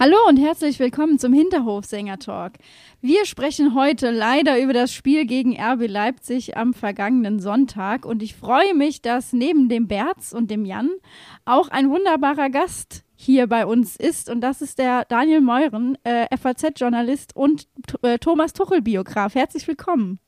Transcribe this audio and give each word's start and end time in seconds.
Hallo 0.00 0.16
und 0.28 0.36
herzlich 0.36 0.78
willkommen 0.78 1.18
zum 1.18 1.32
Hinterhofsänger-Talk. 1.32 2.52
Wir 3.00 3.26
sprechen 3.26 3.74
heute 3.74 4.12
leider 4.12 4.62
über 4.62 4.72
das 4.72 4.92
Spiel 4.94 5.26
gegen 5.26 5.60
RB 5.60 5.88
Leipzig 5.88 6.56
am 6.56 6.72
vergangenen 6.72 7.40
Sonntag 7.40 8.06
und 8.06 8.22
ich 8.22 8.36
freue 8.36 8.74
mich, 8.74 9.02
dass 9.02 9.32
neben 9.32 9.68
dem 9.68 9.88
Berz 9.88 10.32
und 10.32 10.52
dem 10.52 10.64
Jan 10.64 10.88
auch 11.46 11.66
ein 11.70 11.90
wunderbarer 11.90 12.48
Gast 12.48 13.02
hier 13.16 13.48
bei 13.48 13.66
uns 13.66 13.96
ist 13.96 14.30
und 14.30 14.40
das 14.40 14.62
ist 14.62 14.78
der 14.78 15.04
Daniel 15.04 15.40
Meuren, 15.40 15.98
äh, 16.04 16.28
FAZ-Journalist 16.36 17.34
und 17.34 17.66
äh, 18.02 18.18
Thomas 18.18 18.52
Tuchel-Biograf. 18.52 19.34
Herzlich 19.34 19.66
willkommen. 19.66 20.20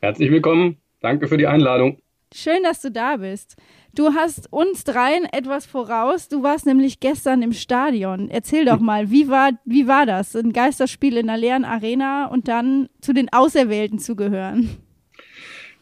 Herzlich 0.00 0.30
willkommen. 0.30 0.78
Danke 1.02 1.28
für 1.28 1.36
die 1.36 1.46
Einladung. 1.46 1.98
Schön, 2.32 2.62
dass 2.62 2.80
du 2.80 2.90
da 2.90 3.18
bist. 3.18 3.56
Du 3.94 4.12
hast 4.12 4.52
uns 4.52 4.82
dreien 4.82 5.24
etwas 5.30 5.66
voraus. 5.66 6.28
Du 6.28 6.42
warst 6.42 6.66
nämlich 6.66 6.98
gestern 6.98 7.42
im 7.42 7.52
Stadion. 7.52 8.28
Erzähl 8.28 8.64
doch 8.64 8.80
mal, 8.80 9.12
wie 9.12 9.28
war, 9.28 9.50
wie 9.64 9.86
war 9.86 10.04
das? 10.04 10.34
Ein 10.34 10.52
Geisterspiel 10.52 11.16
in 11.16 11.30
einer 11.30 11.38
leeren 11.38 11.64
Arena 11.64 12.26
und 12.26 12.48
dann 12.48 12.88
zu 13.00 13.12
den 13.12 13.32
Auserwählten 13.32 14.00
zu 14.00 14.16
gehören. 14.16 14.70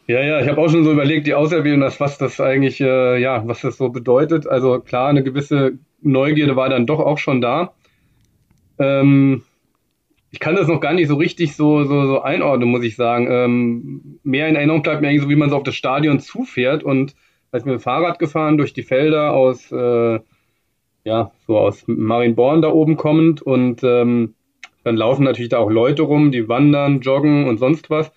Ja, 0.05 0.21
ja, 0.21 0.39
ich 0.41 0.47
habe 0.47 0.61
auch 0.61 0.69
schon 0.69 0.83
so 0.83 0.91
überlegt, 0.91 1.25
die 1.25 1.33
Auserwählten, 1.33 1.81
was 1.81 2.17
das 2.19 2.39
eigentlich, 2.39 2.79
äh, 2.81 3.19
ja, 3.19 3.47
was 3.47 3.61
das 3.61 3.77
so 3.77 3.89
bedeutet. 3.89 4.45
Also 4.45 4.79
klar, 4.79 5.07
eine 5.07 5.23
gewisse 5.23 5.79
Neugierde 6.01 6.55
war 6.55 6.69
dann 6.69 6.85
doch 6.85 6.99
auch 6.99 7.17
schon 7.17 7.41
da. 7.41 7.73
Ähm, 8.77 9.43
ich 10.29 10.39
kann 10.39 10.55
das 10.55 10.67
noch 10.67 10.81
gar 10.81 10.93
nicht 10.93 11.07
so 11.07 11.15
richtig 11.15 11.55
so, 11.55 11.83
so, 11.85 12.05
so 12.05 12.21
einordnen, 12.21 12.69
muss 12.69 12.83
ich 12.83 12.95
sagen. 12.95 13.27
Ähm, 13.31 14.19
mehr 14.23 14.49
in 14.49 14.55
Erinnerung 14.55 14.83
bleibt 14.83 15.01
mir 15.01 15.07
eigentlich 15.07 15.23
so, 15.23 15.29
wie 15.29 15.35
man 15.35 15.49
so 15.49 15.55
auf 15.55 15.63
das 15.63 15.75
Stadion 15.75 16.19
zufährt 16.19 16.83
und 16.83 17.15
als 17.53 17.65
mit 17.65 17.73
dem 17.73 17.79
Fahrrad 17.79 18.19
gefahren 18.19 18.57
durch 18.57 18.73
die 18.73 18.83
Felder 18.83 19.33
aus, 19.33 19.71
äh, 19.71 20.19
ja, 21.05 21.31
so 21.45 21.57
aus 21.57 21.83
Marienborn 21.87 22.61
da 22.61 22.69
oben 22.69 22.97
kommend 22.97 23.41
und 23.41 23.83
ähm, 23.83 24.33
dann 24.83 24.97
laufen 24.97 25.23
natürlich 25.23 25.49
da 25.49 25.59
auch 25.59 25.69
Leute 25.69 26.01
rum, 26.01 26.31
die 26.31 26.49
wandern, 26.49 26.99
joggen 26.99 27.47
und 27.47 27.57
sonst 27.57 27.89
was. 27.89 28.11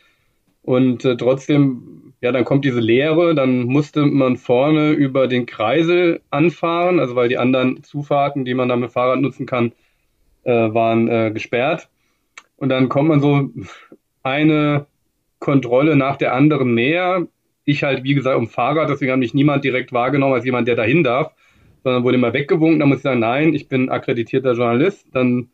Und 0.63 1.05
äh, 1.05 1.17
trotzdem, 1.17 2.15
ja, 2.21 2.33
dann 2.33 2.45
kommt 2.45 2.65
diese 2.65 2.81
Leere, 2.81 3.35
dann 3.35 3.65
musste 3.65 4.07
man 4.07 4.37
vorne 4.37 4.93
über 4.93 5.29
den 5.29 5.47
Kreisel 5.47 6.23
anfahren, 6.31 6.99
also 6.99 7.15
weil 7.15 7.29
die 7.29 7.39
anderen 7.39 7.85
Zufahrten, 7.85 8.45
die 8.45 8.55
man 8.55 8.69
da 8.69 8.77
mit 8.77 8.91
Fahrrad 8.91 9.21
nutzen 9.21 9.47
kann, 9.47 9.73
äh, 10.45 10.51
waren 10.53 11.09
äh, 11.09 11.31
gesperrt. 11.31 11.89
Und 12.57 12.71
dann 12.71 12.89
kommt 12.89 13.11
man 13.11 13.21
so 13.21 13.51
eine 14.23 14.87
Kontrolle 15.41 15.95
nach 15.95 16.17
der 16.17 16.33
anderen 16.33 16.75
näher 16.75 17.29
ich 17.67 17.83
halt, 17.83 18.05
wie 18.05 18.15
gesagt, 18.15 18.39
um 18.39 18.49
Fahrrad, 18.49 18.89
deswegen 18.89 19.13
hat 19.13 19.19
mich 19.19 19.35
niemand 19.35 19.65
direkt 19.65 19.93
wahrgenommen 19.93 20.35
als 20.35 20.45
jemand, 20.45 20.69
der 20.69 20.77
dahin 20.77 21.05
darf, 21.05 21.35
sondern 21.85 22.05
wurde 22.05 22.17
immer 22.17 22.33
weggewunken. 22.33 22.79
Da 22.79 22.87
muss 22.87 22.99
ich 22.99 23.03
sagen, 23.03 23.21
nein, 23.21 23.53
ich 23.53 23.69
bin 23.69 23.91
akkreditierter 23.91 24.53
Journalist. 24.53 25.07
Dann 25.13 25.51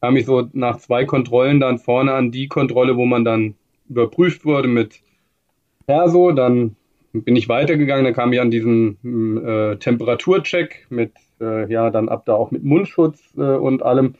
kam 0.00 0.16
ich 0.16 0.26
so 0.26 0.48
nach 0.52 0.78
zwei 0.78 1.04
Kontrollen 1.04 1.60
dann 1.60 1.78
vorne 1.78 2.14
an 2.14 2.32
die 2.32 2.48
Kontrolle, 2.48 2.96
wo 2.96 3.04
man 3.04 3.24
dann 3.24 3.54
überprüft 3.88 4.44
wurde 4.44 4.68
mit 4.68 5.02
Perso. 5.86 6.32
Dann 6.32 6.76
bin 7.12 7.36
ich 7.36 7.48
weitergegangen, 7.48 8.04
dann 8.04 8.14
kam 8.14 8.32
ich 8.32 8.40
an 8.40 8.50
diesen 8.50 9.44
äh, 9.44 9.76
Temperaturcheck 9.76 10.86
mit, 10.88 11.12
äh, 11.40 11.70
ja, 11.70 11.90
dann 11.90 12.08
ab 12.08 12.24
da 12.24 12.34
auch 12.34 12.50
mit 12.50 12.64
Mundschutz 12.64 13.20
äh, 13.36 13.40
und 13.40 13.82
allem. 13.82 14.14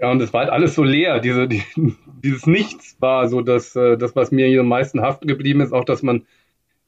Ja, 0.00 0.10
und 0.10 0.22
es 0.22 0.32
war 0.32 0.40
halt 0.42 0.50
alles 0.50 0.74
so 0.74 0.82
leer. 0.82 1.20
Diese, 1.20 1.46
die, 1.46 1.62
dieses 2.24 2.46
Nichts 2.46 2.96
war 3.00 3.28
so 3.28 3.42
das, 3.42 3.76
äh, 3.76 3.96
das, 3.98 4.16
was 4.16 4.30
mir 4.30 4.46
hier 4.46 4.60
am 4.60 4.68
meisten 4.68 5.00
haften 5.02 5.28
geblieben 5.28 5.60
ist. 5.60 5.72
Auch, 5.72 5.84
dass 5.84 6.02
man 6.02 6.26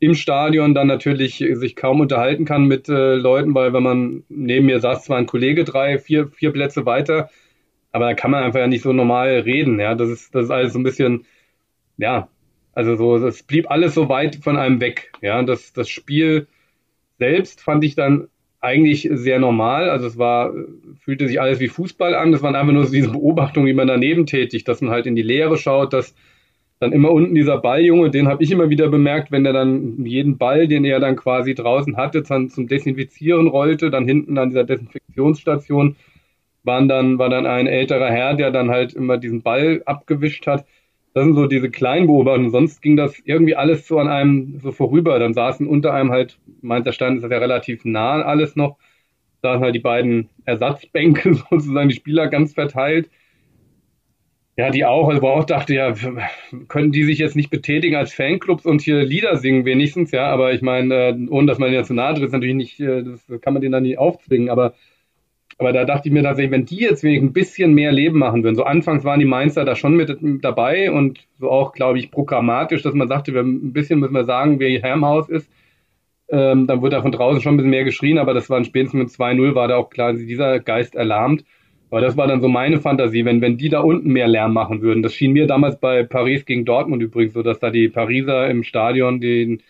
im 0.00 0.15
Stadion 0.15 0.75
dann 0.75 0.89
natürlich 0.89 1.37
sich 1.39 1.77
kaum 1.77 2.00
unterhalten 2.00 2.45
kann 2.45 2.65
mit 2.67 2.89
äh, 2.89 3.15
Leuten, 3.15 3.55
weil 3.55 3.73
wenn 3.73 3.83
man 3.83 4.25
neben 4.28 4.67
mir 4.67 4.81
saß, 4.81 5.05
zwar 5.05 5.19
ein 5.19 5.27
Kollege 5.27 5.65
drei, 5.65 5.99
vier, 5.99 6.28
vier 6.28 6.53
Plätze 6.53 6.87
weiter, 6.87 7.31
aber 7.93 8.06
da 8.06 8.15
kann 8.15 8.31
man 8.33 8.45
einfach 8.45 8.61
ja 8.61 8.67
nicht 8.67 8.83
so 8.83 8.93
normal 8.93 9.41
reden. 9.41 9.79
Ja, 9.81 9.94
das 9.94 10.11
ist, 10.11 10.34
das 10.34 10.44
ist 10.47 10.50
alles 10.50 10.73
so 10.73 10.81
ein 10.81 10.84
bisschen, 10.84 11.27
ja, 11.99 12.29
also 12.75 12.97
so, 12.97 13.19
das 13.19 13.43
blieb 13.44 13.71
alles 13.71 13.94
so 13.94 14.09
weit 14.09 14.37
von 14.37 14.56
einem 14.59 14.81
weg. 14.81 15.12
Ja, 15.23 15.43
das, 15.43 15.73
das 15.73 15.89
Spiel 15.91 16.49
selbst 17.19 17.61
fand 17.62 17.84
ich 17.84 17.94
dann 17.97 18.29
eigentlich 18.62 19.09
sehr 19.12 19.39
normal. 19.39 19.91
Also 19.91 20.06
es 20.06 20.17
war, 20.17 20.53
fühlte 21.00 21.27
sich 21.27 21.41
alles 21.41 21.61
wie 21.61 21.69
Fußball 21.69 22.15
an. 22.15 22.33
Das 22.33 22.43
waren 22.43 22.55
einfach 22.55 22.73
nur 22.73 22.87
so 22.87 22.93
diese 22.93 23.11
Beobachtungen, 23.11 23.67
wie 23.67 23.75
man 23.75 23.89
daneben 23.89 24.25
tätigt, 24.25 24.67
dass 24.69 24.81
man 24.81 24.93
halt 24.93 25.06
in 25.06 25.17
die 25.17 25.23
Leere 25.23 25.59
schaut, 25.59 25.93
dass 25.93 26.15
dann 26.78 26.93
immer 26.93 27.12
unten 27.12 27.34
dieser 27.34 27.59
Balljunge, 27.59 28.11
den 28.11 28.27
habe 28.27 28.43
ich 28.43 28.50
immer 28.50 28.69
wieder 28.71 28.89
bemerkt, 28.89 29.31
wenn 29.31 29.47
er 29.47 29.53
dann 29.53 30.05
jeden 30.05 30.39
Ball, 30.39 30.67
den 30.67 30.84
er 30.84 30.99
dann 30.99 31.17
quasi 31.17 31.55
draußen 31.55 31.97
hatte, 31.97 32.23
dann 32.23 32.49
zum 32.49 32.67
Desinfizieren 32.67 33.47
rollte, 33.47 33.91
dann 33.91 34.06
hinten 34.06 34.39
an 34.39 34.49
dieser 34.50 34.65
Desinfektionsstation 34.65 35.97
waren 36.65 36.89
dann, 36.89 37.19
war 37.19 37.29
dann 37.29 37.47
ein 37.47 37.67
älterer 37.67 38.11
Herr, 38.11 38.34
der 38.34 38.50
dann 38.50 38.71
halt 38.71 38.94
immer 38.94 39.19
diesen 39.19 39.43
Ball 39.43 39.83
abgewischt 39.84 40.47
hat. 40.47 40.65
Das 41.15 41.25
sind 41.25 41.34
so 41.34 41.47
diese 41.47 41.71
kleinen 41.71 42.06
Beobachtungen. 42.06 42.50
Sonst 42.50 42.81
ging 42.81 42.97
das 42.97 43.19
irgendwie 43.25 43.55
alles 43.55 43.87
so 43.87 43.99
an 43.99 44.09
einem 44.09 44.59
so 44.61 44.73
vorüber. 44.73 45.19
Dann 45.19 45.34
saßen 45.34 45.67
unter 45.67 45.93
einem 45.93 46.11
halt, 46.11 46.39
meint 46.62 46.87
der 46.87 46.93
Stand 46.93 47.17
ist 47.17 47.23
das 47.23 47.31
ja 47.31 47.39
relativ 47.39 47.84
nah 47.84 48.23
alles 48.23 48.56
noch, 48.56 48.78
saßen 49.43 49.62
halt 49.62 49.75
die 49.75 49.81
beiden 49.81 50.31
Ersatzbänke 50.45 51.34
sozusagen, 51.50 51.89
die 51.91 51.95
Spieler 51.97 52.28
ganz 52.28 52.55
verteilt. 52.55 53.11
Ja, 54.56 54.69
die 54.71 54.84
auch, 54.84 55.09
also 55.09 55.23
wo 55.23 55.28
auch 55.28 55.45
dachte, 55.45 55.75
ja, 55.75 55.95
können 56.69 56.93
die 56.93 57.05
sich 57.05 57.19
jetzt 57.19 57.37
nicht 57.37 57.49
betätigen 57.49 57.97
als 57.97 58.12
Fanclubs 58.12 58.67
und 58.67 58.83
hier 58.83 59.03
Lieder 59.03 59.37
singen 59.37 59.65
wenigstens, 59.65 60.11
ja, 60.11 60.27
aber 60.27 60.53
ich 60.53 60.61
meine, 60.61 60.94
äh, 60.94 61.27
ohne 61.31 61.47
dass 61.47 61.59
man 61.59 61.73
ja 61.73 61.84
zu 61.84 61.94
nahe 61.94 62.12
tritt, 62.15 62.25
ist 62.25 62.33
natürlich 62.33 62.55
nicht, 62.55 62.79
äh, 62.79 63.03
das 63.03 63.27
kann 63.41 63.55
man 63.55 63.62
denen 63.62 63.73
dann 63.73 63.83
nicht 63.84 63.97
aufzwingen, 63.99 64.50
aber 64.50 64.75
aber 65.59 65.73
da 65.73 65.85
dachte 65.85 66.09
ich 66.09 66.15
mir 66.15 66.23
tatsächlich, 66.23 66.53
wenn 66.53 66.65
die 66.65 66.81
jetzt 66.81 67.03
wegen 67.03 67.27
ein 67.27 67.33
bisschen 67.33 67.75
mehr 67.75 67.93
Leben 67.93 68.19
machen 68.19 68.43
würden, 68.43 68.57
so 68.57 68.65
anfangs 68.65 69.05
waren 69.05 69.21
die 69.21 69.27
Mainzer 69.27 69.65
da 69.65 69.77
schon 69.77 69.95
mit 69.95 70.17
dabei 70.43 70.91
und 70.91 71.21
so 71.39 71.51
auch, 71.51 71.73
glaube 71.73 71.99
ich, 71.99 72.11
programmatisch, 72.11 72.83
dass 72.83 72.95
man 72.95 73.09
sagte, 73.09 73.35
wir 73.35 73.43
ein 73.43 73.73
bisschen 73.73 74.01
müssen 74.01 74.15
wir 74.15 74.25
sagen, 74.25 74.59
wer 74.61 74.69
hier 74.69 74.93
im 74.93 75.05
Haus 75.05 75.29
ist. 75.29 75.51
Ähm, 76.29 76.67
dann 76.67 76.81
wurde 76.81 76.97
da 76.97 77.03
von 77.03 77.12
draußen 77.12 77.43
schon 77.43 77.55
ein 77.55 77.57
bisschen 77.59 77.71
mehr 77.71 77.85
geschrien, 77.85 78.19
aber 78.19 78.33
das 78.33 78.49
war 78.49 78.65
spätestens 78.65 78.99
mit 78.99 79.09
2-0 79.11 79.55
war 79.55 79.69
da 79.69 79.77
auch 79.77 79.91
klar, 79.91 80.15
dieser 80.15 80.61
Geist 80.61 80.95
erlahmt. 80.95 81.45
Aber 81.91 82.01
das 82.01 82.17
war 82.17 82.27
dann 82.27 82.41
so 82.41 82.49
meine 82.49 82.81
Fantasie, 82.81 83.27
wenn, 83.27 83.43
wenn 83.43 83.59
die 83.59 83.69
da 83.69 83.81
unten 83.81 84.11
mehr 84.11 84.27
Lärm 84.27 84.55
machen 84.55 84.81
würden. 84.81 85.03
Das 85.03 85.15
schien 85.15 85.33
mir 85.33 85.47
damals 85.47 85.79
bei 85.79 86.05
Paris 86.05 86.47
gegen 86.47 86.65
Dortmund 86.65 87.03
übrigens 87.03 87.35
so, 87.35 87.43
dass 87.43 87.59
da 87.59 87.69
die 87.69 87.91
Pariser 87.91 88.49
im 88.49 88.62
Stadion 88.62 89.21
den 89.21 89.62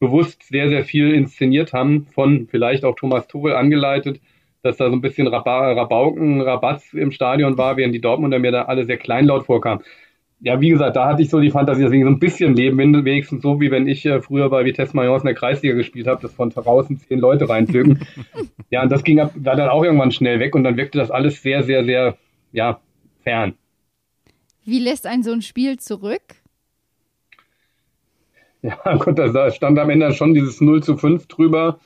bewusst 0.00 0.42
sehr, 0.48 0.68
sehr 0.68 0.84
viel 0.84 1.14
inszeniert 1.14 1.72
haben, 1.72 2.06
von 2.06 2.48
vielleicht 2.50 2.84
auch 2.84 2.96
Thomas 2.96 3.28
Tuchel 3.28 3.52
angeleitet 3.52 4.20
dass 4.62 4.76
da 4.76 4.88
so 4.88 4.92
ein 4.92 5.00
bisschen 5.00 5.26
Rabauken, 5.26 6.40
Rabatz 6.40 6.92
im 6.92 7.12
Stadion 7.12 7.56
war, 7.58 7.76
während 7.76 7.94
die 7.94 8.00
Dortmunder 8.00 8.38
mir 8.38 8.52
da 8.52 8.62
alle 8.62 8.84
sehr 8.84 8.98
kleinlaut 8.98 9.46
vorkamen. 9.46 9.82
Ja, 10.42 10.60
wie 10.60 10.70
gesagt, 10.70 10.96
da 10.96 11.06
hatte 11.06 11.22
ich 11.22 11.28
so 11.28 11.38
die 11.38 11.50
Fantasie, 11.50 11.82
deswegen 11.82 12.04
so 12.04 12.10
ein 12.10 12.18
bisschen 12.18 12.56
leben, 12.56 12.78
wenigstens 12.78 13.42
so, 13.42 13.60
wie 13.60 13.70
wenn 13.70 13.86
ich 13.86 14.06
äh, 14.06 14.22
früher 14.22 14.48
bei 14.48 14.64
Vitesse 14.64 14.96
Mayence 14.96 15.22
in 15.22 15.26
der 15.26 15.34
Kreisliga 15.34 15.74
gespielt 15.74 16.06
habe, 16.06 16.22
dass 16.22 16.32
von 16.32 16.48
draußen 16.48 16.98
zehn 16.98 17.18
Leute 17.18 17.48
reinzügen. 17.48 18.00
ja, 18.70 18.82
und 18.82 18.90
das 18.90 19.04
ging 19.04 19.20
ab, 19.20 19.32
war 19.34 19.56
dann 19.56 19.68
auch 19.68 19.84
irgendwann 19.84 20.12
schnell 20.12 20.40
weg 20.40 20.54
und 20.54 20.64
dann 20.64 20.78
wirkte 20.78 20.96
das 20.96 21.10
alles 21.10 21.42
sehr, 21.42 21.62
sehr, 21.62 21.84
sehr, 21.84 22.16
ja, 22.52 22.80
fern. 23.22 23.54
Wie 24.64 24.78
lässt 24.78 25.06
ein 25.06 25.22
so 25.22 25.32
ein 25.32 25.42
Spiel 25.42 25.78
zurück? 25.78 26.22
Ja, 28.62 28.96
gut, 28.98 29.18
da 29.18 29.50
stand 29.50 29.78
am 29.78 29.90
Ende 29.90 30.12
schon 30.12 30.34
dieses 30.34 30.60
0 30.60 30.82
zu 30.82 30.96
5 30.96 31.26
drüber. 31.26 31.80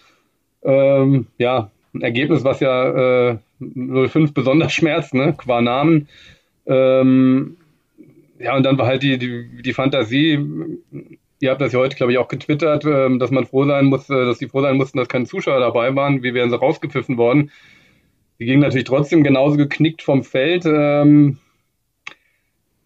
Ähm, 0.63 1.27
ja, 1.39 1.71
ein 1.95 2.03
Ergebnis, 2.03 2.45
was 2.45 2.61
ja 2.61 3.31
äh, 3.31 3.39
05 3.61 4.35
besonders 4.35 4.73
schmerzt, 4.73 5.15
ne? 5.15 5.35
Qua 5.37 5.61
Namen. 5.61 6.09
Ähm, 6.67 7.57
ja, 8.39 8.57
und 8.57 8.65
dann 8.65 8.79
war 8.79 8.87
halt 8.87 9.03
die, 9.03 9.19
die, 9.19 9.63
die 9.63 9.73
Fantasie, 9.73 10.39
ihr 11.41 11.51
habt 11.51 11.61
das 11.61 11.73
ja 11.73 11.79
heute, 11.79 11.97
glaube 11.97 12.13
ich, 12.13 12.19
auch 12.19 12.29
getwittert, 12.29 12.85
ähm, 12.85 13.19
dass 13.19 13.31
man 13.31 13.47
froh 13.47 13.65
sein 13.65 13.87
muss, 13.87 14.07
dass 14.07 14.39
sie 14.39 14.49
froh 14.49 14.63
sein 14.63 14.77
mussten, 14.77 14.99
dass 14.99 15.09
keine 15.09 15.27
Zuschauer 15.27 15.61
dabei 15.61 15.95
waren. 15.95 16.23
Wie 16.23 16.35
wären 16.35 16.51
sie 16.51 16.59
rausgepfiffen 16.59 17.17
worden? 17.17 17.51
Die 18.39 18.47
gingen 18.47 18.61
natürlich 18.61 18.87
trotzdem 18.87 19.23
genauso 19.23 19.57
geknickt 19.57 20.03
vom 20.03 20.25
Feld. 20.25 20.65
Ähm, 20.67 21.39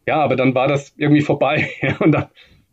ja, 0.06 0.20
aber 0.20 0.36
dann 0.36 0.54
war 0.54 0.68
das 0.68 0.94
irgendwie 0.96 1.22
vorbei. 1.22 1.70
und 2.00 2.12
dann, 2.12 2.26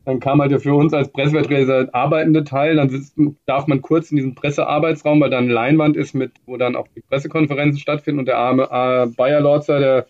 dann 0.06 0.20
kam 0.20 0.40
halt 0.40 0.62
für 0.62 0.76
uns 0.76 0.94
als 0.94 1.12
Pressevertreter 1.12 1.90
arbeitende 1.92 2.44
Teil. 2.44 2.76
Dann 2.76 2.90
sitzt, 2.90 3.16
darf 3.48 3.66
man 3.66 3.82
kurz 3.82 4.12
in 4.12 4.18
diesem 4.18 4.36
Pressearbeitsraum, 4.36 5.20
weil 5.20 5.32
da 5.32 5.40
eine 5.40 5.52
Leinwand 5.52 5.98
ist, 5.98 6.14
mit, 6.14 6.32
wo 6.46 6.58
dann 6.58 6.76
auch 6.76 6.88
die 6.96 7.02
Pressekonferenzen 7.02 7.80
stattfinden. 7.80 8.20
Und 8.20 8.28
der 8.28 8.38
arme 8.38 8.64
äh, 8.64 9.08
Bayer 9.16 9.42
Lorzer, 9.42 9.80
der 9.80 10.06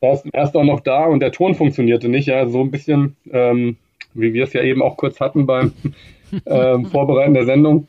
war 0.00 0.18
erst 0.32 0.56
auch 0.56 0.64
noch 0.64 0.80
da 0.80 1.04
und 1.04 1.20
der 1.20 1.32
Ton 1.32 1.54
funktionierte 1.54 2.08
nicht. 2.08 2.26
Ja, 2.26 2.48
so 2.48 2.62
ein 2.62 2.70
bisschen, 2.70 3.16
ähm, 3.30 3.76
wie 4.14 4.32
wir 4.32 4.44
es 4.44 4.54
ja 4.54 4.62
eben 4.62 4.82
auch 4.82 4.96
kurz 4.96 5.20
hatten 5.20 5.44
beim 5.44 5.72
ähm, 6.46 6.86
Vorbereiten 6.86 7.34
der 7.34 7.44
Sendung. 7.44 7.88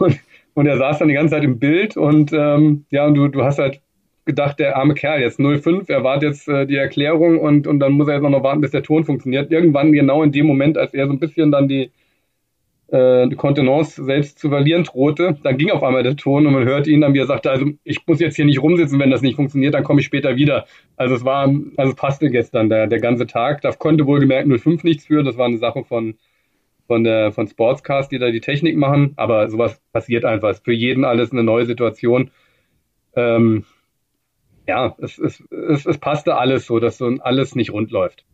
Und, 0.00 0.18
und 0.54 0.66
er 0.66 0.78
saß 0.78 0.98
dann 0.98 1.08
die 1.08 1.14
ganze 1.14 1.34
Zeit 1.34 1.44
im 1.44 1.58
Bild 1.58 1.96
und 1.96 2.32
ähm, 2.32 2.86
ja, 2.90 3.06
und 3.06 3.14
du, 3.14 3.28
du 3.28 3.44
hast 3.44 3.58
halt 3.58 3.80
gedacht, 4.24 4.58
der 4.58 4.76
arme 4.76 4.94
Kerl, 4.94 5.20
jetzt 5.20 5.40
05, 5.40 5.88
er 5.88 6.04
wartet 6.04 6.30
jetzt 6.30 6.48
äh, 6.48 6.66
die 6.66 6.76
Erklärung 6.76 7.38
und, 7.38 7.66
und 7.66 7.78
dann 7.80 7.92
muss 7.92 8.08
er 8.08 8.14
jetzt 8.14 8.22
noch 8.22 8.42
warten, 8.42 8.60
bis 8.60 8.70
der 8.70 8.82
Ton 8.82 9.04
funktioniert. 9.04 9.50
Irgendwann 9.50 9.92
genau 9.92 10.22
in 10.22 10.32
dem 10.32 10.46
Moment, 10.46 10.78
als 10.78 10.94
er 10.94 11.06
so 11.06 11.12
ein 11.12 11.18
bisschen 11.18 11.50
dann 11.50 11.68
die, 11.68 11.90
äh, 12.88 13.28
Kontenance 13.34 14.02
selbst 14.04 14.38
zu 14.38 14.50
verlieren 14.50 14.84
drohte, 14.84 15.36
dann 15.42 15.56
ging 15.56 15.70
auf 15.70 15.82
einmal 15.82 16.02
der 16.02 16.16
Ton 16.16 16.46
und 16.46 16.52
man 16.52 16.64
hört 16.64 16.86
ihn 16.86 17.00
dann, 17.00 17.14
wie 17.14 17.18
er 17.18 17.26
sagte, 17.26 17.50
also 17.50 17.66
ich 17.82 18.06
muss 18.06 18.20
jetzt 18.20 18.36
hier 18.36 18.44
nicht 18.44 18.62
rumsitzen, 18.62 19.00
wenn 19.00 19.10
das 19.10 19.22
nicht 19.22 19.36
funktioniert, 19.36 19.74
dann 19.74 19.84
komme 19.84 20.00
ich 20.00 20.06
später 20.06 20.36
wieder. 20.36 20.66
Also 20.96 21.14
es 21.14 21.24
war, 21.24 21.48
also 21.76 21.90
es 21.90 21.96
passte 21.96 22.30
gestern 22.30 22.68
der, 22.68 22.86
der 22.86 23.00
ganze 23.00 23.26
Tag. 23.26 23.62
Da 23.62 23.72
konnte 23.72 24.06
wohlgemerkt 24.06 24.48
05 24.48 24.84
nichts 24.84 25.06
für, 25.06 25.22
das 25.22 25.36
war 25.36 25.46
eine 25.46 25.58
Sache 25.58 25.84
von 25.84 26.14
von 26.86 27.02
der 27.02 27.32
von 27.32 27.48
Sportscast, 27.48 28.12
die 28.12 28.18
da 28.18 28.30
die 28.30 28.42
Technik 28.42 28.76
machen, 28.76 29.14
aber 29.16 29.48
sowas 29.48 29.80
passiert 29.92 30.26
einfach. 30.26 30.50
Ist 30.50 30.64
für 30.66 30.72
jeden 30.74 31.06
alles 31.06 31.32
eine 31.32 31.42
neue 31.42 31.64
Situation. 31.64 32.30
Ähm, 33.16 33.64
ja, 34.66 34.94
es, 34.98 35.18
es, 35.18 35.42
es, 35.50 35.86
es 35.86 35.98
passte 35.98 36.36
alles 36.36 36.66
so, 36.66 36.78
dass 36.78 36.98
so 36.98 37.06
alles 37.20 37.54
nicht 37.54 37.70
rund 37.70 37.90
läuft. 37.90 38.24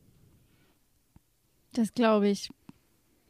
Das 1.73 1.95
glaube 1.95 2.29
ich. 2.29 2.51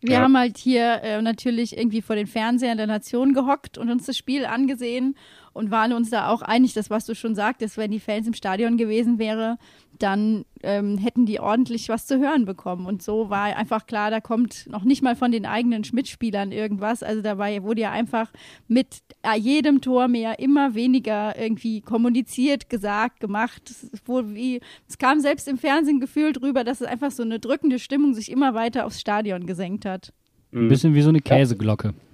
Wir 0.00 0.14
ja. 0.14 0.20
haben 0.22 0.36
halt 0.36 0.56
hier 0.56 1.02
äh, 1.02 1.20
natürlich 1.20 1.76
irgendwie 1.76 2.00
vor 2.00 2.16
den 2.16 2.26
Fernsehern 2.26 2.78
der 2.78 2.86
Nation 2.86 3.34
gehockt 3.34 3.76
und 3.76 3.90
uns 3.90 4.06
das 4.06 4.16
Spiel 4.16 4.46
angesehen 4.46 5.14
und 5.52 5.70
waren 5.70 5.92
uns 5.92 6.10
da 6.10 6.28
auch 6.28 6.42
einig, 6.42 6.74
das 6.74 6.90
was 6.90 7.06
du 7.06 7.14
schon 7.14 7.34
sagtest, 7.34 7.76
wenn 7.76 7.90
die 7.90 8.00
Fans 8.00 8.26
im 8.26 8.34
Stadion 8.34 8.76
gewesen 8.76 9.18
wäre, 9.18 9.58
dann 9.98 10.44
ähm, 10.62 10.98
hätten 10.98 11.26
die 11.26 11.40
ordentlich 11.40 11.88
was 11.88 12.06
zu 12.06 12.18
hören 12.18 12.44
bekommen. 12.44 12.86
Und 12.86 13.02
so 13.02 13.30
war 13.30 13.56
einfach 13.56 13.86
klar, 13.86 14.10
da 14.10 14.20
kommt 14.20 14.66
noch 14.70 14.84
nicht 14.84 15.02
mal 15.02 15.16
von 15.16 15.32
den 15.32 15.46
eigenen 15.46 15.84
Schmidt-Spielern 15.84 16.52
irgendwas. 16.52 17.02
Also 17.02 17.22
dabei 17.22 17.62
wurde 17.62 17.82
ja 17.82 17.90
einfach 17.90 18.30
mit 18.68 19.02
äh, 19.22 19.38
jedem 19.38 19.80
Tor 19.80 20.08
mehr 20.08 20.38
immer 20.38 20.74
weniger 20.74 21.38
irgendwie 21.38 21.80
kommuniziert, 21.80 22.70
gesagt, 22.70 23.20
gemacht. 23.20 23.70
Es, 23.70 23.90
wie, 24.06 24.60
es 24.88 24.98
kam 24.98 25.20
selbst 25.20 25.48
im 25.48 25.58
Fernsehen 25.58 26.00
gefühlt 26.00 26.40
drüber, 26.40 26.64
dass 26.64 26.80
es 26.80 26.86
einfach 26.86 27.10
so 27.10 27.22
eine 27.22 27.38
drückende 27.38 27.78
Stimmung 27.78 28.14
sich 28.14 28.30
immer 28.30 28.54
weiter 28.54 28.86
aufs 28.86 29.00
Stadion 29.00 29.46
gesenkt 29.46 29.84
hat. 29.84 30.12
Ein 30.52 30.68
bisschen 30.68 30.94
wie 30.94 31.02
so 31.02 31.10
eine 31.10 31.20
Käseglocke. 31.20 31.88
Ja, 31.88 32.09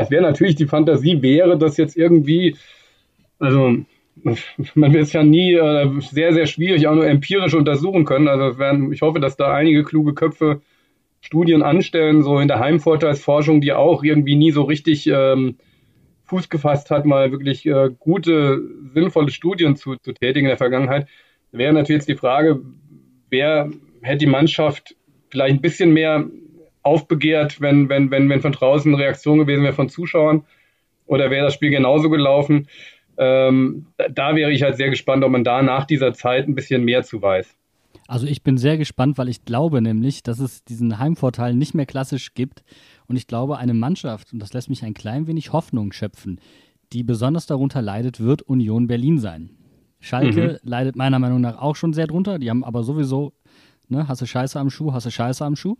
es 0.00 0.10
wäre 0.10 0.22
natürlich 0.22 0.56
die 0.56 0.66
Fantasie, 0.66 1.22
wäre 1.22 1.56
das 1.56 1.76
jetzt 1.76 1.96
irgendwie, 1.96 2.56
also 3.38 3.76
man 4.74 4.92
wird 4.92 5.04
es 5.04 5.12
ja 5.12 5.22
nie 5.22 5.54
äh, 5.54 6.00
sehr, 6.00 6.32
sehr 6.32 6.46
schwierig 6.46 6.86
auch 6.88 6.94
nur 6.94 7.06
empirisch 7.06 7.54
untersuchen 7.54 8.04
können. 8.04 8.28
Also 8.28 8.58
werden, 8.58 8.92
ich 8.92 9.02
hoffe, 9.02 9.20
dass 9.20 9.36
da 9.36 9.54
einige 9.54 9.84
kluge 9.84 10.14
Köpfe 10.14 10.60
Studien 11.20 11.62
anstellen, 11.62 12.22
so 12.22 12.38
in 12.38 12.48
der 12.48 12.60
Heimvorteilsforschung, 12.60 13.60
die 13.60 13.72
auch 13.72 14.02
irgendwie 14.04 14.36
nie 14.36 14.52
so 14.52 14.62
richtig 14.62 15.06
ähm, 15.06 15.56
Fuß 16.24 16.48
gefasst 16.48 16.90
hat, 16.90 17.04
mal 17.04 17.30
wirklich 17.30 17.66
äh, 17.66 17.90
gute, 17.98 18.60
sinnvolle 18.92 19.30
Studien 19.30 19.76
zu, 19.76 19.96
zu 19.96 20.12
tätigen 20.12 20.46
in 20.46 20.50
der 20.50 20.56
Vergangenheit. 20.56 21.08
Wäre 21.52 21.72
natürlich 21.72 22.00
jetzt 22.00 22.08
die 22.08 22.16
Frage, 22.16 22.62
wer 23.30 23.70
hätte 24.02 24.18
die 24.18 24.26
Mannschaft 24.26 24.96
vielleicht 25.30 25.56
ein 25.56 25.62
bisschen 25.62 25.92
mehr 25.92 26.26
aufbegehrt, 26.86 27.60
wenn, 27.60 27.88
wenn, 27.88 28.10
wenn, 28.10 28.28
wenn 28.28 28.40
von 28.40 28.52
draußen 28.52 28.92
eine 28.92 29.02
Reaktion 29.02 29.38
gewesen 29.38 29.64
wäre 29.64 29.74
von 29.74 29.88
Zuschauern? 29.88 30.44
Oder 31.06 31.30
wäre 31.30 31.44
das 31.44 31.54
Spiel 31.54 31.70
genauso 31.70 32.08
gelaufen? 32.08 32.68
Ähm, 33.18 33.86
da 34.10 34.36
wäre 34.36 34.52
ich 34.52 34.62
halt 34.62 34.76
sehr 34.76 34.90
gespannt, 34.90 35.24
ob 35.24 35.30
man 35.30 35.44
da 35.44 35.62
nach 35.62 35.84
dieser 35.84 36.12
Zeit 36.12 36.48
ein 36.48 36.54
bisschen 36.54 36.84
mehr 36.84 37.02
zu 37.02 37.20
weiß. 37.20 37.54
Also 38.08 38.26
ich 38.26 38.42
bin 38.42 38.56
sehr 38.56 38.78
gespannt, 38.78 39.18
weil 39.18 39.28
ich 39.28 39.44
glaube 39.44 39.82
nämlich, 39.82 40.22
dass 40.22 40.38
es 40.38 40.64
diesen 40.64 40.98
Heimvorteil 40.98 41.54
nicht 41.54 41.74
mehr 41.74 41.86
klassisch 41.86 42.34
gibt. 42.34 42.62
Und 43.08 43.16
ich 43.16 43.26
glaube, 43.26 43.58
eine 43.58 43.74
Mannschaft, 43.74 44.32
und 44.32 44.40
das 44.40 44.52
lässt 44.52 44.68
mich 44.68 44.84
ein 44.84 44.94
klein 44.94 45.26
wenig 45.26 45.52
Hoffnung 45.52 45.92
schöpfen, 45.92 46.40
die 46.92 47.02
besonders 47.02 47.46
darunter 47.46 47.82
leidet, 47.82 48.20
wird 48.20 48.42
Union 48.42 48.86
Berlin 48.86 49.18
sein. 49.18 49.50
Schalke 49.98 50.60
mhm. 50.62 50.68
leidet 50.70 50.94
meiner 50.94 51.18
Meinung 51.18 51.40
nach 51.40 51.58
auch 51.58 51.74
schon 51.74 51.92
sehr 51.92 52.06
drunter. 52.06 52.38
Die 52.38 52.50
haben 52.50 52.64
aber 52.64 52.84
sowieso, 52.84 53.32
ne, 53.88 54.06
hast 54.06 54.20
du 54.20 54.26
Scheiße 54.26 54.58
am 54.60 54.70
Schuh, 54.70 54.92
hast 54.92 55.06
du 55.06 55.10
Scheiße 55.10 55.44
am 55.44 55.56
Schuh. 55.56 55.76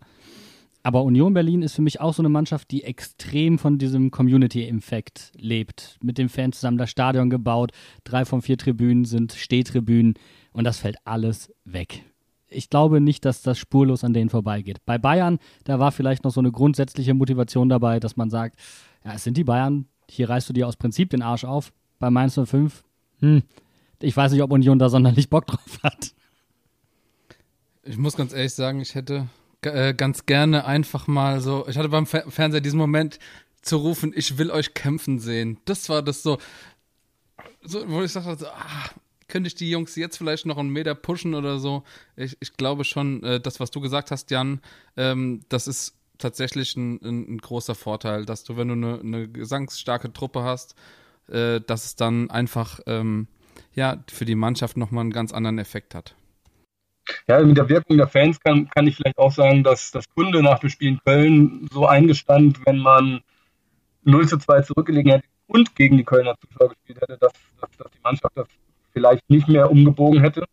Aber 0.87 1.03
Union 1.03 1.35
Berlin 1.35 1.63
ist 1.63 1.75
für 1.75 1.83
mich 1.83 2.01
auch 2.01 2.15
so 2.15 2.23
eine 2.23 2.29
Mannschaft, 2.29 2.71
die 2.71 2.85
extrem 2.85 3.59
von 3.59 3.77
diesem 3.77 4.13
Community-Infekt 4.13 5.33
lebt. 5.37 5.99
Mit 6.01 6.17
den 6.17 6.29
Fans 6.29 6.61
zusammen 6.61 6.79
das 6.79 6.91
Stadion 6.91 7.29
gebaut. 7.29 7.73
Drei 8.05 8.25
von 8.25 8.41
vier 8.41 8.57
Tribünen 8.57 9.05
sind 9.05 9.33
Stehtribünen 9.33 10.15
und 10.53 10.63
das 10.63 10.79
fällt 10.79 10.99
alles 11.05 11.53
weg. 11.65 12.05
Ich 12.47 12.71
glaube 12.71 13.01
nicht, 13.01 13.25
dass 13.25 13.43
das 13.43 13.59
spurlos 13.59 14.05
an 14.05 14.13
denen 14.13 14.31
vorbeigeht. 14.31 14.79
Bei 14.87 14.97
Bayern, 14.97 15.41
da 15.65 15.81
war 15.81 15.91
vielleicht 15.91 16.23
noch 16.23 16.31
so 16.31 16.39
eine 16.39 16.53
grundsätzliche 16.53 17.15
Motivation 17.15 17.69
dabei, 17.69 17.99
dass 17.99 18.17
man 18.17 18.31
sagt, 18.31 18.57
ja, 19.05 19.15
es 19.15 19.25
sind 19.25 19.37
die 19.37 19.43
Bayern, 19.43 19.89
hier 20.09 20.29
reißt 20.29 20.49
du 20.49 20.53
dir 20.53 20.69
aus 20.69 20.77
Prinzip 20.77 21.11
den 21.11 21.23
Arsch 21.23 21.45
auf. 21.45 21.73
Bei 21.99 22.11
Mainz 22.11 22.39
05, 22.41 22.85
hm, 23.19 23.43
ich 24.01 24.17
weiß 24.17 24.31
nicht, 24.31 24.43
ob 24.43 24.53
Union 24.53 24.79
da 24.79 24.89
sonderlich 24.89 25.31
Bock 25.31 25.49
drauf 25.49 25.81
hat. 25.83 26.13
Ich 27.83 27.99
muss 27.99 28.17
ganz 28.17 28.33
ehrlich 28.33 28.55
sagen, 28.55 28.81
ich 28.81 28.95
hätte 28.95 29.27
äh, 29.75 29.95
ganz 29.95 30.27
gerne 30.27 30.65
einfach 30.65 31.07
mal 31.07 31.41
so, 31.41 31.67
ich 31.69 31.77
hatte 31.77 31.89
beim 31.89 32.07
Fer 32.07 32.31
Fernseher 32.31 32.61
diesen 32.61 32.79
Moment 32.79 33.19
zu 33.63 33.77
rufen, 33.77 34.13
ich 34.15 34.39
will 34.39 34.51
euch 34.51 34.75
kämpfen 34.75 35.19
sehen. 35.19 35.59
Das 35.65 35.89
war 35.89 36.03
das 36.03 36.23
so, 36.23 36.39
so 37.63 37.89
wo 37.89 38.03
ich 38.03 38.13
sagte, 38.13 38.37
so, 38.37 38.47
ah, 38.47 38.91
könnte 39.29 39.49
ich 39.49 39.55
die 39.55 39.71
Jungs 39.71 39.97
jetzt 39.97 40.17
vielleicht 40.17 40.47
noch 40.47 40.59
einen 40.59 40.71
Meter 40.71 40.95
pushen 40.95 41.35
oder 41.35 41.59
so? 41.59 41.83
Ich, 42.17 42.37
ich 42.41 42.57
glaube 42.57 42.85
schon, 42.85 43.23
äh, 43.23 43.41
das, 43.41 43.61
was 43.61 43.71
du 43.71 43.81
gesagt 43.81 44.11
hast, 44.11 44.31
Jan, 44.31 44.61
ähm, 44.97 45.41
das 45.49 45.67
ist 45.67 45.95
tatsächlich 46.19 46.77
ein, 46.77 47.01
ein, 47.03 47.35
ein, 47.35 47.39
großer 47.39 47.75
Vorteil, 47.75 48.25
dass 48.25 48.45
du, 48.45 48.57
wenn 48.57 48.69
du 48.69 48.75
eine, 48.75 49.01
eine 49.01 49.29
gesangsstarke 49.29 50.13
Truppe 50.13 50.43
hast, 50.43 50.75
äh, 51.29 51.61
dass 51.61 51.85
es 51.85 51.97
dann 51.97 52.31
einfach 52.31 52.81
ähm, 52.87 53.27
ja, 53.75 54.03
für 54.09 54.25
die 54.25 54.35
Mannschaft 54.35 54.77
nochmal 54.77 55.03
einen 55.03 55.13
ganz 55.13 55.33
anderen 55.33 55.59
Effekt 55.59 55.95
hat. 55.95 56.15
Ja, 57.29 57.41
mit 57.41 57.57
der 57.57 57.69
Wirkung 57.69 57.97
der 57.97 58.09
Fans 58.09 58.41
kann, 58.41 58.69
kann 58.69 58.87
ich 58.87 58.97
vielleicht 58.97 59.19
auch 59.19 59.33
sagen, 59.33 59.63
dass 59.63 59.91
das 59.91 60.09
Kunde 60.09 60.43
nach 60.43 60.59
dem 60.59 60.71
Spiel 60.71 60.89
in 60.89 61.01
Köln 61.05 61.69
so 61.73 61.87
eingestand, 61.87 62.59
wenn 62.67 62.79
man 62.79 63.21
0 64.05 64.29
zu 64.29 64.39
2 64.39 64.63
zurückgelegen 64.63 65.13
hätte 65.13 65.27
und 65.47 65.75
gegen 65.75 65.97
die 65.97 66.05
Kölner 66.05 66.35
Zuschauer 66.39 66.71
gespielt 66.71 67.01
hätte, 67.01 67.19
dass, 67.19 67.33
dass, 67.61 67.71
dass 67.77 67.91
die 67.91 68.01
Mannschaft 68.03 68.37
das 68.37 68.49
vielleicht 68.93 69.29
nicht 69.29 69.49
mehr 69.49 69.71
umgebogen 69.71 70.21
hätte. 70.21 70.45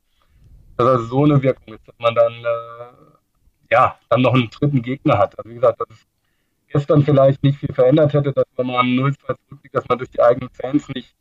Dass 0.77 0.87
also 0.87 1.05
so 1.05 1.23
eine 1.23 1.41
Wirkung 1.41 1.73
ist, 1.73 1.87
dass 1.87 1.95
man 1.99 2.15
dann, 2.15 2.33
äh, 2.33 3.71
ja, 3.71 3.97
dann 4.09 4.21
noch 4.21 4.33
einen 4.33 4.49
dritten 4.49 4.81
Gegner 4.81 5.17
hat. 5.17 5.37
Also 5.37 5.49
wie 5.49 5.55
gesagt, 5.55 5.79
dass 5.79 5.89
es 5.89 6.07
gestern 6.67 7.03
vielleicht 7.03 7.43
nicht 7.43 7.59
viel 7.59 7.73
verändert 7.73 8.13
hätte, 8.13 8.33
dass 8.33 8.45
wenn 8.55 8.67
man 8.67 8.95
0 8.95 9.15
2 9.15 9.33
zurückliegt, 9.47 9.75
dass 9.75 9.87
man 9.87 9.99
durch 9.99 10.09
die 10.09 10.21
eigenen 10.21 10.49
Fans 10.49 10.87
nicht, 10.89 11.15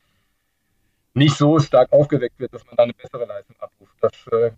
nicht 1.15 1.37
so 1.37 1.59
stark 1.59 1.93
aufgeweckt 1.93 2.39
wird, 2.39 2.55
dass 2.55 2.65
man 2.67 2.77
da 2.77 2.85
eine 2.85 2.95
bessere 2.95 3.27
Leistung 3.27 3.57
abruft. 3.61 3.95
Das 4.01 4.13
äh, 4.33 4.53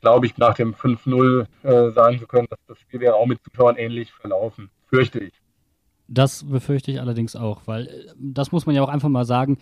glaube 0.00 0.26
ich, 0.26 0.36
nach 0.38 0.54
dem 0.54 0.74
5-0 0.74 1.46
äh, 1.62 1.92
sagen 1.92 2.18
zu 2.18 2.26
können, 2.26 2.46
dass 2.50 2.58
das 2.66 2.78
Spiel 2.78 3.00
wäre 3.00 3.14
auch 3.14 3.26
mit 3.26 3.42
Zuschauern 3.42 3.76
ähnlich 3.76 4.12
verlaufen. 4.12 4.70
Fürchte 4.88 5.20
ich. 5.20 5.32
Das 6.08 6.44
befürchte 6.44 6.90
ich 6.90 7.00
allerdings 7.00 7.36
auch, 7.36 7.62
weil 7.66 7.86
äh, 7.86 8.12
das 8.18 8.52
muss 8.52 8.66
man 8.66 8.74
ja 8.74 8.82
auch 8.82 8.88
einfach 8.88 9.08
mal 9.08 9.24
sagen. 9.24 9.58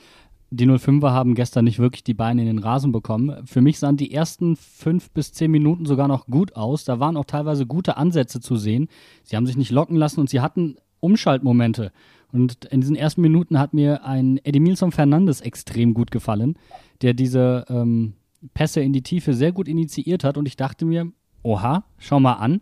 Die 0.51 0.67
05er 0.67 1.11
haben 1.11 1.35
gestern 1.35 1.67
nicht 1.67 1.79
wirklich 1.79 2.05
die 2.05 2.15
Beine 2.15 2.41
in 2.41 2.47
den 2.47 2.59
Rasen 2.59 2.91
bekommen. 2.91 3.47
Für 3.47 3.61
mich 3.61 3.79
sahen 3.79 3.99
die 3.99 4.15
ersten 4.15 4.57
fünf 4.57 5.11
bis 5.11 5.33
zehn 5.33 5.51
Minuten 5.51 5.85
sogar 5.85 6.09
noch 6.09 6.27
gut 6.27 6.57
aus. 6.57 6.85
Da 6.85 6.99
waren 7.01 7.19
auch 7.19 7.27
teilweise 7.27 7.67
gute 7.67 7.99
Ansätze 7.99 8.41
zu 8.41 8.57
sehen. 8.57 8.89
Sie 9.25 9.37
haben 9.37 9.47
sich 9.47 9.59
nicht 9.59 9.71
locken 9.71 9.97
lassen 9.97 10.21
und 10.21 10.31
sie 10.31 10.41
hatten 10.41 10.77
Umschaltmomente. 11.01 11.93
Und 12.33 12.65
in 12.67 12.81
diesen 12.81 12.97
ersten 12.97 13.21
Minuten 13.21 13.59
hat 13.59 13.75
mir 13.75 14.05
ein 14.05 14.41
Edemilson 14.43 14.91
Fernandes 14.93 15.43
extrem 15.43 15.93
gut 15.93 16.11
gefallen, 16.11 16.59
der 17.03 17.13
diese 17.13 17.67
ähm, 17.69 18.15
Pässe 18.55 18.81
in 18.81 18.93
die 18.93 19.03
Tiefe 19.03 19.35
sehr 19.35 19.53
gut 19.53 19.69
initiiert 19.69 20.25
hat 20.25 20.37
und 20.37 20.47
ich 20.47 20.57
dachte 20.57 20.85
mir, 20.85 21.11
oha, 21.43 21.85
schau 21.99 22.21
mal 22.21 22.35
an, 22.35 22.61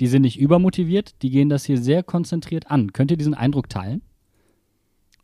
die 0.00 0.06
sind 0.06 0.22
nicht 0.22 0.38
übermotiviert, 0.38 1.22
die 1.22 1.30
gehen 1.30 1.48
das 1.48 1.64
hier 1.64 1.78
sehr 1.78 2.02
konzentriert 2.02 2.70
an. 2.70 2.92
Könnt 2.92 3.10
ihr 3.10 3.16
diesen 3.16 3.34
Eindruck 3.34 3.68
teilen? 3.68 4.02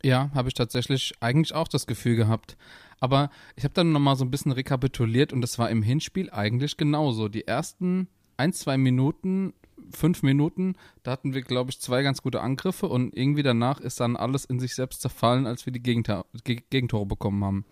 Ja, 0.03 0.31
habe 0.33 0.47
ich 0.47 0.55
tatsächlich 0.55 1.13
eigentlich 1.19 1.53
auch 1.53 1.67
das 1.67 1.85
Gefühl 1.85 2.15
gehabt. 2.15 2.57
Aber 2.99 3.29
ich 3.55 3.63
habe 3.63 3.73
dann 3.73 3.91
nochmal 3.91 4.15
so 4.15 4.23
ein 4.23 4.31
bisschen 4.31 4.51
rekapituliert 4.51 5.33
und 5.33 5.41
das 5.41 5.59
war 5.59 5.69
im 5.69 5.83
Hinspiel 5.83 6.29
eigentlich 6.31 6.77
genauso. 6.77 7.27
Die 7.27 7.47
ersten 7.47 8.07
ein, 8.37 8.53
zwei 8.53 8.77
Minuten, 8.77 9.53
fünf 9.91 10.23
Minuten, 10.23 10.75
da 11.03 11.11
hatten 11.11 11.33
wir, 11.33 11.41
glaube 11.41 11.71
ich, 11.71 11.79
zwei 11.79 12.03
ganz 12.03 12.21
gute 12.21 12.41
Angriffe 12.41 12.87
und 12.87 13.15
irgendwie 13.15 13.43
danach 13.43 13.79
ist 13.79 13.99
dann 13.99 14.15
alles 14.15 14.45
in 14.45 14.59
sich 14.59 14.75
selbst 14.75 15.01
zerfallen, 15.01 15.45
als 15.45 15.65
wir 15.65 15.73
die 15.73 15.81
Gegentore 15.81 17.05
bekommen 17.05 17.43
haben. 17.43 17.65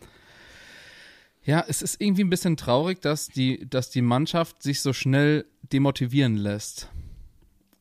Ja, 1.43 1.63
es 1.67 1.81
ist 1.81 2.01
irgendwie 2.01 2.23
ein 2.23 2.29
bisschen 2.29 2.57
traurig, 2.57 3.01
dass 3.01 3.27
die, 3.27 3.67
dass 3.69 3.89
die 3.89 4.01
Mannschaft 4.01 4.61
sich 4.61 4.81
so 4.81 4.93
schnell 4.93 5.45
demotivieren 5.71 6.35
lässt. 6.35 6.89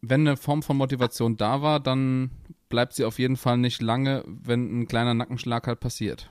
Wenn 0.00 0.26
eine 0.26 0.36
Form 0.36 0.62
von 0.62 0.76
Motivation 0.76 1.36
da 1.36 1.60
war, 1.60 1.80
dann 1.80 2.30
bleibt 2.68 2.94
sie 2.94 3.04
auf 3.04 3.18
jeden 3.18 3.36
Fall 3.36 3.58
nicht 3.58 3.82
lange, 3.82 4.24
wenn 4.26 4.80
ein 4.80 4.88
kleiner 4.88 5.14
Nackenschlag 5.14 5.66
halt 5.66 5.80
passiert. 5.80 6.30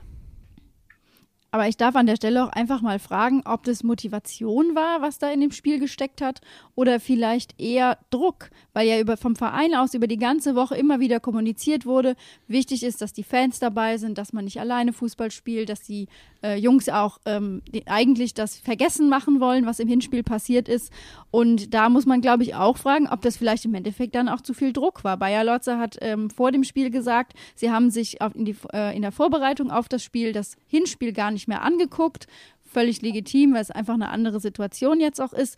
Aber 1.50 1.66
ich 1.66 1.78
darf 1.78 1.96
an 1.96 2.06
der 2.06 2.16
Stelle 2.16 2.44
auch 2.44 2.50
einfach 2.50 2.82
mal 2.82 2.98
fragen, 2.98 3.42
ob 3.46 3.64
das 3.64 3.82
Motivation 3.82 4.74
war, 4.74 5.00
was 5.00 5.18
da 5.18 5.30
in 5.30 5.40
dem 5.40 5.50
Spiel 5.50 5.78
gesteckt 5.78 6.20
hat, 6.20 6.42
oder 6.74 7.00
vielleicht 7.00 7.58
eher 7.58 7.96
Druck, 8.10 8.50
weil 8.74 8.86
ja 8.86 9.00
über, 9.00 9.16
vom 9.16 9.34
Verein 9.34 9.74
aus 9.74 9.94
über 9.94 10.06
die 10.06 10.18
ganze 10.18 10.54
Woche 10.54 10.76
immer 10.76 11.00
wieder 11.00 11.20
kommuniziert 11.20 11.86
wurde. 11.86 12.16
Wichtig 12.48 12.82
ist, 12.82 13.00
dass 13.00 13.14
die 13.14 13.22
Fans 13.22 13.60
dabei 13.60 13.96
sind, 13.96 14.18
dass 14.18 14.34
man 14.34 14.44
nicht 14.44 14.60
alleine 14.60 14.92
Fußball 14.92 15.30
spielt, 15.30 15.70
dass 15.70 15.80
die 15.80 16.08
äh, 16.42 16.56
Jungs 16.56 16.88
auch 16.88 17.18
ähm, 17.26 17.62
eigentlich 17.86 18.34
das 18.34 18.56
Vergessen 18.56 19.08
machen 19.08 19.40
wollen, 19.40 19.66
was 19.66 19.80
im 19.80 19.88
Hinspiel 19.88 20.22
passiert 20.22 20.68
ist. 20.68 20.92
Und 21.30 21.74
da 21.74 21.88
muss 21.88 22.06
man, 22.06 22.20
glaube 22.20 22.42
ich, 22.42 22.54
auch 22.54 22.76
fragen, 22.76 23.08
ob 23.08 23.22
das 23.22 23.36
vielleicht 23.36 23.64
im 23.64 23.74
Endeffekt 23.74 24.14
dann 24.14 24.28
auch 24.28 24.40
zu 24.40 24.54
viel 24.54 24.72
Druck 24.72 25.04
war. 25.04 25.16
Bayer 25.16 25.44
Lotzer 25.44 25.78
hat 25.78 25.98
ähm, 26.00 26.30
vor 26.30 26.52
dem 26.52 26.64
Spiel 26.64 26.90
gesagt, 26.90 27.34
sie 27.54 27.70
haben 27.70 27.90
sich 27.90 28.20
auf, 28.20 28.34
in, 28.34 28.44
die, 28.44 28.56
äh, 28.72 28.94
in 28.94 29.02
der 29.02 29.12
Vorbereitung 29.12 29.70
auf 29.70 29.88
das 29.88 30.02
Spiel, 30.02 30.32
das 30.32 30.56
Hinspiel 30.66 31.12
gar 31.12 31.30
nicht 31.30 31.48
mehr 31.48 31.62
angeguckt. 31.62 32.26
Völlig 32.64 33.00
legitim, 33.00 33.54
weil 33.54 33.62
es 33.62 33.70
einfach 33.70 33.94
eine 33.94 34.10
andere 34.10 34.40
Situation 34.40 35.00
jetzt 35.00 35.20
auch 35.20 35.32
ist. 35.32 35.56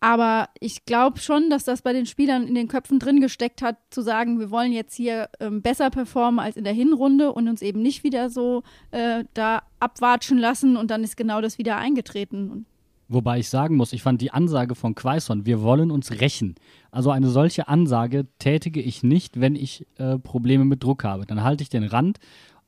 Aber 0.00 0.48
ich 0.60 0.84
glaube 0.84 1.18
schon, 1.18 1.50
dass 1.50 1.64
das 1.64 1.82
bei 1.82 1.92
den 1.92 2.06
Spielern 2.06 2.46
in 2.46 2.54
den 2.54 2.68
Köpfen 2.68 3.00
drin 3.00 3.20
gesteckt 3.20 3.62
hat, 3.62 3.76
zu 3.90 4.00
sagen, 4.00 4.38
wir 4.38 4.50
wollen 4.50 4.72
jetzt 4.72 4.94
hier 4.94 5.28
ähm, 5.40 5.60
besser 5.60 5.90
performen 5.90 6.38
als 6.38 6.56
in 6.56 6.64
der 6.64 6.72
Hinrunde 6.72 7.32
und 7.32 7.48
uns 7.48 7.62
eben 7.62 7.82
nicht 7.82 8.04
wieder 8.04 8.30
so 8.30 8.62
äh, 8.92 9.24
da 9.34 9.62
abwatschen 9.80 10.38
lassen 10.38 10.76
und 10.76 10.90
dann 10.90 11.02
ist 11.02 11.16
genau 11.16 11.40
das 11.40 11.58
wieder 11.58 11.76
eingetreten. 11.78 12.64
Wobei 13.08 13.38
ich 13.38 13.48
sagen 13.48 13.76
muss, 13.76 13.94
ich 13.94 14.02
fand 14.02 14.20
die 14.20 14.32
Ansage 14.32 14.74
von 14.74 14.94
Quaison, 14.94 15.46
wir 15.46 15.62
wollen 15.62 15.90
uns 15.90 16.20
rächen. 16.20 16.56
Also 16.90 17.10
eine 17.10 17.28
solche 17.28 17.66
Ansage 17.66 18.26
tätige 18.38 18.82
ich 18.82 19.02
nicht, 19.02 19.40
wenn 19.40 19.56
ich 19.56 19.86
äh, 19.96 20.18
Probleme 20.18 20.66
mit 20.66 20.84
Druck 20.84 21.04
habe. 21.04 21.24
Dann 21.24 21.42
halte 21.42 21.62
ich 21.62 21.70
den 21.70 21.84
Rand 21.84 22.18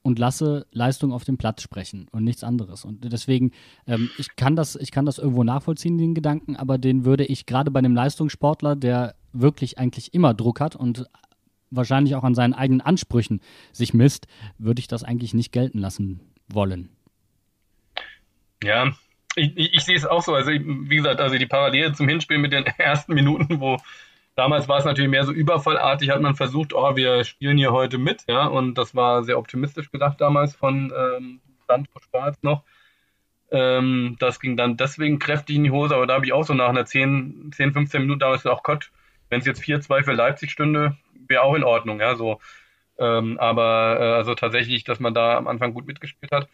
und 0.02 0.18
lasse 0.18 0.66
Leistung 0.72 1.12
auf 1.12 1.24
dem 1.24 1.36
Platz 1.36 1.62
sprechen 1.62 2.06
und 2.10 2.24
nichts 2.24 2.42
anderes. 2.42 2.84
Und 2.84 3.12
deswegen, 3.12 3.52
ähm, 3.86 4.10
ich, 4.18 4.34
kann 4.36 4.56
das, 4.56 4.76
ich 4.76 4.90
kann 4.90 5.06
das 5.06 5.18
irgendwo 5.18 5.44
nachvollziehen, 5.44 5.98
den 5.98 6.14
Gedanken, 6.14 6.56
aber 6.56 6.78
den 6.78 7.04
würde 7.04 7.24
ich 7.24 7.46
gerade 7.46 7.70
bei 7.70 7.78
einem 7.78 7.94
Leistungssportler, 7.94 8.76
der 8.76 9.14
wirklich 9.32 9.78
eigentlich 9.78 10.14
immer 10.14 10.34
Druck 10.34 10.60
hat 10.60 10.76
und 10.76 11.06
wahrscheinlich 11.70 12.14
auch 12.16 12.24
an 12.24 12.34
seinen 12.34 12.54
eigenen 12.54 12.80
Ansprüchen 12.80 13.40
sich 13.72 13.94
misst, 13.94 14.26
würde 14.58 14.80
ich 14.80 14.88
das 14.88 15.04
eigentlich 15.04 15.34
nicht 15.34 15.52
gelten 15.52 15.78
lassen 15.78 16.20
wollen. 16.48 16.90
Ja, 18.62 18.92
ich, 19.36 19.56
ich, 19.56 19.74
ich 19.74 19.84
sehe 19.84 19.96
es 19.96 20.06
auch 20.06 20.22
so. 20.22 20.34
Also, 20.34 20.50
wie 20.50 20.96
gesagt, 20.96 21.20
also 21.20 21.38
die 21.38 21.46
Parallele 21.46 21.92
zum 21.92 22.08
Hinspiel 22.08 22.38
mit 22.38 22.52
den 22.52 22.64
ersten 22.78 23.14
Minuten, 23.14 23.60
wo 23.60 23.78
Damals 24.36 24.68
war 24.68 24.78
es 24.78 24.84
natürlich 24.84 25.10
mehr 25.10 25.24
so 25.24 25.32
überfallartig, 25.32 26.10
hat 26.10 26.22
man 26.22 26.34
versucht, 26.34 26.72
oh, 26.72 26.96
wir 26.96 27.24
spielen 27.24 27.58
hier 27.58 27.72
heute 27.72 27.98
mit, 27.98 28.24
ja, 28.28 28.46
und 28.46 28.74
das 28.74 28.94
war 28.94 29.22
sehr 29.24 29.38
optimistisch 29.38 29.90
gedacht 29.90 30.20
damals 30.20 30.54
von 30.54 30.92
ähm, 30.96 31.40
Sandro 31.66 32.00
Schwarz 32.00 32.38
noch. 32.42 32.62
Ähm, 33.50 34.16
das 34.20 34.40
ging 34.40 34.56
dann 34.56 34.76
deswegen 34.76 35.18
kräftig 35.18 35.56
in 35.56 35.64
die 35.64 35.70
Hose, 35.70 35.94
aber 35.94 36.06
da 36.06 36.14
habe 36.14 36.24
ich 36.24 36.32
auch 36.32 36.44
so 36.44 36.54
nach 36.54 36.68
einer 36.68 36.86
10, 36.86 37.50
10 37.52 37.72
15 37.72 38.02
Minuten 38.02 38.20
damals 38.20 38.44
gesagt, 38.44 38.64
Gott, 38.64 38.90
wenn 39.28 39.40
es 39.40 39.46
jetzt 39.46 39.62
4-2 39.62 40.04
für 40.04 40.12
Leipzig 40.12 40.50
stünde, 40.52 40.96
wäre 41.26 41.42
auch 41.42 41.54
in 41.54 41.64
Ordnung, 41.64 42.00
ja, 42.00 42.14
so. 42.14 42.40
Ähm, 42.98 43.38
aber 43.38 43.98
äh, 43.98 44.12
also 44.14 44.34
tatsächlich, 44.34 44.84
dass 44.84 45.00
man 45.00 45.14
da 45.14 45.36
am 45.36 45.48
Anfang 45.48 45.74
gut 45.74 45.86
mitgespielt 45.86 46.32
hat 46.32 46.48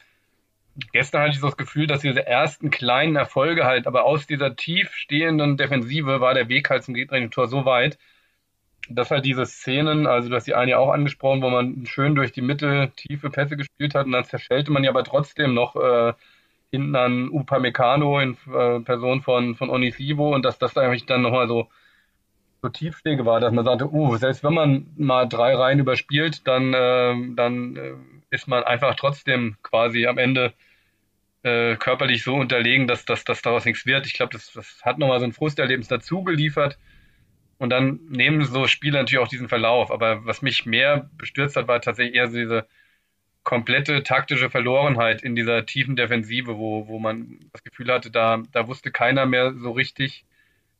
gestern 0.92 1.22
hatte 1.22 1.32
ich 1.32 1.40
so 1.40 1.46
das 1.46 1.56
Gefühl, 1.56 1.86
dass 1.86 2.00
diese 2.00 2.26
ersten 2.26 2.70
kleinen 2.70 3.16
Erfolge 3.16 3.64
halt, 3.64 3.86
aber 3.86 4.04
aus 4.04 4.26
dieser 4.26 4.56
tief 4.56 4.92
stehenden 4.94 5.56
Defensive 5.56 6.20
war 6.20 6.34
der 6.34 6.48
Weg 6.48 6.70
halt 6.70 6.84
zum 6.84 6.94
gegnerischen 6.94 7.30
Tor 7.30 7.48
so 7.48 7.64
weit, 7.64 7.98
dass 8.88 9.10
halt 9.10 9.24
diese 9.24 9.46
Szenen, 9.46 10.06
also 10.06 10.28
du 10.28 10.36
hast 10.36 10.46
die 10.46 10.54
eine 10.54 10.72
ja 10.72 10.78
auch 10.78 10.92
angesprochen, 10.92 11.42
wo 11.42 11.50
man 11.50 11.86
schön 11.86 12.14
durch 12.14 12.32
die 12.32 12.42
Mitte 12.42 12.92
tiefe 12.96 13.30
Pässe 13.30 13.56
gespielt 13.56 13.94
hat 13.94 14.06
und 14.06 14.12
dann 14.12 14.24
zerschellte 14.24 14.70
man 14.70 14.84
ja 14.84 14.90
aber 14.90 15.04
trotzdem 15.04 15.54
noch 15.54 15.76
äh, 15.76 16.12
hinten 16.70 16.94
an 16.96 17.28
Upamecano 17.30 18.20
in 18.20 18.36
äh, 18.52 18.80
Person 18.80 19.22
von, 19.22 19.56
von 19.56 19.70
Onisivo 19.70 20.34
und 20.34 20.44
dass 20.44 20.58
das 20.58 20.76
eigentlich 20.76 21.06
dann 21.06 21.22
nochmal 21.22 21.48
so, 21.48 21.68
so 22.62 22.68
Tiefschläge 22.68 23.24
war, 23.26 23.40
dass 23.40 23.52
man 23.52 23.64
sagte, 23.64 23.90
uh, 23.90 24.16
selbst 24.16 24.44
wenn 24.44 24.54
man 24.54 24.86
mal 24.96 25.26
drei 25.26 25.54
Reihen 25.54 25.78
überspielt, 25.80 26.46
dann, 26.46 26.74
äh, 26.74 27.14
dann 27.34 27.76
äh, 27.76 27.94
ist 28.30 28.46
man 28.48 28.62
einfach 28.64 28.94
trotzdem 28.96 29.56
quasi 29.62 30.06
am 30.06 30.18
Ende 30.18 30.52
äh, 31.46 31.76
körperlich 31.76 32.24
so 32.24 32.34
unterlegen, 32.34 32.88
dass, 32.88 33.04
dass, 33.04 33.24
dass 33.24 33.40
daraus 33.40 33.64
nichts 33.64 33.86
wird. 33.86 34.06
Ich 34.06 34.14
glaube, 34.14 34.32
das, 34.32 34.52
das 34.52 34.80
hat 34.82 34.98
nochmal 34.98 35.20
so 35.20 35.26
ein 35.26 35.32
Frusterlebnis 35.32 35.86
dazu 35.86 36.24
geliefert. 36.24 36.76
Und 37.58 37.70
dann 37.70 38.00
nehmen 38.08 38.44
so 38.44 38.66
Spiele 38.66 38.98
natürlich 38.98 39.24
auch 39.24 39.28
diesen 39.28 39.48
Verlauf. 39.48 39.92
Aber 39.92 40.26
was 40.26 40.42
mich 40.42 40.66
mehr 40.66 41.08
bestürzt 41.16 41.56
hat, 41.56 41.68
war 41.68 41.80
tatsächlich 41.80 42.16
eher 42.16 42.28
so 42.28 42.36
diese 42.36 42.66
komplette 43.44 44.02
taktische 44.02 44.50
Verlorenheit 44.50 45.22
in 45.22 45.36
dieser 45.36 45.64
tiefen 45.64 45.94
Defensive, 45.94 46.58
wo, 46.58 46.88
wo 46.88 46.98
man 46.98 47.38
das 47.52 47.62
Gefühl 47.62 47.92
hatte, 47.92 48.10
da, 48.10 48.42
da 48.50 48.66
wusste 48.66 48.90
keiner 48.90 49.24
mehr 49.24 49.54
so 49.54 49.70
richtig 49.70 50.24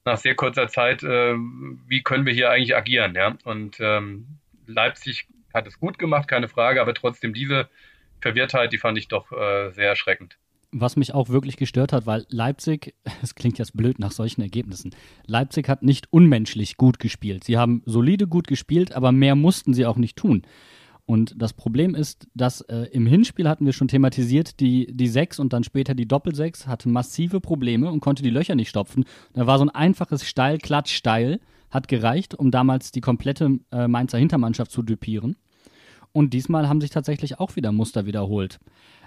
nach 0.05 0.19
sehr 0.19 0.35
kurzer 0.35 0.67
Zeit, 0.67 1.05
äh, 1.05 1.35
wie 1.35 2.03
können 2.03 2.27
wir 2.27 2.33
hier 2.33 2.51
eigentlich 2.51 2.77
agieren. 2.77 3.15
Ja? 3.15 3.37
Und 3.45 3.79
ähm, 3.79 4.27
Leipzig 4.67 5.29
hat 5.55 5.69
es 5.69 5.79
gut 5.79 5.99
gemacht, 5.99 6.27
keine 6.27 6.49
Frage, 6.49 6.81
aber 6.81 6.93
trotzdem 6.93 7.33
diese 7.33 7.69
Verwirrtheit, 8.21 8.73
die 8.73 8.79
fand 8.79 8.99
ich 8.99 9.07
doch 9.07 9.31
äh, 9.31 9.71
sehr 9.71 9.89
erschreckend 9.89 10.37
was 10.80 10.97
mich 10.97 11.14
auch 11.14 11.28
wirklich 11.28 11.56
gestört 11.56 11.92
hat, 11.92 12.06
weil 12.06 12.26
Leipzig, 12.28 12.95
es 13.23 13.35
klingt 13.35 13.59
jetzt 13.59 13.76
blöd 13.76 13.99
nach 13.99 14.12
solchen 14.12 14.42
Ergebnissen, 14.42 14.95
Leipzig 15.26 15.68
hat 15.68 15.83
nicht 15.83 16.12
unmenschlich 16.12 16.76
gut 16.76 16.99
gespielt. 16.99 17.45
Sie 17.45 17.59
haben 17.59 17.83
solide 17.87 18.26
gut 18.26 18.47
gespielt, 18.47 18.92
aber 18.92 19.12
mehr 19.12 19.35
mussten 19.35 19.75
sie 19.75 19.87
auch 19.87 19.97
nicht 19.97 20.16
tun. 20.16 20.42
Und 21.06 21.40
das 21.40 21.52
Problem 21.52 21.95
ist, 21.95 22.26
dass 22.35 22.62
äh, 22.62 22.88
im 22.90 23.06
Hinspiel 23.06 23.49
hatten 23.49 23.64
wir 23.64 23.73
schon 23.73 23.87
thematisiert, 23.87 24.59
die, 24.59 24.88
die 24.92 25.06
Sechs 25.06 25.38
und 25.38 25.52
dann 25.52 25.62
später 25.62 25.95
die 25.95 26.09
Doppelsechs 26.09 26.66
hatte 26.66 26.88
massive 26.88 27.40
Probleme 27.40 27.92
und 27.92 28.00
konnte 28.00 28.25
die 28.25 28.30
Löcher 28.30 28.56
nicht 28.56 28.68
stopfen. 28.68 29.04
Da 29.33 29.47
war 29.47 29.59
so 29.59 29.64
ein 29.64 29.71
einfaches 29.71 30.26
Steil, 30.26 30.59
Klatsch, 30.59 30.92
Steil, 30.92 31.38
hat 31.71 31.87
gereicht, 31.87 32.35
um 32.35 32.50
damals 32.50 32.90
die 32.90 33.00
komplette 33.00 33.61
äh, 33.71 33.87
Mainzer 33.87 34.18
Hintermannschaft 34.18 34.73
zu 34.73 34.83
düpieren. 34.83 35.37
Und 36.12 36.33
diesmal 36.33 36.68
haben 36.68 36.80
sich 36.80 36.90
tatsächlich 36.90 37.38
auch 37.38 37.54
wieder 37.54 37.71
Muster 37.71 38.06
wiederholt. 38.06 38.59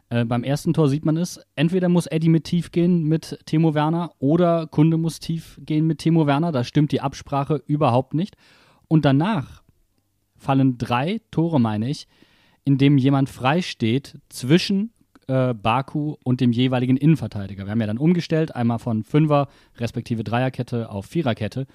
Äh, 0.10 0.26
beim 0.26 0.44
ersten 0.44 0.74
Tor 0.74 0.90
sieht 0.90 1.06
man 1.06 1.18
es. 1.18 1.40
Entweder 1.56 1.90
muss 1.90 2.08
Eddie 2.08 2.30
mit 2.30 2.46
tief 2.46 2.72
gehen 2.72 3.04
mit 3.04 3.40
Timo 3.46 3.74
Werner 3.74 4.12
oder 4.20 4.68
Kunde 4.68 4.98
muss 4.98 5.20
tief 5.20 5.60
gehen 5.64 5.86
mit 5.88 6.00
Timo 6.00 6.26
Werner. 6.28 6.52
Da 6.52 6.64
stimmt 6.64 6.92
die 6.92 7.02
Absprache 7.02 7.62
überhaupt 7.68 8.14
nicht. 8.14 8.36
Und 8.88 9.06
danach 9.06 9.64
fallen 10.38 10.78
drei 10.78 11.22
Tore, 11.32 11.60
meine 11.60 11.90
ich, 11.90 12.08
in 12.64 12.78
dem 12.78 12.98
jemand 12.98 13.30
frei 13.30 13.62
steht 13.62 14.20
zwischen 14.30 14.92
äh, 15.28 15.54
Baku 15.54 16.16
und 16.24 16.42
dem 16.42 16.52
jeweiligen 16.52 16.98
Innenverteidiger. 16.98 17.66
Wir 17.66 17.72
haben 17.72 17.82
ja 17.82 17.88
dann 17.88 17.98
umgestellt, 17.98 18.56
einmal 18.56 18.80
von 18.80 19.04
Fünfer 19.04 19.48
respektive 19.78 20.24
Dreierkette 20.24 20.90
auf 20.90 21.06
Viererkette. 21.06 21.68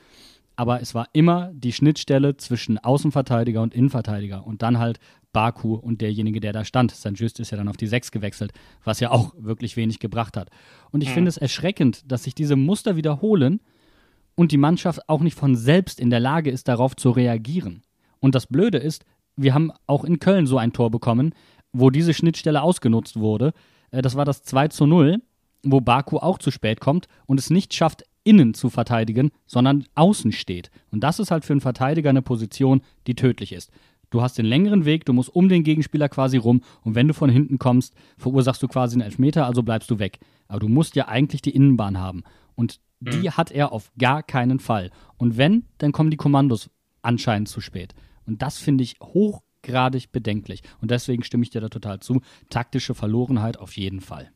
Aber 0.57 0.81
es 0.81 0.95
war 0.95 1.09
immer 1.13 1.51
die 1.53 1.73
Schnittstelle 1.73 2.37
zwischen 2.37 2.79
Außenverteidiger 2.79 3.61
und 3.61 3.75
Innenverteidiger 3.75 4.47
und 4.47 4.63
dann 4.63 4.79
halt 4.79 4.99
Baku 5.35 5.75
und 5.75 6.01
derjenige, 6.01 6.41
der 6.41 6.55
da 6.55 6.65
stand. 6.65 6.93
St. 6.93 7.13
Just 7.15 7.39
ist 7.41 7.51
ja 7.51 7.59
dann 7.59 7.69
auf 7.69 7.77
die 7.77 7.87
6 7.87 8.11
gewechselt, 8.11 8.53
was 8.85 9.01
ja 9.01 9.11
auch 9.11 9.35
wirklich 9.37 9.77
wenig 9.77 9.99
gebracht 9.99 10.39
hat. 10.39 10.49
Und 10.91 11.03
ich 11.03 11.11
mhm. 11.11 11.15
finde 11.15 11.29
es 11.29 11.37
erschreckend, 11.37 12.11
dass 12.11 12.25
sich 12.25 12.35
diese 12.35 12.57
Muster 12.57 12.97
wiederholen 12.97 13.61
und 14.35 14.53
die 14.53 14.57
Mannschaft 14.57 15.07
auch 15.09 15.21
nicht 15.21 15.37
von 15.37 15.55
selbst 15.55 16.01
in 16.01 16.09
der 16.09 16.21
Lage 16.21 16.51
ist, 16.51 16.69
darauf 16.69 16.97
zu 16.97 17.11
reagieren. 17.11 17.83
Und 18.21 18.35
das 18.35 18.47
Blöde 18.47 18.79
ist, 18.79 19.05
wir 19.37 19.53
haben 19.53 19.73
auch 19.87 20.05
in 20.05 20.21
Köln 20.21 20.47
so 20.47 20.57
ein 20.57 20.73
Tor 20.73 20.91
bekommen, 20.91 21.35
wo 21.73 21.91
diese 21.91 22.15
Schnittstelle 22.15 22.63
ausgenutzt 22.63 23.19
wurde. 23.19 23.53
Äh, 23.91 24.01
das 24.01 24.15
war 24.15 24.25
das 24.25 24.43
2 24.45 24.69
zu 24.69 24.87
0, 24.87 25.19
wo 25.65 25.81
Baku 25.81 26.19
auch 26.19 26.39
zu 26.39 26.51
spät 26.51 26.81
kommt 26.81 27.09
und 27.27 27.39
es 27.39 27.51
nicht 27.51 27.75
schafft, 27.75 28.05
innen 28.23 28.55
zu 28.55 28.71
verteidigen, 28.71 29.31
sondern 29.47 29.85
außen 29.95 30.33
steht. 30.33 30.71
Und 30.91 31.01
das 31.01 31.19
ist 31.19 31.31
halt 31.31 31.45
für 31.45 31.53
einen 31.53 31.61
Verteidiger 31.61 32.11
eine 32.11 32.23
Position, 32.23 32.81
die 33.07 33.15
tödlich 33.15 33.53
ist. 33.53 33.71
Du 34.15 34.23
hast 34.23 34.39
den 34.39 34.47
längeren 34.47 34.85
Weg, 34.85 35.05
du 35.07 35.13
musst 35.13 35.35
um 35.35 35.49
den 35.49 35.65
Gegenspieler 35.65 36.09
quasi 36.09 36.37
rum 36.37 36.61
und 36.85 36.95
wenn 36.95 37.09
du 37.09 37.15
von 37.15 37.29
hinten 37.29 37.59
kommst, 37.59 37.97
verursachst 38.17 38.63
du 38.63 38.69
quasi 38.69 38.95
einen 38.95 39.03
Elfmeter, 39.03 39.45
also 39.45 39.65
bleibst 39.65 39.91
du 39.91 39.99
weg. 39.99 40.21
Aber 40.47 40.61
du 40.61 40.69
musst 40.69 40.95
ja 40.95 41.09
eigentlich 41.09 41.43
die 41.43 41.51
Innenbahn 41.51 41.99
haben. 41.99 42.23
Und 42.55 42.81
die 43.01 43.27
mhm. 43.27 43.37
hat 43.37 43.51
er 43.51 43.73
auf 43.73 43.91
gar 43.99 44.23
keinen 44.23 44.61
Fall. 44.61 44.93
Und 45.17 45.37
wenn, 45.37 45.65
dann 45.79 45.91
kommen 45.91 46.13
die 46.13 46.17
Kommandos 46.17 46.71
anscheinend 47.03 47.49
zu 47.49 47.61
spät. 47.61 47.93
Und 48.25 48.41
das 48.41 48.59
finde 48.59 48.85
ich 48.85 49.01
hochgradig 49.03 50.13
bedenklich. 50.13 50.63
Und 50.81 50.93
deswegen 50.93 51.25
stimme 51.25 51.43
ich 51.43 51.51
dir 51.51 51.61
da 51.61 51.69
total 51.69 51.99
zu. 51.99 52.21
Taktische 52.51 52.95
Verlorenheit 52.95 53.57
auf 53.57 53.77
jeden 53.77 54.01
Fall. 54.01 54.31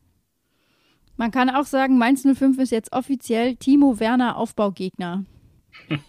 Man 1.15 1.31
kann 1.31 1.49
auch 1.49 1.65
sagen, 1.65 1.97
Mainz 1.97 2.23
05 2.23 2.59
ist 2.59 2.71
jetzt 2.71 2.91
offiziell 2.91 3.55
Timo 3.55 4.01
Werner 4.01 4.35
Aufbaugegner. 4.35 5.23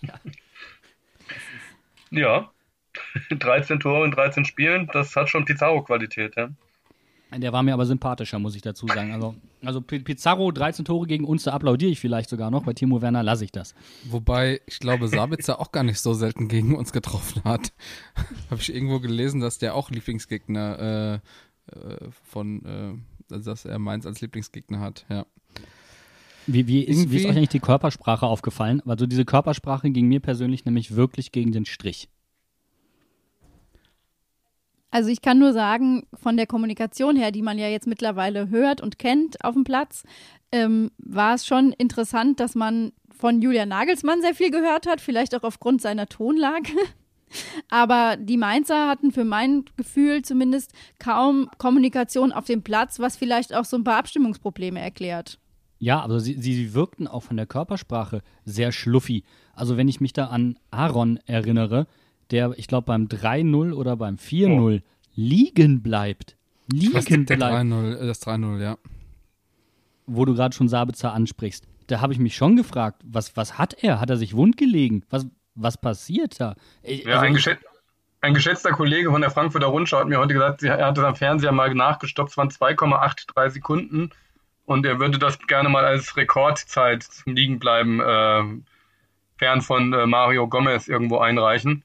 ja, 2.10 2.50
13 3.30 3.80
Tore 3.80 4.04
in 4.04 4.10
13 4.10 4.44
Spielen, 4.44 4.88
das 4.92 5.14
hat 5.16 5.28
schon 5.28 5.44
Pizarro-Qualität, 5.44 6.36
ja. 6.36 6.50
Der 7.38 7.52
war 7.52 7.62
mir 7.62 7.74
aber 7.74 7.86
sympathischer, 7.86 8.40
muss 8.40 8.56
ich 8.56 8.62
dazu 8.62 8.88
sagen. 8.88 9.12
Also, 9.12 9.36
also 9.64 9.80
Pizarro, 9.80 10.50
13 10.50 10.84
Tore 10.84 11.06
gegen 11.06 11.24
uns, 11.24 11.44
da 11.44 11.52
applaudiere 11.52 11.92
ich 11.92 12.00
vielleicht 12.00 12.28
sogar 12.28 12.50
noch. 12.50 12.64
Bei 12.64 12.72
Timo 12.72 13.02
Werner 13.02 13.22
lasse 13.22 13.44
ich 13.44 13.52
das. 13.52 13.74
Wobei, 14.04 14.60
ich 14.66 14.80
glaube, 14.80 15.06
Sabitzer 15.06 15.60
auch 15.60 15.70
gar 15.70 15.84
nicht 15.84 16.00
so 16.00 16.12
selten 16.12 16.48
gegen 16.48 16.74
uns 16.74 16.92
getroffen 16.92 17.44
hat. 17.44 17.72
Habe 18.50 18.60
ich 18.60 18.74
irgendwo 18.74 18.98
gelesen, 18.98 19.40
dass 19.40 19.58
der 19.58 19.76
auch 19.76 19.90
Lieblingsgegner 19.90 21.20
äh, 21.70 21.76
äh, 21.76 22.10
von, 22.24 22.64
äh, 22.64 23.32
also 23.32 23.50
dass 23.50 23.64
er 23.64 23.78
Mainz 23.78 24.06
als 24.06 24.20
Lieblingsgegner 24.20 24.80
hat, 24.80 25.06
ja. 25.08 25.24
Wie, 26.46 26.66
wie, 26.66 26.82
ist, 26.82 27.12
wie 27.12 27.18
ist 27.18 27.26
euch 27.26 27.36
eigentlich 27.36 27.50
die 27.50 27.60
Körpersprache 27.60 28.26
aufgefallen? 28.26 28.82
Also 28.86 29.06
diese 29.06 29.24
Körpersprache 29.24 29.90
ging 29.90 30.08
mir 30.08 30.18
persönlich 30.18 30.64
nämlich 30.64 30.96
wirklich 30.96 31.30
gegen 31.30 31.52
den 31.52 31.64
Strich. 31.64 32.08
Also 34.90 35.08
ich 35.10 35.22
kann 35.22 35.38
nur 35.38 35.52
sagen, 35.52 36.06
von 36.14 36.36
der 36.36 36.46
Kommunikation 36.46 37.16
her, 37.16 37.30
die 37.30 37.42
man 37.42 37.58
ja 37.58 37.68
jetzt 37.68 37.86
mittlerweile 37.86 38.50
hört 38.50 38.80
und 38.80 38.98
kennt 38.98 39.44
auf 39.44 39.54
dem 39.54 39.64
Platz, 39.64 40.02
ähm, 40.52 40.90
war 40.98 41.34
es 41.34 41.46
schon 41.46 41.72
interessant, 41.72 42.40
dass 42.40 42.54
man 42.54 42.92
von 43.16 43.40
Julian 43.40 43.68
Nagelsmann 43.68 44.20
sehr 44.20 44.34
viel 44.34 44.50
gehört 44.50 44.86
hat, 44.86 45.00
vielleicht 45.00 45.34
auch 45.34 45.44
aufgrund 45.44 45.80
seiner 45.80 46.08
Tonlage. 46.08 46.72
Aber 47.68 48.16
die 48.16 48.36
Mainzer 48.36 48.88
hatten 48.88 49.12
für 49.12 49.24
mein 49.24 49.64
Gefühl 49.76 50.22
zumindest 50.22 50.72
kaum 50.98 51.48
Kommunikation 51.58 52.32
auf 52.32 52.46
dem 52.46 52.62
Platz, 52.62 52.98
was 52.98 53.16
vielleicht 53.16 53.54
auch 53.54 53.64
so 53.64 53.76
ein 53.76 53.84
paar 53.84 53.98
Abstimmungsprobleme 53.98 54.80
erklärt. 54.80 55.38
Ja, 55.78 56.00
aber 56.00 56.20
sie, 56.20 56.34
sie 56.34 56.74
wirkten 56.74 57.06
auch 57.08 57.22
von 57.22 57.38
der 57.38 57.46
Körpersprache 57.46 58.20
sehr 58.44 58.70
schluffi. 58.70 59.24
Also 59.54 59.78
wenn 59.78 59.88
ich 59.88 60.00
mich 60.00 60.12
da 60.12 60.26
an 60.26 60.58
Aaron 60.70 61.18
erinnere, 61.24 61.86
der, 62.30 62.52
ich 62.56 62.66
glaube, 62.66 62.86
beim 62.86 63.06
3-0 63.06 63.72
oder 63.72 63.96
beim 63.96 64.16
4-0 64.16 64.80
oh. 64.80 64.84
liegen 65.14 65.82
bleibt. 65.82 66.36
Liegen 66.72 67.26
bleibt. 67.26 67.42
3-0, 67.42 67.96
äh, 67.96 68.06
das 68.06 68.22
3-0, 68.22 68.60
ja. 68.60 68.78
Wo 70.06 70.24
du 70.24 70.34
gerade 70.34 70.54
schon 70.54 70.68
Sabitzer 70.68 71.12
ansprichst. 71.12 71.66
Da 71.86 72.00
habe 72.00 72.12
ich 72.12 72.18
mich 72.18 72.36
schon 72.36 72.56
gefragt, 72.56 73.02
was, 73.04 73.36
was 73.36 73.58
hat 73.58 73.74
er? 73.82 74.00
Hat 74.00 74.10
er 74.10 74.16
sich 74.16 74.36
wundgelegen? 74.36 75.04
Was, 75.10 75.26
was 75.54 75.80
passiert 75.80 76.40
da? 76.40 76.54
Ich, 76.82 77.04
ja, 77.04 77.14
also, 77.14 77.26
ein, 77.26 77.34
geschät, 77.34 77.58
ein, 78.20 78.34
geschätzter 78.34 78.70
Kollege 78.70 79.10
von 79.10 79.20
der 79.20 79.30
Frankfurter 79.30 79.66
Rundschau 79.66 79.98
hat 79.98 80.08
mir 80.08 80.18
heute 80.18 80.34
gesagt, 80.34 80.62
er 80.62 80.86
hat 80.86 80.96
das 80.96 81.04
am 81.04 81.16
Fernseher 81.16 81.52
mal 81.52 81.74
nachgestoppt, 81.74 82.30
es 82.30 82.36
waren 82.36 82.48
2,83 82.48 83.50
Sekunden 83.50 84.10
und 84.66 84.86
er 84.86 85.00
würde 85.00 85.18
das 85.18 85.38
gerne 85.46 85.68
mal 85.68 85.84
als 85.84 86.16
Rekordzeit 86.16 87.02
zum 87.02 87.34
Liegenbleiben 87.34 88.00
äh, 88.00 88.42
fern 89.36 89.62
von 89.62 89.92
äh, 89.92 90.06
Mario 90.06 90.48
Gomez 90.48 90.86
irgendwo 90.86 91.18
einreichen. 91.18 91.82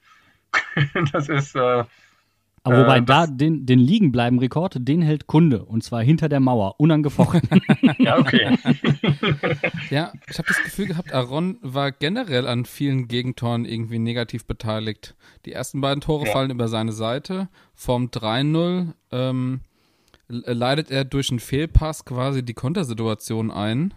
das 1.12 1.30
ist. 1.30 1.56
Äh, 1.56 1.84
aber 2.66 2.80
wobei 2.80 2.98
äh, 2.98 3.04
da 3.04 3.28
den, 3.28 3.68
den 3.68 3.78
Liegenbleiben-Rekord, 3.78 4.78
den 4.80 5.04
hält 5.04 5.28
Kunde 5.28 5.64
und 5.64 5.84
zwar 5.84 6.02
hinter 6.02 6.30
der 6.30 6.40
Mauer, 6.40 6.80
unangefochten. 6.80 7.62
ja, 8.00 8.18
okay. 8.18 8.58
ja, 9.92 10.12
ich 10.28 10.38
habe 10.40 10.48
das 10.48 10.64
Gefühl 10.64 10.88
gehabt, 10.88 11.14
Aaron 11.14 11.60
war 11.62 11.92
generell 11.92 12.48
an 12.48 12.66
vielen 12.66 13.08
Gegentoren 13.08 13.66
irgendwie 13.66 14.00
negativ 14.00 14.46
beteiligt. 14.46 15.16
Die 15.46 15.52
ersten 15.52 15.80
beiden 15.80 16.02
Tore 16.02 16.26
ja. 16.26 16.32
fallen 16.32 16.50
über 16.50 16.68
seine 16.68 16.92
Seite. 16.92 17.50
Vom 17.76 18.08
3-0 18.08 18.94
ähm, 19.12 19.62
leidet 20.28 20.90
er 20.90 21.06
durch 21.06 21.30
einen 21.30 21.40
Fehlpass 21.40 22.04
quasi 22.04 22.44
die 22.44 22.56
Kontersituation 22.56 23.52
ein 23.52 23.94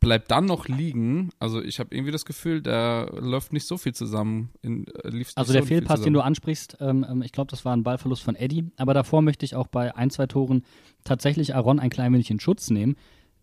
bleibt 0.00 0.30
dann 0.30 0.46
noch 0.46 0.66
liegen. 0.66 1.30
Also 1.38 1.62
ich 1.62 1.78
habe 1.78 1.94
irgendwie 1.94 2.10
das 2.10 2.24
Gefühl, 2.24 2.62
da 2.62 3.04
läuft 3.18 3.52
nicht 3.52 3.66
so 3.66 3.76
viel 3.76 3.94
zusammen. 3.94 4.50
In, 4.62 4.86
äh, 4.88 5.24
also 5.36 5.52
der 5.52 5.62
so 5.62 5.68
Fehlpass, 5.68 6.00
den 6.00 6.14
du 6.14 6.22
ansprichst, 6.22 6.78
ähm, 6.80 7.06
ähm, 7.08 7.22
ich 7.22 7.32
glaube, 7.32 7.50
das 7.50 7.64
war 7.64 7.76
ein 7.76 7.82
Ballverlust 7.82 8.22
von 8.22 8.34
Eddie. 8.34 8.64
Aber 8.76 8.94
davor 8.94 9.22
möchte 9.22 9.44
ich 9.44 9.54
auch 9.54 9.68
bei 9.68 9.94
ein, 9.94 10.10
zwei 10.10 10.26
Toren 10.26 10.64
tatsächlich 11.04 11.54
Aaron 11.54 11.78
ein 11.78 11.90
klein 11.90 12.12
wenig 12.12 12.30
in 12.30 12.40
Schutz 12.40 12.70
nehmen. 12.70 12.96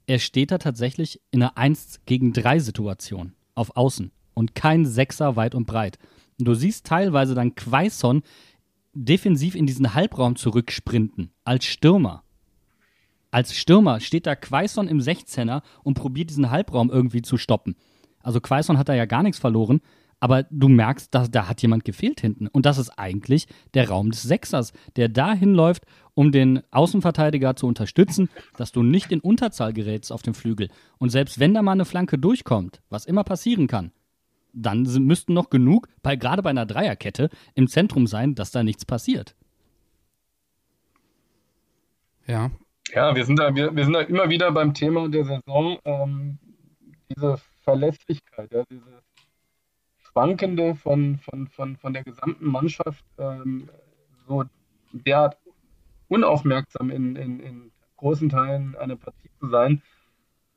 Er 0.08 0.20
steht 0.20 0.52
da 0.52 0.58
tatsächlich 0.58 1.22
in 1.32 1.44
einer 1.44 1.58
1 1.58 2.02
gegen 2.06 2.34
3 2.34 2.60
Situation 2.60 3.34
auf 3.56 3.76
Außen 3.78 4.12
und 4.34 4.56
kein 4.56 4.86
Sechser 4.86 5.36
weit 5.36 5.54
und 5.54 5.68
breit. 5.68 6.00
Und 6.40 6.48
du 6.48 6.54
siehst 6.54 6.86
teilweise 6.86 7.36
dann 7.36 7.56
Quaison 7.56 8.24
defensiv 8.94 9.56
in 9.56 9.68
diesen 9.68 9.94
Halbraum 9.94 10.36
zurücksprinten 10.36 11.32
als 11.44 11.66
Stürmer 11.66 12.24
als 13.32 13.56
Stürmer 13.56 14.00
steht 14.00 14.26
da 14.26 14.36
Quaison 14.36 14.88
im 14.88 15.00
16er 15.00 15.62
und 15.84 15.96
probiert 15.96 16.30
diesen 16.30 16.50
Halbraum 16.50 16.90
irgendwie 16.90 17.22
zu 17.22 17.38
stoppen. 17.38 17.76
Also 18.22 18.42
Quaison 18.42 18.78
hat 18.78 18.90
da 18.90 18.94
ja 18.94 19.06
gar 19.06 19.24
nichts 19.24 19.40
verloren, 19.40 19.82
aber 20.20 20.44
du 20.50 20.68
merkst, 20.68 21.14
dass, 21.14 21.30
da 21.30 21.48
hat 21.48 21.62
jemand 21.62 21.86
gefehlt 21.86 22.22
hinten. 22.22 22.48
Und 22.48 22.66
das 22.66 22.78
ist 22.78 22.90
eigentlich 22.98 23.48
der 23.74 23.90
Raum 23.90 24.12
des 24.12 24.24
Sechsers, 24.24 24.74
der 24.96 25.10
dahin 25.10 25.54
läuft, 25.54 25.84
um 26.16 26.32
den 26.32 26.64
Außenverteidiger 26.72 27.56
zu 27.56 27.68
unterstützen, 27.68 28.30
dass 28.58 28.72
du 28.72 28.82
nicht 28.82 29.12
in 29.12 29.20
Unterzahl 29.20 29.74
gerätst 29.74 30.12
auf 30.12 30.24
dem 30.24 30.34
Flügel. 30.34 30.70
Und 30.98 31.10
selbst 31.10 31.40
wenn 31.40 31.54
da 31.54 31.62
mal 31.62 31.74
eine 31.74 31.86
Flanke 31.86 32.18
durchkommt, 32.18 32.82
was 32.90 33.06
immer 33.06 33.24
passieren 33.24 33.68
kann, 33.68 33.92
dann 34.54 34.82
müssten 34.82 35.34
noch 35.34 35.52
genug, 35.52 35.88
bei, 36.02 36.16
gerade 36.16 36.42
bei 36.42 36.50
einer 36.50 36.66
Dreierkette, 36.66 37.30
im 37.54 37.68
Zentrum 37.68 38.08
sein, 38.08 38.34
dass 38.34 38.50
da 38.50 38.64
nichts 38.64 38.86
passiert. 38.86 39.36
Ja, 42.26 42.50
ja, 42.94 43.16
wir 43.16 43.26
sind 43.26 43.40
da, 43.40 43.54
wir, 43.56 43.76
wir 43.76 43.84
sind 43.84 43.94
da 43.94 44.02
immer 44.02 44.30
wieder 44.30 44.52
beim 44.52 44.74
Thema 44.74 45.08
der 45.10 45.26
Saison, 45.26 45.80
ähm, 45.86 46.40
diese 47.10 47.38
Verlässlichkeit, 47.64 48.52
ja, 48.52 48.64
dieses 48.70 49.04
Schwankende 50.00 50.76
von, 50.76 51.18
von, 51.18 51.48
von, 51.48 51.78
von 51.78 51.94
der 51.94 52.04
gesamten 52.04 52.46
Mannschaft, 52.46 53.06
ähm, 53.18 53.70
so 54.28 54.46
derart 54.92 55.38
unaufmerksam 56.08 56.90
in, 56.90 57.16
in, 57.16 57.40
in 57.40 57.72
großen 57.98 58.30
Teilen 58.30 58.76
einer 58.76 58.96
Partie 58.96 59.30
zu 59.40 59.48
sein, 59.50 59.82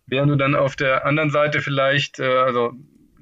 während 0.07 0.31
du 0.31 0.37
dann 0.37 0.55
auf 0.55 0.77
der 0.77 1.07
anderen 1.07 1.31
Seite 1.31 1.61
vielleicht, 1.61 2.21
äh, 2.21 2.38
also 2.38 2.73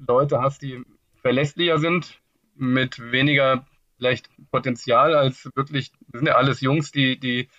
Leute 0.07 0.41
hast, 0.41 0.61
die 0.61 0.83
verlässlicher 1.21 1.79
sind, 1.79 2.21
mit 2.55 2.99
weniger 3.11 3.65
vielleicht 3.97 4.29
Potenzial 4.51 5.15
als 5.15 5.49
wirklich, 5.55 5.91
das 6.07 6.19
sind 6.19 6.27
ja 6.27 6.35
alles 6.35 6.61
Jungs, 6.61 6.91
die, 6.91 7.19
die 7.19 7.49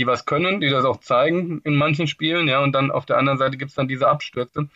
die 0.00 0.06
was 0.06 0.24
können, 0.24 0.60
die 0.60 0.70
das 0.70 0.86
auch 0.86 0.98
zeigen 1.00 1.60
in 1.64 1.76
manchen 1.76 2.06
Spielen, 2.06 2.48
ja, 2.48 2.60
und 2.60 2.72
dann 2.72 2.90
auf 2.90 3.04
der 3.04 3.18
anderen 3.18 3.38
Seite 3.38 3.58
gibt 3.58 3.68
es 3.68 3.74
dann 3.74 3.86
diese 3.86 4.08
Abstürze. 4.08 4.68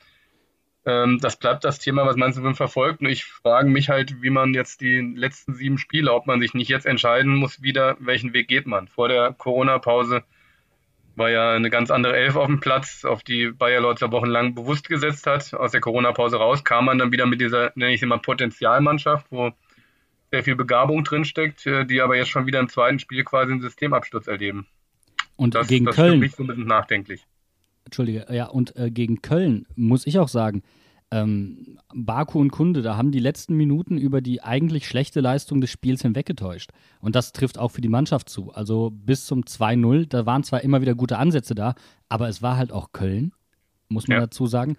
Ähm, 0.85 1.19
das 1.21 1.39
bleibt 1.39 1.65
das 1.65 1.79
Thema, 1.79 2.05
was 2.05 2.17
man 2.17 2.33
so 2.35 2.53
verfolgt. 2.53 3.01
Und 3.01 3.09
ich 3.09 3.25
frage 3.25 3.69
mich 3.69 3.89
halt, 3.89 4.23
wie 4.23 4.31
man 4.31 4.53
jetzt 4.53 4.83
die 4.83 5.01
letzten 5.01 5.55
sieben 5.55 5.79
Spiele, 5.79 6.13
ob 6.13 6.27
man 6.27 6.41
sich 6.41 6.53
nicht 6.53 6.69
jetzt 6.69 6.85
entscheiden 6.85 7.35
muss, 7.37 7.63
wieder, 7.63 7.97
welchen 8.01 8.35
Weg 8.35 8.49
geht 8.49 8.67
man. 8.67 8.87
Vor 8.87 9.09
der 9.09 9.33
Corona-Pause 9.33 10.25
war 11.17 11.31
ja 11.31 11.53
eine 11.53 11.71
ganz 11.71 11.91
andere 11.91 12.17
Elf 12.17 12.37
auf 12.37 12.47
dem 12.47 12.61
Platz, 12.61 13.05
auf 13.05 13.23
die 13.23 13.51
Bayer 13.51 13.81
Leutzer 13.81 14.13
wochenlang 14.13 14.55
bewusst 14.55 14.89
gesetzt 14.89 15.27
hat. 15.27 15.55
Aus 15.55 15.73
der 15.73 15.81
Corona-Pause 15.81 16.37
raus 16.37 16.65
kam 16.65 16.85
man 16.87 16.99
dann 16.99 17.13
wieder 17.13 17.25
mit 17.25 17.41
dieser, 17.41 17.73
nenne 17.77 17.95
ich 17.95 18.01
sie 18.01 18.07
mal, 18.07 18.19
Potenzialmannschaft, 18.19 19.27
wo 19.31 19.53
sehr 20.31 20.45
viel 20.45 20.57
Begabung 20.57 21.05
drinsteckt, 21.05 21.67
äh, 21.67 21.87
die 21.87 22.03
aber 22.03 22.17
jetzt 22.17 22.31
schon 22.31 22.47
wieder 22.47 22.61
im 22.61 22.69
zweiten 22.69 22.99
Spiel 22.99 23.25
quasi 23.25 23.53
einen 23.53 23.63
Systemabsturz 23.63 24.27
erleben. 24.27 24.67
Und 25.37 25.55
das, 25.55 25.69
gegen 25.69 25.87
das 25.87 25.97
Köln. 25.97 26.29
So 26.31 26.43
ein 26.43 26.47
bisschen 26.47 26.67
nachdenklich. 26.67 27.27
Entschuldige, 27.85 28.27
ja, 28.31 28.47
und 28.47 28.77
äh, 28.77 28.91
gegen 28.91 29.21
Köln 29.21 29.67
muss 29.75 30.07
ich 30.07 30.19
auch 30.19 30.29
sagen, 30.29 30.63
ähm, 31.11 31.79
Baku 31.95 32.41
und 32.41 32.51
Kunde, 32.51 32.83
da 32.83 32.97
haben 32.97 33.13
die 33.13 33.21
letzten 33.21 33.57
Minuten 33.57 33.99
über 33.99 34.21
die 34.21 34.43
eigentlich 34.43 34.89
schlechte 34.89 35.21
Leistung 35.21 35.61
des 35.61 35.71
Spiels 35.71 36.03
hinweggetäuscht. 36.03 36.71
Und 37.01 37.15
das 37.15 37.33
trifft 37.33 37.59
auch 37.59 37.71
für 37.71 37.83
die 37.83 37.89
Mannschaft 37.89 38.29
zu. 38.29 38.53
Also 38.53 38.91
bis 38.91 39.27
zum 39.27 39.43
2-0, 39.43 40.07
da 40.07 40.27
waren 40.27 40.43
zwar 40.43 40.63
immer 40.63 40.81
wieder 40.81 40.95
gute 40.95 41.19
Ansätze 41.19 41.55
da, 41.55 41.75
aber 42.09 42.29
es 42.29 42.43
war 42.43 42.57
halt 42.57 42.73
auch 42.73 42.93
Köln, 42.93 43.33
muss 43.89 44.09
man 44.09 44.17
ja. 44.17 44.23
dazu 44.23 44.47
sagen. 44.47 44.77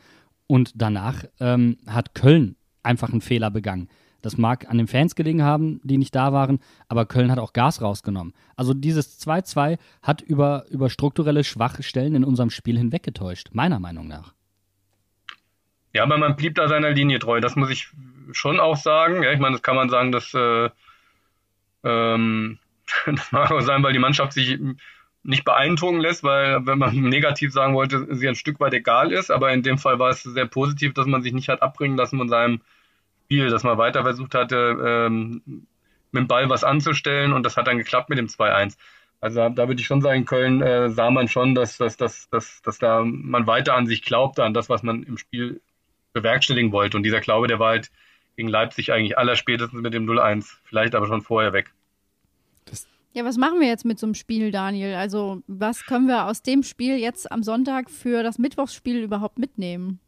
Und 0.47 0.73
danach 0.75 1.23
ähm, 1.39 1.77
hat 1.87 2.15
Köln 2.15 2.55
einfach 2.83 3.11
einen 3.11 3.21
Fehler 3.21 3.51
begangen. 3.51 3.87
Das 4.25 4.39
mag 4.39 4.67
an 4.67 4.79
den 4.79 4.87
Fans 4.87 5.13
gelegen 5.13 5.43
haben, 5.43 5.79
die 5.83 5.99
nicht 5.99 6.15
da 6.15 6.33
waren, 6.33 6.57
aber 6.87 7.05
Köln 7.05 7.29
hat 7.29 7.37
auch 7.37 7.53
Gas 7.53 7.83
rausgenommen. 7.83 8.33
Also 8.55 8.73
dieses 8.73 9.23
2-2 9.23 9.77
hat 10.01 10.21
über, 10.21 10.65
über 10.71 10.89
strukturelle 10.89 11.43
Schwachstellen 11.43 12.15
in 12.15 12.23
unserem 12.23 12.49
Spiel 12.49 12.75
hinweggetäuscht, 12.75 13.49
meiner 13.53 13.79
Meinung 13.79 14.07
nach. 14.07 14.33
Ja, 15.93 16.01
aber 16.01 16.17
man 16.17 16.35
blieb 16.35 16.55
da 16.55 16.67
seiner 16.67 16.89
Linie 16.89 17.19
treu. 17.19 17.39
Das 17.39 17.55
muss 17.55 17.69
ich 17.69 17.89
schon 18.31 18.59
auch 18.59 18.77
sagen. 18.77 19.21
Ja, 19.21 19.31
ich 19.31 19.37
meine, 19.37 19.57
das 19.57 19.61
kann 19.61 19.75
man 19.75 19.89
sagen, 19.91 20.11
dass 20.11 20.33
äh, 20.33 20.71
ähm, 21.83 22.57
das 23.05 23.31
mag 23.31 23.51
auch 23.51 23.61
sein, 23.61 23.83
weil 23.83 23.93
die 23.93 23.99
Mannschaft 23.99 24.33
sich 24.33 24.57
nicht 25.21 25.45
beeindrucken 25.45 25.99
lässt, 25.99 26.23
weil, 26.23 26.65
wenn 26.65 26.79
man 26.79 26.95
negativ 26.99 27.53
sagen 27.53 27.75
wollte, 27.75 28.07
sie 28.15 28.27
ein 28.27 28.33
Stück 28.33 28.59
weit 28.59 28.73
egal 28.73 29.11
ist. 29.11 29.29
Aber 29.29 29.53
in 29.53 29.61
dem 29.61 29.77
Fall 29.77 29.99
war 29.99 30.09
es 30.09 30.23
sehr 30.23 30.47
positiv, 30.47 30.95
dass 30.95 31.05
man 31.05 31.21
sich 31.21 31.31
nicht 31.31 31.47
hat 31.47 31.61
abbringen 31.61 31.95
lassen 31.95 32.17
von 32.17 32.27
seinem 32.27 32.61
Spiel, 33.25 33.49
dass 33.49 33.63
man 33.63 33.77
weiter 33.77 34.03
versucht 34.03 34.35
hatte, 34.35 34.77
ähm, 34.85 35.41
mit 36.11 36.21
dem 36.21 36.27
Ball 36.27 36.49
was 36.49 36.63
anzustellen 36.63 37.33
und 37.33 37.43
das 37.43 37.57
hat 37.57 37.67
dann 37.67 37.77
geklappt 37.77 38.09
mit 38.09 38.17
dem 38.17 38.27
2-1. 38.27 38.77
Also 39.21 39.49
da 39.49 39.67
würde 39.67 39.81
ich 39.81 39.87
schon 39.87 40.01
sagen, 40.01 40.19
in 40.19 40.25
Köln 40.25 40.61
äh, 40.61 40.89
sah 40.89 41.09
man 41.09 41.27
schon, 41.27 41.55
dass, 41.55 41.77
dass, 41.77 41.97
dass, 41.97 42.29
dass, 42.29 42.61
dass 42.61 42.77
da 42.77 43.03
man 43.03 43.47
weiter 43.47 43.75
an 43.75 43.87
sich 43.87 44.03
glaubte, 44.03 44.43
an 44.43 44.53
das, 44.53 44.69
was 44.69 44.83
man 44.83 45.03
im 45.03 45.17
Spiel 45.17 45.61
bewerkstelligen 46.13 46.71
wollte. 46.71 46.97
Und 46.97 47.03
dieser 47.03 47.21
Glaube, 47.21 47.47
der 47.47 47.59
war 47.59 47.69
halt 47.69 47.91
gegen 48.35 48.49
Leipzig 48.49 48.91
eigentlich 48.91 49.17
allerspätestens 49.17 49.81
mit 49.81 49.93
dem 49.93 50.05
0-1, 50.05 50.57
vielleicht 50.63 50.95
aber 50.95 51.07
schon 51.07 51.21
vorher 51.21 51.53
weg. 51.53 51.73
Ja, 53.13 53.23
was 53.23 53.37
machen 53.37 53.61
wir 53.61 53.67
jetzt 53.67 53.85
mit 53.85 53.97
so 53.97 54.07
einem 54.07 54.13
Spiel, 54.13 54.51
Daniel? 54.51 54.95
Also, 54.95 55.41
was 55.47 55.85
können 55.85 56.07
wir 56.07 56.25
aus 56.25 56.41
dem 56.41 56.63
Spiel 56.63 56.97
jetzt 56.97 57.31
am 57.31 57.43
Sonntag 57.43 57.89
für 57.89 58.23
das 58.23 58.37
Mittwochsspiel 58.37 59.01
überhaupt 59.01 59.39
mitnehmen? 59.39 60.01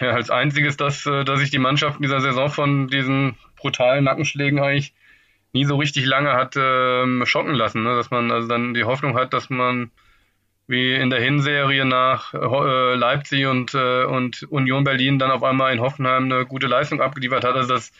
Ja, 0.00 0.10
als 0.10 0.30
einziges, 0.30 0.76
dass, 0.76 1.06
äh, 1.06 1.24
dass 1.24 1.40
sich 1.40 1.50
die 1.50 1.58
Mannschaft 1.58 1.96
in 1.96 2.02
dieser 2.02 2.20
Saison 2.20 2.50
von 2.50 2.88
diesen 2.88 3.36
brutalen 3.56 4.04
Nackenschlägen 4.04 4.58
eigentlich 4.58 4.94
nie 5.52 5.64
so 5.64 5.76
richtig 5.76 6.04
lange 6.04 6.32
hat 6.32 6.54
ähm, 6.56 7.24
schocken 7.26 7.54
lassen. 7.54 7.84
Ne? 7.84 7.94
Dass 7.94 8.10
man 8.10 8.30
also 8.30 8.48
dann 8.48 8.74
die 8.74 8.84
Hoffnung 8.84 9.16
hat, 9.16 9.32
dass 9.32 9.50
man 9.50 9.90
wie 10.66 10.94
in 10.94 11.10
der 11.10 11.20
Hinserie 11.20 11.84
nach 11.84 12.34
äh, 12.34 12.94
Leipzig 12.94 13.46
und, 13.46 13.74
äh, 13.74 14.04
und 14.04 14.42
Union 14.44 14.82
Berlin 14.82 15.18
dann 15.18 15.30
auf 15.30 15.42
einmal 15.42 15.72
in 15.72 15.80
Hoffenheim 15.80 16.24
eine 16.24 16.46
gute 16.46 16.66
Leistung 16.66 17.00
abgeliefert 17.00 17.44
hat. 17.44 17.54
Also 17.54 17.74
dass 17.74 17.92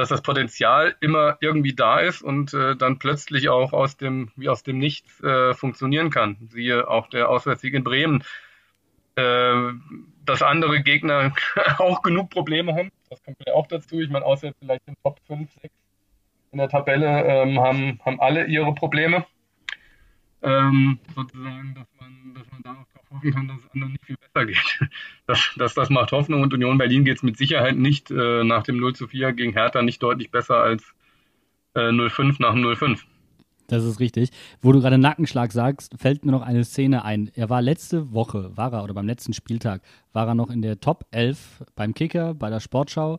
dass 0.00 0.08
das 0.08 0.22
Potenzial 0.22 0.96
immer 1.00 1.36
irgendwie 1.40 1.74
da 1.74 1.98
ist 1.98 2.22
und 2.22 2.54
äh, 2.54 2.74
dann 2.76 2.98
plötzlich 2.98 3.48
auch 3.48 3.72
aus 3.72 3.96
dem, 3.96 4.30
wie 4.36 4.48
aus 4.48 4.62
dem 4.62 4.78
Nichts 4.78 5.20
äh, 5.22 5.52
funktionieren 5.54 6.10
kann. 6.10 6.36
Siehe 6.48 6.88
auch 6.88 7.08
der 7.08 7.28
Auswärtssieg 7.28 7.74
in 7.74 7.84
Bremen. 7.84 8.24
Äh, 9.16 9.72
dass 10.24 10.42
andere 10.42 10.82
Gegner 10.82 11.34
auch 11.78 12.02
genug 12.02 12.30
Probleme 12.30 12.74
haben, 12.74 12.90
das 13.08 13.22
kommt 13.22 13.38
ja 13.46 13.54
auch 13.54 13.66
dazu. 13.66 14.00
Ich 14.00 14.10
meine, 14.10 14.24
auswärts 14.24 14.58
vielleicht 14.60 14.86
in 14.86 14.94
Top 15.02 15.18
5, 15.26 15.50
6 15.60 15.74
in 16.52 16.58
der 16.58 16.68
Tabelle 16.68 17.24
ähm, 17.24 17.60
haben, 17.60 18.00
haben 18.04 18.20
alle 18.20 18.46
ihre 18.46 18.74
Probleme. 18.74 19.24
Ähm, 20.42 20.98
sozusagen, 21.14 21.74
dass 21.74 21.86
man, 22.00 22.34
dass 22.34 22.50
man 22.50 22.62
darauf 22.62 22.86
hoffen 23.10 23.32
kann, 23.32 23.48
dass 23.48 23.58
es 23.58 23.70
anderen 23.72 23.92
nicht 23.92 24.06
viel 24.06 24.16
besser 24.16 24.46
geht. 24.46 24.80
Das, 25.26 25.52
das, 25.56 25.74
das 25.74 25.90
macht 25.90 26.12
Hoffnung 26.12 26.42
und 26.42 26.52
Union 26.54 26.78
Berlin 26.78 27.04
geht 27.04 27.18
es 27.18 27.22
mit 27.22 27.36
Sicherheit 27.36 27.76
nicht 27.76 28.10
äh, 28.10 28.42
nach 28.42 28.62
dem 28.62 28.78
0 28.78 28.94
zu 28.94 29.06
4 29.06 29.32
gegen 29.32 29.52
Hertha 29.52 29.82
nicht 29.82 30.02
deutlich 30.02 30.30
besser 30.30 30.56
als 30.56 30.94
äh, 31.74 31.80
0-5 31.80 32.36
nach 32.40 32.54
dem 32.54 32.64
0-5. 32.64 33.00
Das 33.70 33.84
ist 33.84 34.00
richtig. 34.00 34.30
Wo 34.60 34.72
du 34.72 34.80
gerade 34.80 34.98
Nackenschlag 34.98 35.52
sagst, 35.52 35.94
fällt 35.96 36.24
mir 36.24 36.32
noch 36.32 36.42
eine 36.42 36.64
Szene 36.64 37.04
ein. 37.04 37.30
Er 37.34 37.50
war 37.50 37.62
letzte 37.62 38.12
Woche, 38.12 38.50
war 38.56 38.72
er, 38.72 38.82
oder 38.82 38.94
beim 38.94 39.06
letzten 39.06 39.32
Spieltag, 39.32 39.82
war 40.12 40.26
er 40.26 40.34
noch 40.34 40.50
in 40.50 40.60
der 40.60 40.80
Top 40.80 41.06
11 41.12 41.64
beim 41.76 41.94
Kicker, 41.94 42.34
bei 42.34 42.50
der 42.50 42.58
Sportschau. 42.58 43.18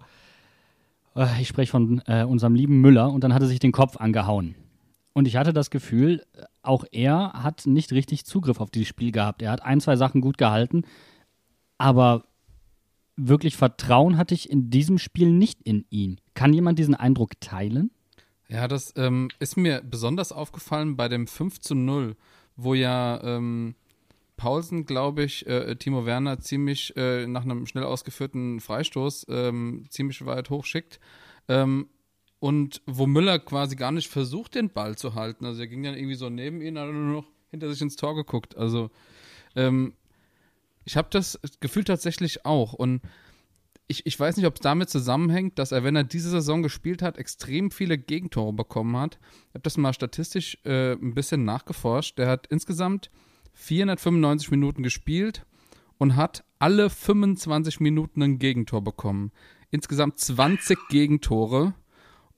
Äh, 1.15 1.41
ich 1.41 1.47
spreche 1.47 1.71
von 1.71 2.01
äh, 2.05 2.25
unserem 2.25 2.53
lieben 2.53 2.81
Müller 2.81 3.09
und 3.11 3.23
dann 3.23 3.33
hat 3.33 3.41
er 3.41 3.47
sich 3.47 3.59
den 3.59 3.71
Kopf 3.71 3.95
angehauen. 3.95 4.55
Und 5.13 5.25
ich 5.25 5.37
hatte 5.37 5.53
das 5.53 5.69
Gefühl, 5.69 6.21
auch 6.63 6.83
er 6.91 7.31
hat 7.31 7.65
nicht 7.65 7.93
richtig 7.93 8.25
Zugriff 8.25 8.59
auf 8.59 8.71
dieses 8.71 8.89
Spiel 8.89 9.13
gehabt. 9.13 9.41
Er 9.41 9.51
hat 9.51 9.63
ein, 9.63 9.79
zwei 9.79 9.95
Sachen 9.95 10.19
gut 10.19 10.37
gehalten, 10.37 10.83
aber 11.77 12.25
wirklich 13.15 13.55
Vertrauen 13.55 14.17
hatte 14.17 14.33
ich 14.33 14.49
in 14.49 14.69
diesem 14.69 14.97
Spiel 14.97 15.31
nicht 15.31 15.61
in 15.61 15.85
ihn. 15.89 16.19
Kann 16.33 16.51
jemand 16.51 16.77
diesen 16.77 16.95
Eindruck 16.95 17.39
teilen? 17.39 17.91
Ja, 18.51 18.67
das 18.67 18.93
ähm, 18.97 19.29
ist 19.39 19.55
mir 19.55 19.81
besonders 19.81 20.33
aufgefallen 20.33 20.97
bei 20.97 21.07
dem 21.07 21.25
5 21.25 21.61
zu 21.61 21.73
0, 21.73 22.17
wo 22.57 22.73
ja 22.73 23.23
ähm, 23.23 23.75
Paulsen, 24.35 24.85
glaube 24.85 25.23
ich, 25.23 25.47
äh, 25.47 25.73
Timo 25.77 26.05
Werner 26.05 26.41
ziemlich 26.41 26.93
äh, 26.97 27.27
nach 27.27 27.43
einem 27.43 27.65
schnell 27.65 27.85
ausgeführten 27.85 28.59
Freistoß 28.59 29.27
ähm, 29.29 29.85
ziemlich 29.89 30.25
weit 30.25 30.49
hochschickt. 30.49 30.99
Ähm, 31.47 31.87
und 32.39 32.81
wo 32.85 33.07
Müller 33.07 33.39
quasi 33.39 33.77
gar 33.77 33.93
nicht 33.93 34.09
versucht, 34.09 34.55
den 34.55 34.69
Ball 34.69 34.97
zu 34.97 35.15
halten. 35.15 35.45
Also 35.45 35.61
er 35.61 35.67
ging 35.67 35.83
dann 35.83 35.95
irgendwie 35.95 36.15
so 36.15 36.29
neben 36.29 36.59
ihn, 36.59 36.77
hat 36.77 36.91
nur 36.91 37.21
noch 37.21 37.27
hinter 37.51 37.71
sich 37.71 37.81
ins 37.81 37.95
Tor 37.95 38.15
geguckt. 38.15 38.57
Also 38.57 38.91
ähm, 39.55 39.93
ich 40.83 40.97
habe 40.97 41.07
das 41.09 41.39
Gefühl 41.61 41.85
tatsächlich 41.85 42.45
auch. 42.45 42.73
Und 42.73 43.01
ich, 43.91 44.05
ich 44.05 44.19
weiß 44.19 44.37
nicht, 44.37 44.45
ob 44.47 44.55
es 44.55 44.61
damit 44.61 44.89
zusammenhängt, 44.89 45.59
dass 45.59 45.71
er, 45.71 45.83
wenn 45.83 45.95
er 45.95 46.05
diese 46.05 46.29
Saison 46.29 46.63
gespielt 46.63 47.01
hat, 47.01 47.17
extrem 47.17 47.69
viele 47.71 47.97
Gegentore 47.97 48.53
bekommen 48.53 48.97
hat. 48.97 49.19
Ich 49.49 49.53
habe 49.53 49.61
das 49.63 49.77
mal 49.77 49.93
statistisch 49.93 50.57
äh, 50.63 50.93
ein 50.93 51.13
bisschen 51.13 51.43
nachgeforscht. 51.43 52.17
Der 52.17 52.27
hat 52.27 52.47
insgesamt 52.47 53.11
495 53.53 54.49
Minuten 54.49 54.81
gespielt 54.81 55.45
und 55.97 56.15
hat 56.15 56.43
alle 56.57 56.89
25 56.89 57.81
Minuten 57.81 58.23
ein 58.23 58.39
Gegentor 58.39 58.81
bekommen. 58.81 59.31
Insgesamt 59.69 60.19
20 60.19 60.79
Gegentore 60.89 61.73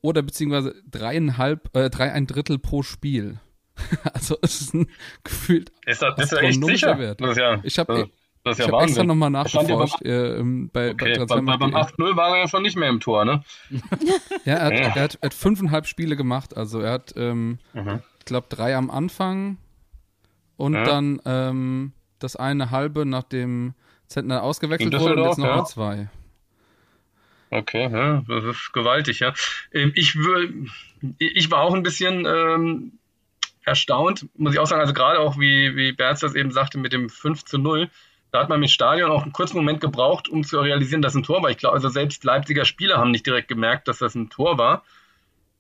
oder 0.01 0.23
beziehungsweise 0.23 0.75
dreieinhalb, 0.89 1.69
äh, 1.77 1.89
drei 1.89 2.11
ein 2.11 2.25
Drittel 2.27 2.57
pro 2.57 2.81
Spiel. 2.81 3.39
also 4.13 4.37
es 4.41 4.59
ist 4.59 4.73
ein 4.73 4.87
gefühlt 5.23 5.71
ist 5.85 6.01
das, 6.01 6.17
ist 6.19 6.33
echt 6.33 6.63
sicher? 6.63 6.97
Wert. 6.99 7.21
Das 7.21 7.31
ist 7.31 7.37
ja, 7.37 7.59
ich 7.63 7.79
habe 7.79 8.09
das 8.43 8.53
ist 8.53 8.59
ja 8.59 8.65
ich 8.65 8.73
habe 8.73 8.83
extra 8.83 9.03
nochmal 9.03 9.29
nachgeforscht. 9.29 10.05
Ja 10.05 10.35
beim, 10.35 10.65
äh, 10.65 10.69
bei, 10.71 10.91
okay, 10.91 11.17
bei, 11.19 11.41
bei, 11.41 11.57
beim 11.57 11.75
8-0 11.75 12.15
war 12.15 12.29
er 12.29 12.41
ja 12.41 12.47
schon 12.47 12.63
nicht 12.63 12.75
mehr 12.75 12.89
im 12.89 12.99
Tor, 12.99 13.23
ne? 13.25 13.43
ja, 14.45 14.55
er 14.55 14.65
hat, 14.65 14.73
ja. 14.73 14.79
Er, 14.79 15.01
hat, 15.03 15.17
er 15.21 15.25
hat 15.27 15.33
fünfeinhalb 15.33 15.87
Spiele 15.87 16.15
gemacht. 16.15 16.57
Also 16.57 16.81
er 16.81 16.91
hat, 16.91 17.13
ähm, 17.15 17.59
mhm. 17.73 18.01
ich 18.19 18.25
glaube, 18.25 18.47
drei 18.49 18.75
am 18.75 18.89
Anfang 18.89 19.57
und 20.57 20.73
ja. 20.73 20.83
dann 20.83 21.21
ähm, 21.25 21.93
das 22.19 22.35
eine 22.35 22.71
halbe, 22.71 23.05
nachdem 23.05 23.73
Zentner 24.07 24.43
ausgewechselt 24.43 24.93
wurde 24.99 25.21
und 25.21 25.27
jetzt 25.27 25.37
noch 25.37 25.45
ja. 25.45 25.65
zwei. 25.65 26.09
Okay, 27.49 27.89
ja, 27.91 28.23
das 28.27 28.43
ist 28.43 28.73
gewaltig, 28.73 29.19
ja. 29.19 29.33
Ähm, 29.71 29.91
ich, 29.95 30.17
ich 31.19 31.51
war 31.51 31.61
auch 31.61 31.73
ein 31.73 31.83
bisschen 31.83 32.25
ähm, 32.25 32.93
erstaunt, 33.63 34.27
muss 34.35 34.53
ich 34.53 34.59
auch 34.59 34.65
sagen, 34.65 34.81
also 34.81 34.93
gerade 34.93 35.19
auch, 35.19 35.39
wie, 35.39 35.75
wie 35.75 35.91
Berz 35.91 36.21
das 36.21 36.35
eben 36.35 36.51
sagte, 36.51 36.77
mit 36.77 36.93
dem 36.93 37.09
5 37.09 37.45
zu 37.45 37.57
0, 37.57 37.89
da 38.33 38.39
hat 38.39 38.49
man 38.49 38.63
im 38.63 38.67
Stadion 38.67 39.11
auch 39.11 39.21
einen 39.21 39.31
kurzen 39.31 39.57
Moment 39.57 39.79
gebraucht, 39.79 40.27
um 40.27 40.43
zu 40.43 40.59
realisieren, 40.59 41.03
dass 41.03 41.13
ein 41.13 41.21
Tor 41.21 41.43
war. 41.43 41.51
Ich 41.51 41.57
glaube, 41.57 41.75
also 41.75 41.87
selbst 41.89 42.23
Leipziger 42.23 42.65
Spieler 42.65 42.97
haben 42.97 43.11
nicht 43.11 43.27
direkt 43.27 43.47
gemerkt, 43.47 43.87
dass 43.87 43.99
das 43.99 44.15
ein 44.15 44.31
Tor 44.31 44.57
war. 44.57 44.83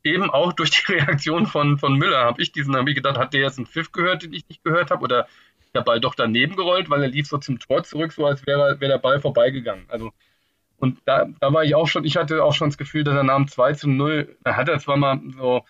Eben 0.03 0.31
auch 0.31 0.53
durch 0.53 0.71
die 0.71 0.91
Reaktion 0.93 1.45
von, 1.45 1.77
von 1.77 1.93
Müller 1.93 2.25
habe 2.25 2.41
ich 2.41 2.51
diesen, 2.51 2.75
habe 2.75 2.95
gedacht, 2.95 3.19
hat 3.19 3.33
der 3.33 3.41
jetzt 3.41 3.59
einen 3.59 3.67
Pfiff 3.67 3.91
gehört, 3.91 4.23
den 4.23 4.33
ich 4.33 4.49
nicht 4.49 4.63
gehört 4.63 4.89
habe, 4.89 5.03
oder 5.03 5.27
der 5.75 5.81
Ball 5.81 5.99
doch 5.99 6.15
daneben 6.15 6.55
gerollt, 6.55 6.89
weil 6.89 7.03
er 7.03 7.09
lief 7.09 7.27
so 7.27 7.37
zum 7.37 7.59
Tor 7.59 7.83
zurück, 7.83 8.11
so 8.11 8.25
als 8.25 8.45
wäre, 8.47 8.79
wäre 8.79 8.93
der 8.93 8.97
Ball 8.97 9.21
vorbeigegangen. 9.21 9.85
Also 9.89 10.11
und 10.77 10.97
da, 11.05 11.27
da 11.39 11.53
war 11.53 11.63
ich 11.63 11.75
auch 11.75 11.87
schon, 11.87 12.05
ich 12.05 12.17
hatte 12.17 12.43
auch 12.43 12.53
schon 12.53 12.69
das 12.69 12.77
Gefühl, 12.79 13.03
dass 13.03 13.15
er 13.15 13.23
nahm 13.23 13.47
2 13.47 13.73
zu 13.73 13.87
0, 13.87 14.35
da 14.43 14.55
hat 14.55 14.67
er 14.67 14.79
zwar 14.79 14.97
mal 14.97 15.21
so 15.37 15.63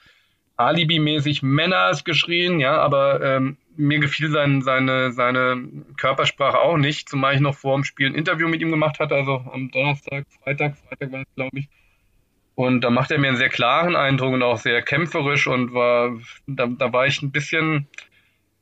Alibi-mäßig 0.55 1.43
Männers 1.43 2.05
geschrien, 2.05 2.61
ja, 2.61 2.77
aber 2.77 3.21
ähm, 3.21 3.57
mir 3.75 3.99
gefiel 3.99 4.29
sein, 4.29 4.61
seine, 4.61 5.11
seine 5.11 5.69
Körpersprache 5.97 6.59
auch 6.59 6.77
nicht, 6.77 7.09
zumal 7.09 7.35
ich 7.35 7.41
noch 7.41 7.55
vor 7.55 7.75
dem 7.75 7.83
Spiel 7.83 8.07
ein 8.07 8.15
Interview 8.15 8.47
mit 8.47 8.61
ihm 8.61 8.71
gemacht 8.71 8.99
hatte, 8.99 9.15
also 9.15 9.43
am 9.51 9.71
Donnerstag, 9.71 10.25
Freitag, 10.43 10.75
Freitag 10.77 11.11
war 11.11 11.21
es, 11.21 11.35
glaube 11.35 11.59
ich. 11.59 11.69
Und 12.55 12.81
da 12.81 12.89
macht 12.91 13.09
er 13.11 13.17
mir 13.17 13.29
einen 13.29 13.37
sehr 13.37 13.49
klaren 13.49 13.95
Eindruck 13.95 14.33
und 14.33 14.43
auch 14.43 14.57
sehr 14.57 14.81
kämpferisch 14.83 15.47
und 15.47 15.73
war, 15.73 16.19
da, 16.45 16.67
da 16.67 16.93
war 16.93 17.07
ich 17.07 17.21
ein 17.21 17.31
bisschen, 17.31 17.87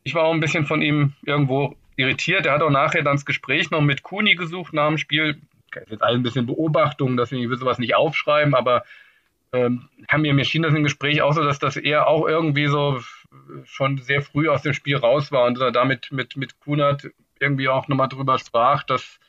ich 0.03 0.15
war 0.15 0.23
auch 0.23 0.33
ein 0.33 0.39
bisschen 0.39 0.65
von 0.65 0.81
ihm 0.81 1.13
irgendwo 1.25 1.75
irritiert. 1.97 2.45
Er 2.45 2.53
hat 2.53 2.61
auch 2.61 2.69
nachher 2.69 3.03
dann 3.03 3.17
das 3.17 3.25
Gespräch 3.25 3.69
noch 3.69 3.81
mit 3.81 4.01
Kuni 4.01 4.35
gesucht 4.35 4.73
nach 4.73 4.87
dem 4.87 4.97
Spiel 4.97 5.41
jetzt 5.89 6.03
alles 6.03 6.19
ein 6.19 6.23
bisschen 6.23 6.45
Beobachtung, 6.45 7.17
deswegen 7.17 7.49
will 7.49 7.57
sowas 7.57 7.79
nicht 7.79 7.95
aufschreiben, 7.95 8.55
aber 8.55 8.83
ähm, 9.53 9.89
haben 10.09 10.21
mir, 10.21 10.33
mir 10.33 10.45
schien 10.45 10.63
das 10.63 10.73
im 10.73 10.83
Gespräch 10.83 11.21
auch 11.21 11.33
so, 11.33 11.43
dass 11.43 11.59
das 11.59 11.77
er 11.77 12.07
auch 12.07 12.27
irgendwie 12.27 12.67
so 12.67 12.99
schon 13.63 13.97
sehr 13.99 14.21
früh 14.21 14.49
aus 14.49 14.61
dem 14.61 14.73
Spiel 14.73 14.97
raus 14.97 15.31
war 15.31 15.45
und 15.45 15.59
er 15.59 15.71
damit 15.71 16.11
mit, 16.11 16.35
mit 16.35 16.59
Kunert 16.59 17.09
irgendwie 17.39 17.69
auch 17.69 17.87
nochmal 17.87 18.09
drüber 18.09 18.37
sprach, 18.37 18.83
dass 18.83 19.19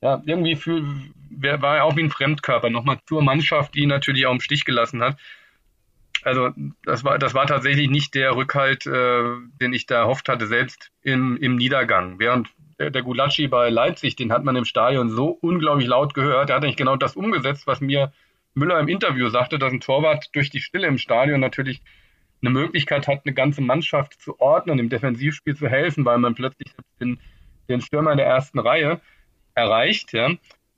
ja, 0.00 0.22
irgendwie 0.26 0.56
für, 0.56 0.82
war 1.30 1.76
er 1.76 1.84
auch 1.84 1.96
wie 1.96 2.02
ein 2.02 2.10
Fremdkörper, 2.10 2.70
nochmal 2.70 2.98
zur 3.06 3.22
Mannschaft, 3.22 3.74
die 3.74 3.80
ihn 3.80 3.88
natürlich 3.88 4.26
auch 4.26 4.32
im 4.32 4.40
Stich 4.40 4.64
gelassen 4.64 5.02
hat. 5.02 5.18
Also 6.22 6.50
das 6.84 7.04
war, 7.04 7.18
das 7.18 7.34
war 7.34 7.46
tatsächlich 7.46 7.90
nicht 7.90 8.14
der 8.14 8.36
Rückhalt, 8.36 8.86
äh, 8.86 9.22
den 9.60 9.72
ich 9.72 9.86
da 9.86 9.96
erhofft 9.96 10.28
hatte, 10.28 10.46
selbst 10.46 10.90
im, 11.02 11.36
im 11.36 11.56
Niedergang. 11.56 12.18
Während 12.18 12.48
der, 12.78 12.90
der 12.90 13.02
Gulacsi 13.02 13.46
bei 13.46 13.68
Leipzig, 13.70 14.16
den 14.16 14.32
hat 14.32 14.44
man 14.44 14.56
im 14.56 14.64
Stadion 14.64 15.10
so 15.10 15.28
unglaublich 15.28 15.86
laut 15.86 16.14
gehört. 16.14 16.48
Der 16.48 16.56
hat 16.56 16.64
eigentlich 16.64 16.76
genau 16.76 16.96
das 16.96 17.16
umgesetzt, 17.16 17.66
was 17.66 17.80
mir 17.80 18.12
Müller 18.54 18.78
im 18.80 18.88
Interview 18.88 19.28
sagte, 19.28 19.58
dass 19.58 19.72
ein 19.72 19.80
Torwart 19.80 20.28
durch 20.34 20.50
die 20.50 20.60
Stille 20.60 20.86
im 20.86 20.98
Stadion 20.98 21.40
natürlich 21.40 21.82
eine 22.44 22.50
Möglichkeit 22.50 23.08
hat, 23.08 23.22
eine 23.24 23.34
ganze 23.34 23.62
Mannschaft 23.62 24.20
zu 24.20 24.38
ordnen, 24.40 24.78
im 24.78 24.88
Defensivspiel 24.88 25.56
zu 25.56 25.68
helfen, 25.68 26.04
weil 26.04 26.18
man 26.18 26.34
plötzlich 26.34 26.72
den, 27.00 27.18
den 27.68 27.80
Stürmer 27.80 28.12
in 28.12 28.18
der 28.18 28.26
ersten 28.26 28.58
Reihe 28.58 29.00
erreicht. 29.54 30.12
Ja? 30.12 30.30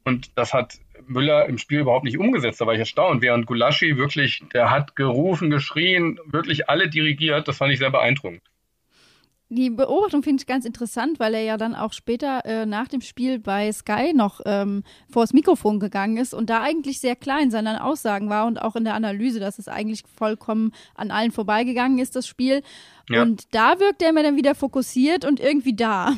Und 0.04 0.38
das 0.38 0.54
hat 0.54 0.78
Müller 1.06 1.46
im 1.46 1.58
Spiel 1.58 1.80
überhaupt 1.80 2.04
nicht 2.04 2.18
umgesetzt. 2.18 2.60
Da 2.60 2.66
war 2.66 2.74
ich 2.74 2.80
erstaunt. 2.80 3.22
Während 3.22 3.46
Gulaschi 3.46 3.96
wirklich, 3.96 4.44
der 4.52 4.70
hat 4.70 4.96
gerufen, 4.96 5.50
geschrien, 5.50 6.18
wirklich 6.26 6.68
alle 6.68 6.88
dirigiert. 6.88 7.48
Das 7.48 7.58
fand 7.58 7.72
ich 7.72 7.78
sehr 7.78 7.90
beeindruckend. 7.90 8.42
Die 9.48 9.70
Beobachtung 9.70 10.22
finde 10.22 10.40
ich 10.40 10.46
ganz 10.46 10.64
interessant, 10.64 11.20
weil 11.20 11.34
er 11.34 11.42
ja 11.42 11.56
dann 11.56 11.76
auch 11.76 11.92
später 11.92 12.44
äh, 12.44 12.66
nach 12.66 12.88
dem 12.88 13.00
Spiel 13.00 13.38
bei 13.38 13.70
Sky 13.70 14.12
noch 14.12 14.40
ähm, 14.44 14.82
vors 15.08 15.32
Mikrofon 15.32 15.78
gegangen 15.78 16.16
ist 16.16 16.34
und 16.34 16.50
da 16.50 16.62
eigentlich 16.62 17.00
sehr 17.00 17.14
klar 17.14 17.40
in 17.40 17.52
seinen 17.52 17.76
Aussagen 17.76 18.28
war 18.28 18.46
und 18.46 18.60
auch 18.60 18.74
in 18.74 18.84
der 18.84 18.94
Analyse, 18.94 19.38
dass 19.38 19.58
es 19.58 19.68
eigentlich 19.68 20.02
vollkommen 20.16 20.72
an 20.96 21.12
allen 21.12 21.30
vorbeigegangen 21.30 21.98
ist, 21.98 22.16
das 22.16 22.26
Spiel. 22.26 22.62
Ja. 23.08 23.22
Und 23.22 23.54
da 23.54 23.78
wirkt 23.78 24.02
er 24.02 24.12
mir 24.12 24.24
dann 24.24 24.36
wieder 24.36 24.56
fokussiert 24.56 25.24
und 25.24 25.38
irgendwie 25.38 25.76
da. 25.76 26.16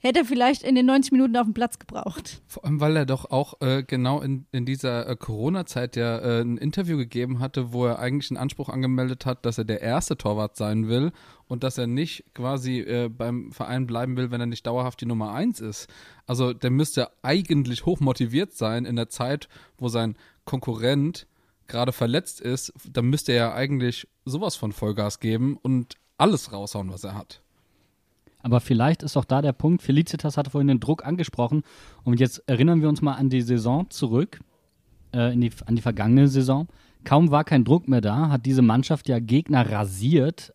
Hätte 0.00 0.20
er 0.20 0.24
vielleicht 0.24 0.62
in 0.62 0.74
den 0.74 0.86
90 0.86 1.12
Minuten 1.12 1.36
auf 1.36 1.44
dem 1.44 1.52
Platz 1.52 1.78
gebraucht. 1.78 2.40
Vor 2.46 2.64
allem, 2.64 2.80
weil 2.80 2.96
er 2.96 3.04
doch 3.04 3.30
auch 3.30 3.60
äh, 3.60 3.82
genau 3.82 4.20
in, 4.20 4.46
in 4.50 4.64
dieser 4.64 5.06
äh, 5.06 5.14
Corona-Zeit 5.14 5.94
ja 5.96 6.18
äh, 6.18 6.40
ein 6.40 6.56
Interview 6.56 6.96
gegeben 6.96 7.38
hatte, 7.38 7.72
wo 7.72 7.86
er 7.86 7.98
eigentlich 7.98 8.30
einen 8.30 8.38
Anspruch 8.38 8.70
angemeldet 8.70 9.26
hat, 9.26 9.44
dass 9.44 9.58
er 9.58 9.64
der 9.64 9.82
erste 9.82 10.16
Torwart 10.16 10.56
sein 10.56 10.88
will 10.88 11.12
und 11.48 11.64
dass 11.64 11.76
er 11.76 11.86
nicht 11.86 12.24
quasi 12.34 12.80
äh, 12.80 13.08
beim 13.08 13.52
Verein 13.52 13.86
bleiben 13.86 14.16
will, 14.16 14.30
wenn 14.30 14.40
er 14.40 14.46
nicht 14.46 14.66
dauerhaft 14.66 15.02
die 15.02 15.06
Nummer 15.06 15.32
eins 15.32 15.60
ist. 15.60 15.88
Also 16.26 16.54
der 16.54 16.70
müsste 16.70 17.10
eigentlich 17.22 17.84
hochmotiviert 17.84 18.54
sein 18.54 18.86
in 18.86 18.96
der 18.96 19.10
Zeit, 19.10 19.48
wo 19.76 19.88
sein 19.88 20.16
Konkurrent 20.44 21.26
gerade 21.66 21.92
verletzt 21.92 22.40
ist. 22.40 22.72
Da 22.90 23.02
müsste 23.02 23.32
er 23.32 23.38
ja 23.38 23.54
eigentlich 23.54 24.08
sowas 24.24 24.56
von 24.56 24.72
Vollgas 24.72 25.20
geben 25.20 25.58
und 25.60 25.96
alles 26.16 26.52
raushauen, 26.52 26.90
was 26.90 27.04
er 27.04 27.14
hat. 27.14 27.42
Aber 28.42 28.60
vielleicht 28.60 29.02
ist 29.02 29.16
auch 29.16 29.24
da 29.24 29.42
der 29.42 29.52
Punkt, 29.52 29.82
Felicitas 29.82 30.36
hatte 30.36 30.50
vorhin 30.50 30.68
den 30.68 30.80
Druck 30.80 31.04
angesprochen 31.04 31.62
und 32.04 32.20
jetzt 32.20 32.42
erinnern 32.46 32.80
wir 32.80 32.88
uns 32.88 33.02
mal 33.02 33.14
an 33.14 33.28
die 33.28 33.42
Saison 33.42 33.88
zurück, 33.90 34.40
äh, 35.12 35.36
die, 35.36 35.50
an 35.66 35.76
die 35.76 35.82
vergangene 35.82 36.28
Saison. 36.28 36.68
Kaum 37.04 37.30
war 37.30 37.44
kein 37.44 37.64
Druck 37.64 37.88
mehr 37.88 38.00
da, 38.00 38.28
hat 38.30 38.46
diese 38.46 38.62
Mannschaft 38.62 39.08
ja 39.08 39.18
Gegner 39.18 39.70
rasiert 39.70 40.54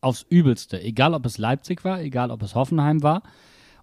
aufs 0.00 0.26
Übelste. 0.28 0.80
Egal, 0.80 1.14
ob 1.14 1.26
es 1.26 1.38
Leipzig 1.38 1.84
war, 1.84 2.00
egal, 2.00 2.30
ob 2.30 2.42
es 2.42 2.54
Hoffenheim 2.54 3.02
war. 3.02 3.22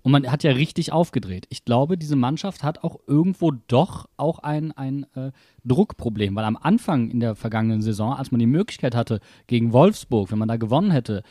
Und 0.03 0.11
man 0.11 0.29
hat 0.29 0.43
ja 0.43 0.51
richtig 0.51 0.91
aufgedreht. 0.91 1.45
Ich 1.49 1.63
glaube, 1.63 1.97
diese 1.97 2.17
Mannschaft 2.17 2.61
hat 2.61 2.83
auch 2.83 2.99
irgendwo 3.07 3.51
doch 3.51 4.09
auch 4.17 4.39
ein, 4.39 4.73
ein 4.73 5.05
äh, 5.15 5.31
Druckproblem, 5.63 6.35
weil 6.35 6.43
am 6.43 6.57
Anfang 6.57 7.09
in 7.09 7.21
der 7.21 7.35
vergangenen 7.35 7.81
Saison, 7.81 8.13
als 8.13 8.29
man 8.29 8.39
die 8.39 8.45
Möglichkeit 8.45 8.95
hatte, 8.95 9.21
gegen 9.47 9.71
Wolfsburg, 9.71 10.29
wenn 10.31 10.39
man 10.39 10.49
da 10.49 10.57
gewonnen 10.57 10.91
hätte, 10.91 11.23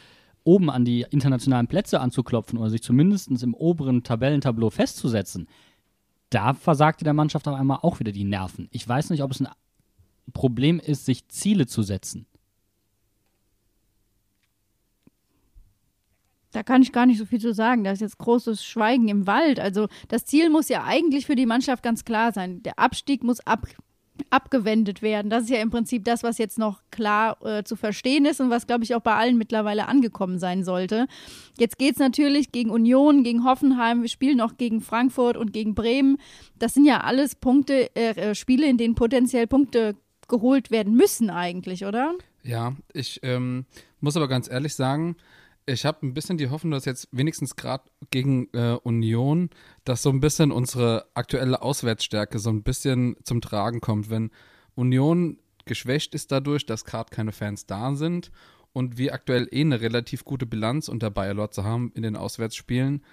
oben 0.44 0.70
an 0.70 0.84
die 0.84 1.06
internationalen 1.10 1.68
Plätze 1.68 2.00
anzuklopfen 2.00 2.58
oder 2.58 2.70
sich 2.70 2.82
zumindest 2.82 3.30
im 3.42 3.54
oberen 3.54 4.02
Tabellentableau 4.02 4.70
festzusetzen, 4.70 5.48
da 6.30 6.54
versagte 6.54 7.04
der 7.04 7.12
Mannschaft 7.12 7.46
auf 7.46 7.54
einmal 7.54 7.80
auch 7.82 8.00
wieder 8.00 8.12
die 8.12 8.24
Nerven. 8.24 8.68
Ich 8.70 8.88
weiß 8.88 9.10
nicht, 9.10 9.22
ob 9.22 9.30
es 9.30 9.40
ein 9.40 9.48
Problem 10.32 10.80
ist, 10.80 11.04
sich 11.04 11.28
Ziele 11.28 11.66
zu 11.66 11.82
setzen. 11.82 12.26
Da 16.52 16.62
kann 16.62 16.82
ich 16.82 16.92
gar 16.92 17.06
nicht 17.06 17.18
so 17.18 17.24
viel 17.24 17.40
zu 17.40 17.54
sagen. 17.54 17.82
Da 17.82 17.92
ist 17.92 18.00
jetzt 18.00 18.18
großes 18.18 18.64
Schweigen 18.64 19.08
im 19.08 19.26
Wald. 19.26 19.58
Also 19.58 19.88
das 20.08 20.26
Ziel 20.26 20.50
muss 20.50 20.68
ja 20.68 20.84
eigentlich 20.84 21.26
für 21.26 21.34
die 21.34 21.46
Mannschaft 21.46 21.82
ganz 21.82 22.04
klar 22.04 22.32
sein. 22.32 22.62
Der 22.62 22.78
Abstieg 22.78 23.24
muss 23.24 23.40
ab 23.40 23.66
abgewendet 24.32 25.02
werden. 25.02 25.30
Das 25.30 25.44
ist 25.44 25.50
ja 25.50 25.58
im 25.58 25.70
Prinzip 25.70 26.04
das, 26.04 26.22
was 26.22 26.38
jetzt 26.38 26.58
noch 26.58 26.80
klar 26.90 27.36
äh, 27.44 27.64
zu 27.64 27.76
verstehen 27.76 28.24
ist 28.24 28.40
und 28.40 28.50
was, 28.50 28.66
glaube 28.66 28.84
ich, 28.84 28.94
auch 28.94 29.00
bei 29.00 29.14
allen 29.14 29.36
mittlerweile 29.36 29.88
angekommen 29.88 30.38
sein 30.38 30.64
sollte. 30.64 31.06
Jetzt 31.58 31.78
geht 31.78 31.94
es 31.94 31.98
natürlich 31.98 32.50
gegen 32.50 32.70
Union, 32.70 33.24
gegen 33.24 33.44
Hoffenheim, 33.44 34.02
wir 34.02 34.08
spielen 34.08 34.38
noch 34.38 34.56
gegen 34.56 34.80
Frankfurt 34.80 35.36
und 35.36 35.52
gegen 35.52 35.74
Bremen. 35.74 36.18
Das 36.58 36.74
sind 36.74 36.84
ja 36.84 37.00
alles 37.00 37.34
Punkte, 37.34 37.94
äh, 37.94 38.30
äh 38.30 38.34
Spiele, 38.34 38.66
in 38.66 38.78
denen 38.78 38.94
potenziell 38.94 39.46
Punkte 39.46 39.96
geholt 40.28 40.70
werden 40.70 40.94
müssen 40.94 41.28
eigentlich, 41.28 41.84
oder? 41.84 42.14
Ja, 42.42 42.74
ich 42.92 43.20
ähm, 43.22 43.66
muss 44.00 44.16
aber 44.16 44.28
ganz 44.28 44.50
ehrlich 44.50 44.74
sagen, 44.74 45.16
ich 45.66 45.84
habe 45.84 46.04
ein 46.06 46.14
bisschen 46.14 46.38
die 46.38 46.50
Hoffnung, 46.50 46.72
dass 46.72 46.84
jetzt 46.84 47.08
wenigstens 47.12 47.56
gerade 47.56 47.84
gegen 48.10 48.48
äh, 48.52 48.78
Union, 48.82 49.50
dass 49.84 50.02
so 50.02 50.10
ein 50.10 50.20
bisschen 50.20 50.50
unsere 50.50 51.06
aktuelle 51.14 51.62
Auswärtsstärke 51.62 52.38
so 52.38 52.50
ein 52.50 52.62
bisschen 52.62 53.16
zum 53.22 53.40
Tragen 53.40 53.80
kommt, 53.80 54.10
wenn 54.10 54.30
Union 54.74 55.38
geschwächt 55.64 56.14
ist 56.14 56.32
dadurch, 56.32 56.66
dass 56.66 56.84
gerade 56.84 57.10
keine 57.10 57.32
Fans 57.32 57.66
da 57.66 57.94
sind 57.94 58.32
und 58.72 58.98
wir 58.98 59.14
aktuell 59.14 59.48
eh 59.52 59.60
eine 59.60 59.80
relativ 59.80 60.24
gute 60.24 60.46
Bilanz 60.46 60.88
unter 60.88 61.10
Bayer 61.10 61.34
Lotze 61.34 61.62
haben 61.62 61.92
in 61.94 62.02
den 62.02 62.16
Auswärtsspielen, 62.16 63.04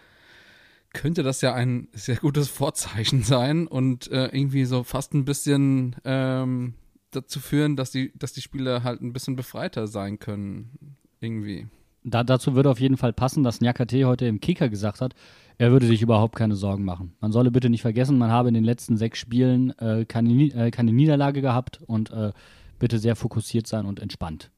könnte 0.94 1.22
das 1.22 1.42
ja 1.42 1.54
ein 1.54 1.88
sehr 1.94 2.16
gutes 2.16 2.48
Vorzeichen 2.50 3.22
sein 3.24 3.68
und 3.68 4.12
äh, 4.12 4.26
irgendwie 4.28 4.66
so 4.66 4.84
fast 4.84 5.14
ein 5.14 5.26
bisschen 5.26 5.96
ähm, 6.04 6.74
dazu 7.12 7.40
führen, 7.40 7.76
dass 7.76 7.92
die, 7.92 8.12
dass 8.18 8.34
die 8.34 8.42
Spieler 8.42 8.84
halt 8.84 9.02
ein 9.02 9.14
bisschen 9.14 9.36
befreiter 9.36 9.88
sein 9.88 10.18
können. 10.18 10.98
Irgendwie 11.20 11.68
da, 12.04 12.24
dazu 12.24 12.56
würde 12.56 12.70
auf 12.70 12.80
jeden 12.80 12.98
Fall 12.98 13.14
passen, 13.14 13.44
dass 13.44 13.62
Nyakate 13.62 14.06
heute 14.06 14.26
im 14.26 14.40
Kicker 14.40 14.70
gesagt 14.70 15.02
hat, 15.02 15.14
er 15.58 15.72
würde 15.72 15.88
sich 15.88 16.02
überhaupt 16.02 16.36
keine 16.36 16.56
Sorgen 16.56 16.86
machen. 16.86 17.16
Man 17.20 17.32
solle 17.32 17.52
bitte 17.52 17.70
nicht 17.70 17.82
vergessen, 17.82 18.18
man 18.18 18.32
habe 18.32 18.48
in 18.48 18.54
den 18.54 18.64
letzten 18.64 18.98
sechs 18.98 19.20
Spielen 19.20 19.78
äh, 19.80 20.06
keine, 20.06 20.32
äh, 20.46 20.72
keine, 20.72 20.94
Niederlage 20.94 21.42
gehabt 21.42 21.82
und 21.86 22.12
äh, 22.12 22.32
bitte 22.80 22.98
sehr 22.98 23.16
fokussiert 23.16 23.68
sein 23.68 23.86
und 23.86 24.00
entspannt. 24.00 24.52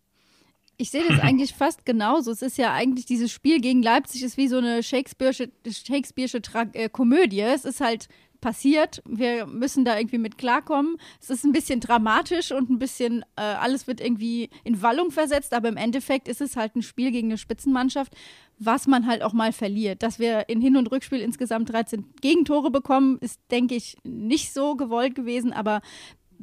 Ich 0.77 0.91
sehe 0.91 1.03
das 1.07 1.19
eigentlich 1.19 1.53
fast 1.53 1.85
genauso. 1.85 2.31
Es 2.31 2.41
ist 2.41 2.57
ja 2.57 2.73
eigentlich 2.73 3.05
dieses 3.05 3.31
Spiel 3.31 3.61
gegen 3.61 3.83
Leipzig 3.83 4.23
ist 4.23 4.37
wie 4.37 4.47
so 4.47 4.57
eine 4.57 4.81
Shakespeare'sche, 4.81 5.49
Shakespeare'sche 5.65 6.73
äh, 6.73 6.89
Komödie. 6.89 7.41
Es 7.41 7.65
ist 7.65 7.81
halt 7.81 8.07
passiert. 8.41 9.01
Wir 9.05 9.45
müssen 9.45 9.85
da 9.85 9.97
irgendwie 9.97 10.17
mit 10.17 10.37
klarkommen. 10.37 10.97
Es 11.21 11.29
ist 11.29 11.45
ein 11.45 11.51
bisschen 11.51 11.79
dramatisch 11.79 12.51
und 12.51 12.69
ein 12.69 12.79
bisschen, 12.79 13.21
äh, 13.35 13.41
alles 13.41 13.87
wird 13.87 14.01
irgendwie 14.01 14.49
in 14.63 14.81
Wallung 14.81 15.11
versetzt, 15.11 15.53
aber 15.53 15.69
im 15.69 15.77
Endeffekt 15.77 16.27
ist 16.27 16.41
es 16.41 16.55
halt 16.55 16.75
ein 16.75 16.81
Spiel 16.81 17.11
gegen 17.11 17.29
eine 17.29 17.37
Spitzenmannschaft, 17.37 18.13
was 18.57 18.87
man 18.87 19.07
halt 19.07 19.23
auch 19.23 19.33
mal 19.33 19.53
verliert. 19.53 20.03
Dass 20.03 20.19
wir 20.19 20.49
in 20.49 20.59
Hin- 20.61 20.77
und 20.77 20.91
Rückspiel 20.91 21.19
insgesamt 21.19 21.71
13 21.71 22.05
Gegentore 22.21 22.71
bekommen, 22.71 23.17
ist, 23.21 23.39
denke 23.51 23.75
ich, 23.75 23.97
nicht 24.03 24.53
so 24.53 24.75
gewollt 24.75 25.15
gewesen, 25.15 25.53
aber 25.53 25.81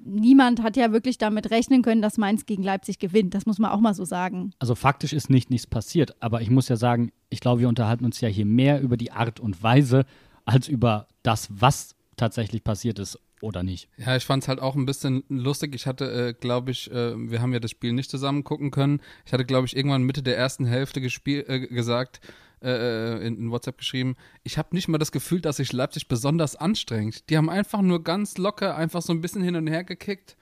niemand 0.05 0.63
hat 0.63 0.77
ja 0.77 0.93
wirklich 0.93 1.19
damit 1.19 1.51
rechnen 1.51 1.83
können, 1.83 2.03
dass 2.03 2.19
Mainz 2.19 2.47
gegen 2.47 2.63
Leipzig 2.63 2.99
gewinnt. 2.99 3.35
Das 3.35 3.47
muss 3.47 3.59
man 3.59 3.71
auch 3.71 3.81
mal 3.81 3.95
so 3.95 4.05
sagen. 4.05 4.53
Also 4.59 4.75
faktisch 4.75 5.13
ist 5.13 5.31
nicht 5.31 5.51
nichts 5.51 5.67
passiert, 5.67 6.21
aber 6.23 6.41
ich 6.41 6.51
muss 6.51 6.69
ja 6.69 6.77
sagen, 6.77 7.11
ich 7.31 7.41
glaube, 7.41 7.61
wir 7.61 7.69
unterhalten 7.69 8.05
uns 8.05 8.21
ja 8.21 8.29
hier 8.29 8.47
mehr 8.47 8.81
über 8.81 8.97
die 8.97 9.13
Art 9.13 9.41
und 9.41 9.63
Weise, 9.63 10.05
als 10.49 10.67
über 10.67 11.07
das, 11.23 11.49
was 11.51 11.95
tatsächlich 12.17 12.65
passiert 12.65 12.99
ist 12.99 13.19
oder 13.41 13.63
nicht. 13.63 13.89
Ja, 13.99 14.17
ich 14.17 14.25
fand 14.25 14.43
es 14.43 14.49
halt 14.49 14.61
auch 14.61 14.75
ein 14.75 14.87
bisschen 14.87 15.23
lustig. 15.29 15.75
Ich 15.75 15.87
hatte, 15.87 16.11
äh, 16.11 16.33
glaube 16.33 16.71
ich, 16.71 16.91
äh, 16.91 17.15
wir 17.17 17.41
haben 17.41 17.53
ja 17.53 17.61
das 17.61 17.71
Spiel 17.71 17.93
nicht 17.93 18.11
zusammen 18.11 18.45
gucken 18.45 18.71
können. 18.71 19.01
Ich 19.27 19.33
hatte, 19.33 19.45
glaube 19.45 19.67
ich, 19.67 19.77
irgendwann 19.77 20.03
Mitte 20.03 20.23
der 20.23 20.37
ersten 20.37 20.65
Hälfte 20.65 21.01
äh, 21.01 21.67
gesagt, 21.69 22.21
äh, 22.63 22.71
äh, 22.71 23.27
in, 23.27 23.37
in, 23.37 23.51
WhatsApp 23.51 23.79
geschrieben, 23.79 24.17
ich 24.43 24.59
habe 24.59 24.75
nicht 24.75 24.89
mal 24.89 24.99
das 24.99 25.13
Gefühl, 25.13 25.41
dass 25.41 25.59
sich 25.59 25.73
Leipzig 25.73 26.09
besonders 26.09 26.57
anstrengt. 26.57 27.29
Die 27.29 27.37
haben 27.37 27.51
einfach 27.51 27.83
nur 27.83 28.03
ganz 28.03 28.39
locker 28.39 28.75
einfach 28.75 29.03
so 29.03 29.13
ein 29.13 29.21
bisschen 29.21 29.43
hin 29.43 29.55
und 29.55 29.67
her 29.69 29.85
gekickt. 29.85 30.37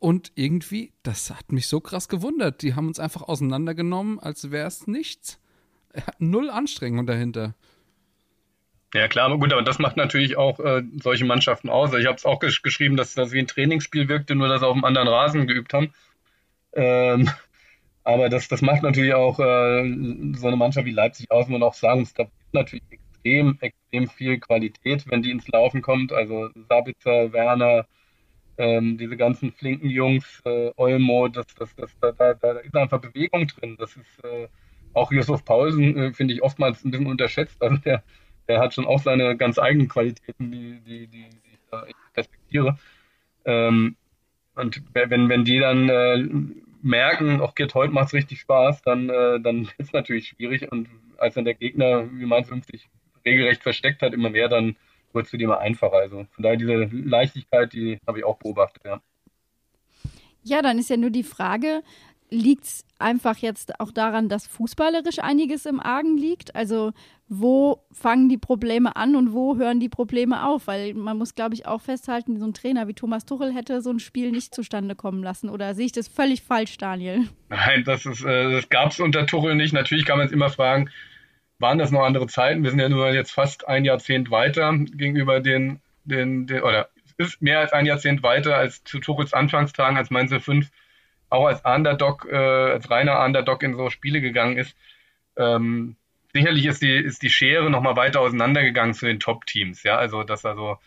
Und 0.00 0.32
irgendwie, 0.34 0.92
das 1.04 1.30
hat 1.30 1.52
mich 1.52 1.68
so 1.68 1.80
krass 1.80 2.08
gewundert. 2.08 2.60
Die 2.62 2.74
haben 2.74 2.88
uns 2.88 2.98
einfach 2.98 3.22
auseinandergenommen, 3.22 4.18
als 4.18 4.50
wäre 4.50 4.66
es 4.66 4.86
nichts. 4.86 5.38
Null 6.18 6.50
Anstrengung 6.50 7.06
dahinter. 7.06 7.54
Ja, 8.94 9.08
klar, 9.08 9.26
aber 9.26 9.38
gut, 9.38 9.52
aber 9.52 9.62
das 9.62 9.80
macht 9.80 9.96
natürlich 9.96 10.36
auch 10.36 10.60
äh, 10.60 10.82
solche 11.02 11.24
Mannschaften 11.24 11.68
aus. 11.68 11.92
Ich 11.94 12.06
habe 12.06 12.16
es 12.16 12.24
auch 12.24 12.38
gesch 12.38 12.62
geschrieben, 12.62 12.96
dass 12.96 13.14
das 13.14 13.32
wie 13.32 13.40
ein 13.40 13.48
Trainingsspiel 13.48 14.08
wirkte, 14.08 14.36
nur 14.36 14.46
dass 14.48 14.60
sie 14.60 14.66
auf 14.68 14.74
einem 14.74 14.84
anderen 14.84 15.08
Rasen 15.08 15.48
geübt 15.48 15.74
haben. 15.74 15.92
Ähm, 16.74 17.28
aber 18.04 18.28
das, 18.28 18.48
das 18.48 18.62
macht 18.62 18.82
natürlich 18.84 19.14
auch 19.14 19.40
äh, 19.40 19.84
so 20.36 20.46
eine 20.46 20.56
Mannschaft 20.56 20.86
wie 20.86 20.92
Leipzig 20.92 21.30
aus, 21.30 21.48
wo 21.48 21.52
man 21.52 21.64
auch 21.64 21.74
sagen 21.74 22.00
muss, 22.00 22.14
da 22.14 22.24
ist 22.24 22.32
natürlich 22.54 22.84
extrem, 22.90 23.58
extrem 23.60 24.08
viel 24.08 24.38
Qualität, 24.40 25.04
wenn 25.10 25.22
die 25.22 25.32
ins 25.32 25.48
Laufen 25.48 25.82
kommt. 25.82 26.12
Also 26.12 26.50
Sabitzer, 26.68 27.32
Werner, 27.32 27.86
ähm, 28.58 28.98
diese 28.98 29.16
ganzen 29.16 29.52
flinken 29.52 29.90
Jungs, 29.90 30.40
äh, 30.44 30.70
Olmo, 30.76 31.28
das, 31.28 31.46
das, 31.58 31.74
das, 31.76 31.98
da, 32.00 32.12
da, 32.12 32.34
da 32.34 32.52
ist 32.60 32.76
einfach 32.76 33.00
Bewegung 33.00 33.48
drin. 33.48 33.76
Das 33.78 33.96
ist 33.96 34.24
äh, 34.24 34.48
auch 34.92 35.10
Josef 35.12 35.44
Paulsen, 35.44 35.96
äh, 35.98 36.12
finde 36.12 36.34
ich 36.34 36.42
oftmals 36.42 36.84
ein 36.84 36.92
bisschen 36.92 37.06
unterschätzt. 37.08 37.60
Also 37.62 37.78
der 37.78 38.04
der 38.48 38.60
hat 38.60 38.74
schon 38.74 38.86
auch 38.86 39.00
seine 39.00 39.36
ganz 39.36 39.58
eigenen 39.58 39.88
Qualitäten, 39.88 40.50
die, 40.50 40.80
die, 40.80 41.06
die, 41.06 41.28
die 41.30 41.52
ich 41.52 41.60
da 41.70 41.86
respektiere. 42.16 42.78
Ähm, 43.44 43.96
und 44.54 44.82
wenn, 44.92 45.28
wenn 45.28 45.44
die 45.44 45.58
dann 45.58 45.88
äh, 45.88 46.24
merken, 46.82 47.40
auch 47.40 47.54
geht 47.54 47.74
heute 47.74 47.92
macht's 47.92 48.12
richtig 48.12 48.40
Spaß, 48.40 48.82
dann, 48.82 49.08
äh, 49.08 49.40
dann 49.40 49.62
ist 49.78 49.88
es 49.88 49.92
natürlich 49.92 50.28
schwierig. 50.28 50.70
Und 50.70 50.88
als 51.18 51.34
dann 51.34 51.44
der 51.44 51.54
Gegner, 51.54 52.08
wie 52.12 52.26
man 52.26 52.44
sich 52.44 52.88
regelrecht 53.24 53.62
versteckt 53.62 54.02
hat, 54.02 54.12
immer 54.12 54.30
mehr, 54.30 54.48
dann 54.48 54.76
wird 55.12 55.24
es 55.24 55.30
für 55.30 55.38
die 55.38 55.44
immer 55.44 55.58
einfacher. 55.58 55.96
Also 55.96 56.26
von 56.30 56.42
daher 56.42 56.56
diese 56.56 56.88
Leichtigkeit, 56.92 57.72
die 57.72 57.98
habe 58.06 58.18
ich 58.18 58.24
auch 58.24 58.38
beobachtet, 58.38 58.82
ja. 58.84 59.00
Ja, 60.46 60.60
dann 60.60 60.78
ist 60.78 60.90
ja 60.90 60.98
nur 60.98 61.08
die 61.08 61.22
Frage, 61.22 61.82
liegt 62.34 62.64
es 62.64 62.84
einfach 62.98 63.38
jetzt 63.38 63.80
auch 63.80 63.90
daran, 63.90 64.28
dass 64.28 64.46
fußballerisch 64.46 65.20
einiges 65.20 65.66
im 65.66 65.80
Argen 65.80 66.16
liegt? 66.16 66.54
Also 66.54 66.92
wo 67.28 67.86
fangen 67.90 68.28
die 68.28 68.36
Probleme 68.38 68.96
an 68.96 69.16
und 69.16 69.32
wo 69.32 69.56
hören 69.56 69.80
die 69.80 69.88
Probleme 69.88 70.46
auf? 70.46 70.66
Weil 70.66 70.94
man 70.94 71.16
muss, 71.16 71.34
glaube 71.34 71.54
ich, 71.54 71.66
auch 71.66 71.80
festhalten, 71.80 72.38
so 72.38 72.44
ein 72.44 72.52
Trainer 72.52 72.86
wie 72.88 72.94
Thomas 72.94 73.24
Tuchel 73.24 73.54
hätte 73.54 73.80
so 73.80 73.90
ein 73.90 74.00
Spiel 74.00 74.30
nicht 74.30 74.54
zustande 74.54 74.94
kommen 74.94 75.22
lassen. 75.22 75.48
Oder 75.48 75.74
sehe 75.74 75.86
ich 75.86 75.92
das 75.92 76.08
völlig 76.08 76.42
falsch, 76.42 76.76
Daniel? 76.76 77.28
Nein, 77.48 77.84
das, 77.84 78.04
ist, 78.04 78.24
äh, 78.24 78.50
das 78.50 78.68
gab 78.68 78.90
es 78.90 79.00
unter 79.00 79.26
Tuchel 79.26 79.54
nicht. 79.54 79.72
Natürlich 79.72 80.04
kann 80.04 80.18
man 80.18 80.26
es 80.26 80.32
immer 80.32 80.50
fragen, 80.50 80.90
waren 81.58 81.78
das 81.78 81.92
noch 81.92 82.02
andere 82.02 82.26
Zeiten? 82.26 82.62
Wir 82.62 82.70
sind 82.70 82.80
ja 82.80 82.88
nur 82.88 83.10
jetzt 83.12 83.30
fast 83.30 83.66
ein 83.68 83.84
Jahrzehnt 83.84 84.30
weiter 84.30 84.72
gegenüber 84.76 85.40
den, 85.40 85.80
den, 86.04 86.46
den 86.46 86.62
oder 86.62 86.88
es 87.16 87.28
ist 87.28 87.42
mehr 87.42 87.60
als 87.60 87.72
ein 87.72 87.86
Jahrzehnt 87.86 88.22
weiter 88.22 88.56
als 88.56 88.82
zu 88.84 88.98
Tuchels 88.98 89.32
Anfangstagen, 89.32 89.96
als 89.96 90.10
Mainz 90.10 90.32
05 90.32 90.68
auch 91.34 91.46
als 91.46 91.64
Underdog, 91.64 92.26
äh, 92.30 92.36
als 92.36 92.90
reiner 92.90 93.22
Underdog 93.24 93.62
in 93.62 93.76
so 93.76 93.90
Spiele 93.90 94.20
gegangen 94.20 94.56
ist. 94.56 94.76
Ähm, 95.36 95.96
sicherlich 96.32 96.66
ist 96.66 96.82
die, 96.82 96.94
ist 96.94 97.22
die 97.22 97.30
Schere 97.30 97.70
nochmal 97.70 97.96
weiter 97.96 98.20
auseinandergegangen 98.20 98.94
zu 98.94 99.06
den 99.06 99.20
Top-Teams. 99.20 99.82
Ja, 99.82 99.96
also, 99.96 100.22
dass 100.22 100.44
also 100.44 100.78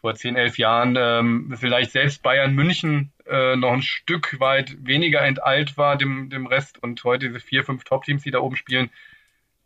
vor 0.00 0.14
10, 0.14 0.36
11 0.36 0.58
Jahren 0.58 0.96
ähm, 0.98 1.54
vielleicht 1.58 1.92
selbst 1.92 2.22
Bayern 2.22 2.54
München 2.54 3.12
äh, 3.26 3.56
noch 3.56 3.72
ein 3.72 3.82
Stück 3.82 4.40
weit 4.40 4.76
weniger 4.80 5.20
enteilt 5.22 5.76
war 5.76 5.96
dem, 5.96 6.30
dem 6.30 6.46
Rest 6.46 6.82
und 6.82 7.02
heute 7.04 7.28
diese 7.28 7.40
vier, 7.40 7.64
fünf 7.64 7.84
Top-Teams, 7.84 8.22
die 8.22 8.30
da 8.30 8.40
oben 8.40 8.56
spielen, 8.56 8.90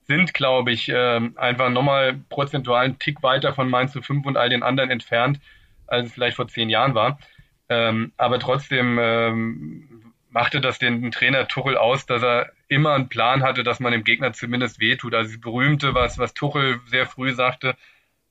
sind, 0.07 0.35
glaube 0.35 0.73
ich, 0.73 0.89
äh, 0.89 1.21
einfach 1.37 1.71
nochmal 1.71 2.21
prozentual 2.29 2.85
einen 2.85 2.99
Tick 2.99 3.23
weiter 3.23 3.55
von 3.55 3.71
Mainz 3.71 3.93
zu 3.93 4.03
5 4.03 4.27
und 4.27 4.37
all 4.37 4.51
den 4.51 4.63
anderen 4.63 4.91
entfernt, 4.91 5.41
als 5.87 6.09
es 6.09 6.13
vielleicht 6.13 6.37
vor 6.37 6.49
zehn 6.49 6.69
Jahren 6.69 6.95
war. 6.95 7.19
Ähm, 7.69 8.13
aber 8.17 8.39
trotzdem 8.39 8.99
ähm, 9.01 9.94
machte 10.35 10.61
das 10.61 10.81
den 10.81 11.13
Trainer 11.13 11.47
Tuchel 11.47 11.77
aus, 11.77 12.07
dass 12.07 12.23
er 12.23 12.51
immer 12.69 12.95
einen 12.95 13.09
Plan 13.09 13.45
hatte, 13.45 13.63
dass 13.63 13.79
man 13.79 13.93
dem 13.93 14.03
Gegner 14.03 14.33
zumindest 14.33 14.81
wehtut. 14.81 15.15
Also 15.15 15.31
das 15.31 15.41
berühmte, 15.41 15.95
was, 15.95 16.19
was 16.19 16.35
Tuchel 16.35 16.81
sehr 16.87 17.07
früh 17.07 17.33
sagte, 17.33 17.77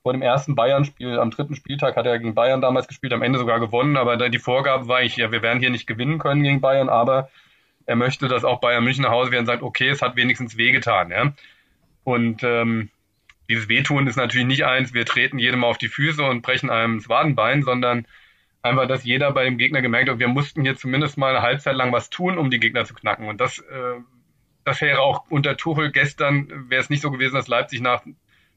vor 0.01 0.11
dem 0.11 0.21
ersten 0.21 0.53
Bayern-Spiel, 0.53 1.17
am 1.17 1.31
dritten 1.31 1.55
Spieltag 1.55 1.95
hat 1.95 2.05
er 2.05 2.19
gegen 2.19 2.35
Bayern 2.35 2.59
damals 2.59 2.89
gespielt, 2.89 3.13
am 3.13 3.21
Ende 3.21 3.39
sogar 3.39 3.61
gewonnen, 3.61 3.95
aber 3.95 4.17
die 4.17 4.37
Vorgabe 4.37 4.89
war 4.89 5.01
ich, 5.01 5.15
ja, 5.15 5.31
wir 5.31 5.41
werden 5.41 5.61
hier 5.61 5.69
nicht 5.69 5.87
gewinnen 5.87 6.19
können 6.19 6.43
gegen 6.43 6.59
Bayern, 6.59 6.89
aber 6.89 7.29
er 7.85 7.95
möchte, 7.95 8.27
dass 8.27 8.43
auch 8.43 8.59
Bayern 8.59 8.83
München 8.83 9.03
nach 9.03 9.11
Hause 9.11 9.31
werden 9.31 9.43
und 9.43 9.47
sagt, 9.47 9.63
okay, 9.63 9.87
es 9.87 10.01
hat 10.01 10.17
wenigstens 10.17 10.57
wehgetan. 10.57 11.09
Ja? 11.09 11.33
Und 12.03 12.43
ähm, 12.43 12.89
dieses 13.47 13.69
Wehtun 13.69 14.07
ist 14.07 14.17
natürlich 14.17 14.47
nicht 14.47 14.65
eins, 14.65 14.93
wir 14.93 15.05
treten 15.05 15.39
jedem 15.39 15.63
auf 15.63 15.77
die 15.77 15.87
Füße 15.87 16.21
und 16.21 16.41
brechen 16.41 16.69
einem 16.69 16.97
das 16.97 17.07
Wadenbein, 17.07 17.63
sondern 17.63 18.05
einfach, 18.63 18.87
dass 18.87 19.03
jeder 19.03 19.31
bei 19.31 19.43
dem 19.43 19.57
Gegner 19.57 19.81
gemerkt 19.81 20.09
hat, 20.09 20.19
wir 20.19 20.27
mussten 20.27 20.63
hier 20.63 20.75
zumindest 20.75 21.17
mal 21.17 21.35
eine 21.35 21.43
Halbzeit 21.43 21.75
lang 21.75 21.91
was 21.91 22.09
tun, 22.09 22.37
um 22.37 22.49
die 22.49 22.59
Gegner 22.59 22.85
zu 22.85 22.93
knacken. 22.93 23.27
Und 23.27 23.39
das, 23.39 23.59
äh, 23.59 23.99
das 24.63 24.81
wäre 24.81 25.01
auch 25.01 25.25
unter 25.29 25.57
Tuchel 25.57 25.91
gestern, 25.91 26.69
wäre 26.69 26.81
es 26.81 26.89
nicht 26.89 27.01
so 27.01 27.11
gewesen, 27.11 27.35
dass 27.35 27.47
Leipzig 27.47 27.81
nach 27.81 28.03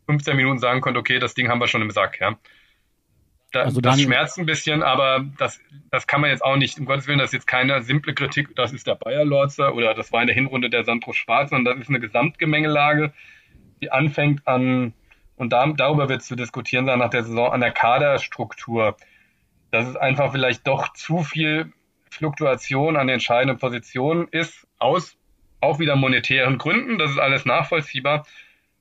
15 0.06 0.36
Minuten 0.36 0.58
sagen 0.58 0.80
konnte, 0.80 1.00
okay, 1.00 1.18
das 1.18 1.34
Ding 1.34 1.48
haben 1.48 1.58
wir 1.58 1.66
schon 1.66 1.82
im 1.82 1.90
Sack, 1.90 2.20
ja. 2.20 2.38
Da, 3.52 3.62
also 3.62 3.80
das 3.80 4.00
schmerzt 4.00 4.38
ein 4.38 4.46
bisschen, 4.46 4.82
aber 4.82 5.24
das, 5.38 5.60
das 5.90 6.06
kann 6.06 6.20
man 6.20 6.30
jetzt 6.30 6.44
auch 6.44 6.56
nicht, 6.56 6.78
um 6.78 6.84
Gottes 6.84 7.06
Willen, 7.06 7.18
das 7.18 7.28
ist 7.28 7.34
jetzt 7.34 7.46
keine 7.46 7.80
simple 7.82 8.12
Kritik, 8.12 8.54
das 8.56 8.72
ist 8.72 8.86
der 8.86 8.96
Bayer-Lorzer 8.96 9.74
oder 9.74 9.94
das 9.94 10.12
war 10.12 10.20
in 10.20 10.26
der 10.26 10.34
Hinrunde 10.34 10.68
der 10.68 10.84
Sandro 10.84 11.12
Schwarz, 11.12 11.50
sondern 11.50 11.76
das 11.76 11.84
ist 11.84 11.88
eine 11.88 12.00
Gesamtgemengelage, 12.00 13.12
die 13.80 13.90
anfängt 13.90 14.46
an, 14.46 14.94
und 15.36 15.52
da, 15.52 15.66
darüber 15.66 16.08
wird 16.08 16.22
es 16.22 16.26
zu 16.26 16.36
diskutieren 16.36 16.86
sein 16.86 16.98
nach 16.98 17.10
der 17.10 17.24
Saison, 17.24 17.52
an 17.52 17.60
der 17.60 17.70
Kaderstruktur 17.70 18.96
dass 19.76 19.88
es 19.88 19.96
einfach 19.96 20.32
vielleicht 20.32 20.66
doch 20.66 20.92
zu 20.94 21.22
viel 21.22 21.70
Fluktuation 22.10 22.96
an 22.96 23.10
entscheidenden 23.10 23.58
Positionen 23.58 24.26
ist, 24.28 24.66
aus 24.78 25.18
auch 25.60 25.78
wieder 25.78 25.96
monetären 25.96 26.56
Gründen, 26.56 26.98
das 26.98 27.10
ist 27.10 27.18
alles 27.18 27.44
nachvollziehbar, 27.44 28.26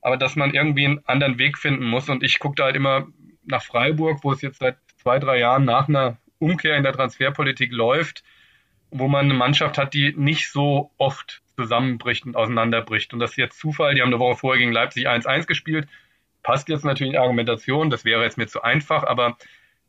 aber 0.01 0.15
dass 0.15 0.37
man 0.37 0.53
irgendwie 0.53 0.85
einen 0.85 1.01
anderen 1.05 1.37
Weg 1.37 1.57
finden 1.57 1.85
muss. 1.85 2.07
Und 2.07 2.23
ich 2.23 2.39
gucke 2.39 2.55
da 2.55 2.65
halt 2.65 2.77
immer 2.77 3.07
nach 3.43 3.61
Freiburg, 3.61 4.23
wo 4.23 4.31
es 4.31 4.41
jetzt 4.41 4.59
seit 4.59 4.77
zwei, 4.97 5.19
drei 5.19 5.39
Jahren 5.39 5.65
nach 5.65 5.89
einer 5.89 6.17
Umkehr 6.39 6.77
in 6.77 6.83
der 6.83 6.93
Transferpolitik 6.93 7.73
läuft, 7.73 8.23
wo 8.91 9.09
man 9.09 9.25
eine 9.25 9.33
Mannschaft 9.33 9.77
hat, 9.77 9.93
die 9.93 10.13
nicht 10.15 10.49
so 10.49 10.91
oft 10.97 11.41
zusammenbricht 11.57 12.25
und 12.25 12.37
auseinanderbricht. 12.37 13.13
Und 13.13 13.19
das 13.19 13.31
ist 13.31 13.37
jetzt 13.37 13.59
Zufall, 13.59 13.95
die 13.95 14.01
haben 14.01 14.09
eine 14.09 14.19
Woche 14.19 14.37
vorher 14.37 14.59
gegen 14.59 14.71
Leipzig 14.71 15.09
1-1 15.09 15.45
gespielt. 15.45 15.89
Passt 16.43 16.69
jetzt 16.69 16.85
natürlich 16.85 17.09
in 17.09 17.13
die 17.13 17.19
Argumentation, 17.19 17.89
das 17.89 18.05
wäre 18.05 18.23
jetzt 18.23 18.37
mir 18.37 18.47
zu 18.47 18.61
einfach, 18.61 19.03
aber 19.03 19.37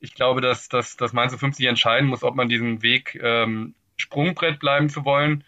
ich 0.01 0.15
glaube, 0.15 0.41
dass, 0.41 0.69
dass, 0.69 0.97
dass 0.97 1.13
Mainz 1.13 1.35
50 1.35 1.67
entscheiden 1.67 2.09
muss, 2.09 2.23
ob 2.23 2.35
man 2.35 2.49
diesen 2.49 2.83
Weg 2.83 3.19
ähm, 3.23 3.75
Sprungbrett 3.97 4.59
bleiben 4.59 4.89
zu 4.89 5.05
wollen 5.05 5.45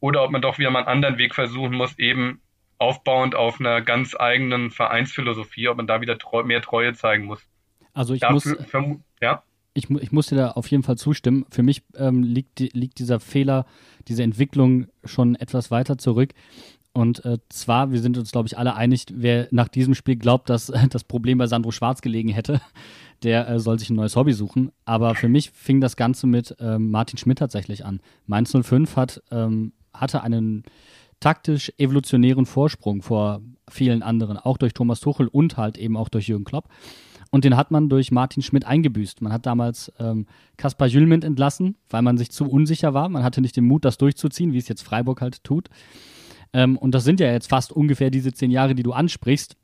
oder 0.00 0.22
ob 0.22 0.30
man 0.30 0.42
doch 0.42 0.58
wieder 0.58 0.70
mal 0.70 0.80
einen 0.80 0.88
anderen 0.88 1.18
Weg 1.18 1.34
versuchen 1.34 1.74
muss, 1.74 1.98
eben 1.98 2.40
aufbauend 2.78 3.34
auf 3.34 3.58
einer 3.58 3.80
ganz 3.80 4.14
eigenen 4.18 4.70
Vereinsphilosophie, 4.70 5.68
ob 5.68 5.78
man 5.78 5.86
da 5.86 6.00
wieder 6.00 6.18
treu, 6.18 6.42
mehr 6.42 6.60
Treue 6.60 6.92
zeigen 6.94 7.24
muss. 7.24 7.40
Also 7.94 8.12
ich 8.12 8.20
Dafür, 8.20 8.80
muss, 8.82 9.00
ja? 9.22 9.42
ich, 9.72 9.88
ich 9.88 10.12
muss 10.12 10.26
dir 10.26 10.36
da 10.36 10.50
auf 10.52 10.68
jeden 10.68 10.82
Fall 10.82 10.96
zustimmen. 10.96 11.46
Für 11.50 11.62
mich 11.62 11.82
ähm, 11.96 12.22
liegt, 12.22 12.60
liegt 12.60 12.98
dieser 12.98 13.20
Fehler, 13.20 13.66
diese 14.08 14.22
Entwicklung 14.22 14.88
schon 15.04 15.34
etwas 15.34 15.70
weiter 15.70 15.96
zurück. 15.96 16.34
Und 16.92 17.24
äh, 17.26 17.38
zwar, 17.50 17.92
wir 17.92 18.00
sind 18.00 18.16
uns, 18.16 18.32
glaube 18.32 18.48
ich, 18.48 18.56
alle 18.56 18.74
einig, 18.74 19.04
wer 19.10 19.48
nach 19.50 19.68
diesem 19.68 19.94
Spiel 19.94 20.16
glaubt, 20.16 20.48
dass 20.48 20.72
das 20.90 21.04
Problem 21.04 21.38
bei 21.38 21.46
Sandro 21.46 21.70
Schwarz 21.70 22.00
gelegen 22.00 22.30
hätte, 22.30 22.60
der 23.22 23.48
äh, 23.48 23.58
soll 23.58 23.78
sich 23.78 23.90
ein 23.90 23.96
neues 23.96 24.16
Hobby 24.16 24.32
suchen. 24.32 24.72
Aber 24.84 25.14
für 25.14 25.28
mich 25.28 25.50
fing 25.50 25.80
das 25.80 25.96
Ganze 25.96 26.26
mit 26.26 26.56
ähm, 26.60 26.90
Martin 26.90 27.18
Schmidt 27.18 27.38
tatsächlich 27.38 27.84
an. 27.84 28.00
Mainz 28.26 28.52
05 28.52 28.96
hat, 28.96 29.22
ähm, 29.30 29.72
hatte 29.92 30.22
einen 30.22 30.64
taktisch 31.20 31.72
evolutionären 31.78 32.46
Vorsprung 32.46 33.02
vor 33.02 33.40
vielen 33.68 34.02
anderen, 34.02 34.36
auch 34.36 34.58
durch 34.58 34.74
Thomas 34.74 35.00
Tuchel 35.00 35.28
und 35.28 35.56
halt 35.56 35.78
eben 35.78 35.96
auch 35.96 36.08
durch 36.08 36.28
Jürgen 36.28 36.44
Klopp. 36.44 36.68
Und 37.30 37.44
den 37.44 37.56
hat 37.56 37.70
man 37.70 37.88
durch 37.88 38.12
Martin 38.12 38.42
Schmidt 38.42 38.64
eingebüßt. 38.64 39.20
Man 39.20 39.32
hat 39.32 39.46
damals 39.46 39.92
ähm, 39.98 40.26
Kaspar 40.56 40.86
Jülmend 40.86 41.24
entlassen, 41.24 41.76
weil 41.90 42.02
man 42.02 42.16
sich 42.16 42.30
zu 42.30 42.44
unsicher 42.44 42.94
war. 42.94 43.08
Man 43.08 43.24
hatte 43.24 43.40
nicht 43.40 43.56
den 43.56 43.66
Mut, 43.66 43.84
das 43.84 43.98
durchzuziehen, 43.98 44.52
wie 44.52 44.58
es 44.58 44.68
jetzt 44.68 44.82
Freiburg 44.82 45.20
halt 45.20 45.42
tut. 45.42 45.68
Ähm, 46.52 46.78
und 46.78 46.92
das 46.92 47.04
sind 47.04 47.20
ja 47.20 47.30
jetzt 47.30 47.48
fast 47.48 47.72
ungefähr 47.72 48.10
diese 48.10 48.32
zehn 48.32 48.50
Jahre, 48.50 48.74
die 48.74 48.84
du 48.84 48.92
ansprichst. 48.92 49.56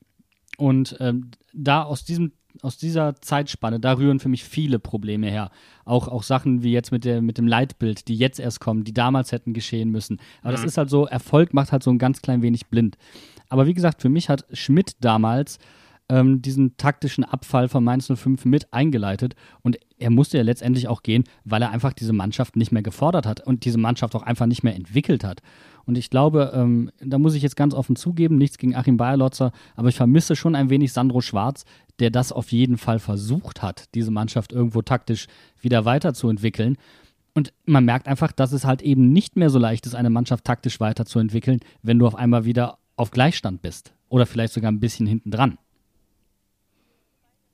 Und 0.58 0.96
ähm, 1.00 1.30
da 1.52 1.84
aus 1.84 2.04
diesem 2.04 2.32
aus 2.62 2.78
dieser 2.78 3.20
Zeitspanne, 3.20 3.80
da 3.80 3.94
rühren 3.94 4.20
für 4.20 4.28
mich 4.28 4.44
viele 4.44 4.78
Probleme 4.78 5.28
her. 5.28 5.50
Auch, 5.84 6.08
auch 6.08 6.22
Sachen 6.22 6.62
wie 6.62 6.72
jetzt 6.72 6.92
mit, 6.92 7.04
der, 7.04 7.20
mit 7.20 7.36
dem 7.36 7.46
Leitbild, 7.46 8.08
die 8.08 8.14
jetzt 8.14 8.38
erst 8.38 8.60
kommen, 8.60 8.84
die 8.84 8.94
damals 8.94 9.32
hätten 9.32 9.52
geschehen 9.52 9.90
müssen. 9.90 10.18
Aber 10.42 10.52
mhm. 10.52 10.56
das 10.56 10.64
ist 10.64 10.78
halt 10.78 10.88
so, 10.88 11.06
Erfolg 11.06 11.52
macht 11.54 11.72
halt 11.72 11.82
so 11.82 11.90
ein 11.90 11.98
ganz 11.98 12.22
klein 12.22 12.40
wenig 12.40 12.66
blind. 12.66 12.96
Aber 13.48 13.66
wie 13.66 13.74
gesagt, 13.74 14.00
für 14.00 14.08
mich 14.08 14.28
hat 14.28 14.46
Schmidt 14.52 14.96
damals 15.00 15.58
ähm, 16.08 16.40
diesen 16.40 16.76
taktischen 16.76 17.24
Abfall 17.24 17.68
von 17.68 17.82
Mainz 17.82 18.06
05 18.06 18.44
mit 18.44 18.72
eingeleitet. 18.72 19.34
Und 19.62 19.78
er 19.98 20.10
musste 20.10 20.36
ja 20.36 20.44
letztendlich 20.44 20.88
auch 20.88 21.02
gehen, 21.02 21.24
weil 21.44 21.62
er 21.62 21.70
einfach 21.70 21.92
diese 21.92 22.12
Mannschaft 22.12 22.56
nicht 22.56 22.70
mehr 22.70 22.82
gefordert 22.82 23.26
hat 23.26 23.44
und 23.46 23.64
diese 23.64 23.78
Mannschaft 23.78 24.14
auch 24.14 24.22
einfach 24.22 24.46
nicht 24.46 24.62
mehr 24.62 24.74
entwickelt 24.74 25.24
hat. 25.24 25.40
Und 25.86 25.98
ich 25.98 26.10
glaube, 26.10 26.52
ähm, 26.54 26.90
da 27.00 27.18
muss 27.18 27.34
ich 27.34 27.42
jetzt 27.42 27.56
ganz 27.56 27.74
offen 27.74 27.96
zugeben, 27.96 28.36
nichts 28.36 28.58
gegen 28.58 28.74
Achim 28.74 28.96
Bayerlotzer, 28.96 29.52
aber 29.76 29.88
ich 29.88 29.96
vermisse 29.96 30.36
schon 30.36 30.54
ein 30.54 30.70
wenig 30.70 30.92
Sandro 30.92 31.20
Schwarz, 31.20 31.64
der 31.98 32.10
das 32.10 32.32
auf 32.32 32.52
jeden 32.52 32.78
Fall 32.78 32.98
versucht 32.98 33.62
hat, 33.62 33.94
diese 33.94 34.10
Mannschaft 34.10 34.52
irgendwo 34.52 34.82
taktisch 34.82 35.26
wieder 35.60 35.84
weiterzuentwickeln. 35.84 36.76
Und 37.34 37.52
man 37.64 37.84
merkt 37.84 38.08
einfach, 38.08 38.32
dass 38.32 38.52
es 38.52 38.64
halt 38.64 38.82
eben 38.82 39.12
nicht 39.12 39.36
mehr 39.36 39.50
so 39.50 39.58
leicht 39.58 39.86
ist, 39.86 39.94
eine 39.94 40.10
Mannschaft 40.10 40.44
taktisch 40.44 40.80
weiterzuentwickeln, 40.80 41.60
wenn 41.82 41.98
du 41.98 42.06
auf 42.06 42.14
einmal 42.14 42.44
wieder 42.44 42.78
auf 42.96 43.10
Gleichstand 43.10 43.62
bist. 43.62 43.92
Oder 44.08 44.26
vielleicht 44.26 44.52
sogar 44.52 44.70
ein 44.70 44.80
bisschen 44.80 45.06
hinten 45.06 45.30
dran. 45.30 45.58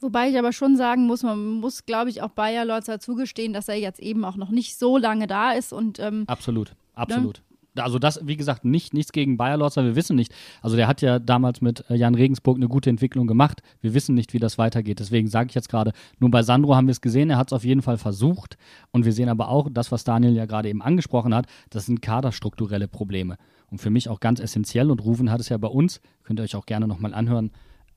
Wobei 0.01 0.29
ich 0.29 0.39
aber 0.39 0.53
schon 0.53 0.77
sagen 0.77 1.07
muss, 1.07 1.23
man 1.23 1.55
muss, 1.55 1.85
glaube 1.85 2.11
ich, 2.11 2.23
auch 2.23 2.31
Bayer 2.31 2.65
Lorzer 2.65 3.01
zugestehen, 3.01 3.53
dass 3.53 3.69
er 3.69 3.77
jetzt 3.77 3.99
eben 4.01 4.25
auch 4.25 4.37
noch 4.37 4.51
nicht 4.51 4.79
so 4.79 4.97
lange 4.97 5.27
da 5.27 5.53
ist 5.53 5.73
und 5.73 5.99
ähm, 5.99 6.25
absolut, 6.29 6.75
absolut. 6.95 7.39
Ne? 7.39 7.48
Also 7.81 7.99
das, 7.99 8.21
wie 8.25 8.37
gesagt, 8.37 8.65
nicht, 8.65 8.95
nichts 8.95 9.13
gegen 9.13 9.37
Bayer 9.37 9.57
Lorzer, 9.57 9.85
wir 9.85 9.97
wissen 9.97 10.17
nicht. 10.17 10.35
Also 10.63 10.77
der 10.77 10.89
hat 10.89 11.03
ja 11.03 11.19
damals 11.19 11.61
mit 11.61 11.85
äh, 11.91 11.95
Jan 11.95 12.15
Regensburg 12.15 12.57
eine 12.57 12.69
gute 12.69 12.91
Entwicklung 12.91 13.27
gemacht. 13.27 13.63
Wir 13.81 13.95
wissen 13.95 14.15
nicht, 14.15 14.33
wie 14.33 14.39
das 14.39 14.59
weitergeht. 14.59 15.01
Deswegen 15.01 15.29
sage 15.29 15.49
ich 15.49 15.55
jetzt 15.55 15.69
gerade, 15.69 15.93
nur 16.19 16.31
bei 16.31 16.43
Sandro 16.43 16.75
haben 16.75 16.87
wir 16.87 16.93
es 16.93 17.01
gesehen, 17.01 17.31
er 17.31 17.39
hat 17.39 17.49
es 17.49 17.53
auf 17.53 17.65
jeden 17.65 17.83
Fall 17.83 17.99
versucht. 17.99 18.57
Und 18.91 19.05
wir 19.05 19.13
sehen 19.13 19.29
aber 19.29 19.49
auch, 19.49 19.69
das, 19.71 19.93
was 19.93 20.05
Daniel 20.05 20.33
ja 20.33 20.47
gerade 20.47 20.69
eben 20.69 20.83
angesprochen 20.83 21.35
hat, 21.35 21.47
das 21.71 21.87
sind 21.87 22.03
kaderstrukturelle 22.03 22.89
Probleme. 22.89 23.37
Und 23.71 23.79
für 23.79 23.91
mich 23.91 24.09
auch 24.09 24.21
ganz 24.21 24.41
essentiell, 24.41 24.91
und 24.91 25.05
Rufen 25.05 25.31
hat 25.31 25.41
es 25.41 25.49
ja 25.49 25.59
bei 25.59 25.69
uns, 25.69 26.01
könnt 26.25 26.41
ihr 26.41 26.45
euch 26.45 26.57
auch 26.57 26.67
gerne 26.67 26.89
nochmal 26.89 27.15
anhören, 27.15 27.51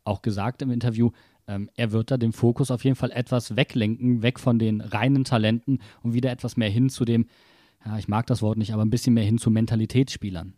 auch 0.03 0.21
gesagt 0.21 0.61
im 0.61 0.71
Interview, 0.71 1.11
ähm, 1.47 1.69
er 1.75 1.91
wird 1.91 2.11
da 2.11 2.17
den 2.17 2.33
Fokus 2.33 2.71
auf 2.71 2.83
jeden 2.83 2.95
Fall 2.95 3.11
etwas 3.11 3.55
weglenken, 3.55 4.21
weg 4.21 4.39
von 4.39 4.59
den 4.59 4.81
reinen 4.81 5.23
Talenten 5.23 5.79
und 6.03 6.13
wieder 6.13 6.31
etwas 6.31 6.57
mehr 6.57 6.69
hin 6.69 6.89
zu 6.89 7.05
dem, 7.05 7.27
ja, 7.85 7.97
ich 7.97 8.07
mag 8.07 8.27
das 8.27 8.41
Wort 8.41 8.57
nicht, 8.57 8.73
aber 8.73 8.83
ein 8.83 8.89
bisschen 8.89 9.13
mehr 9.13 9.23
hin 9.23 9.37
zu 9.37 9.49
Mentalitätsspielern. 9.49 10.53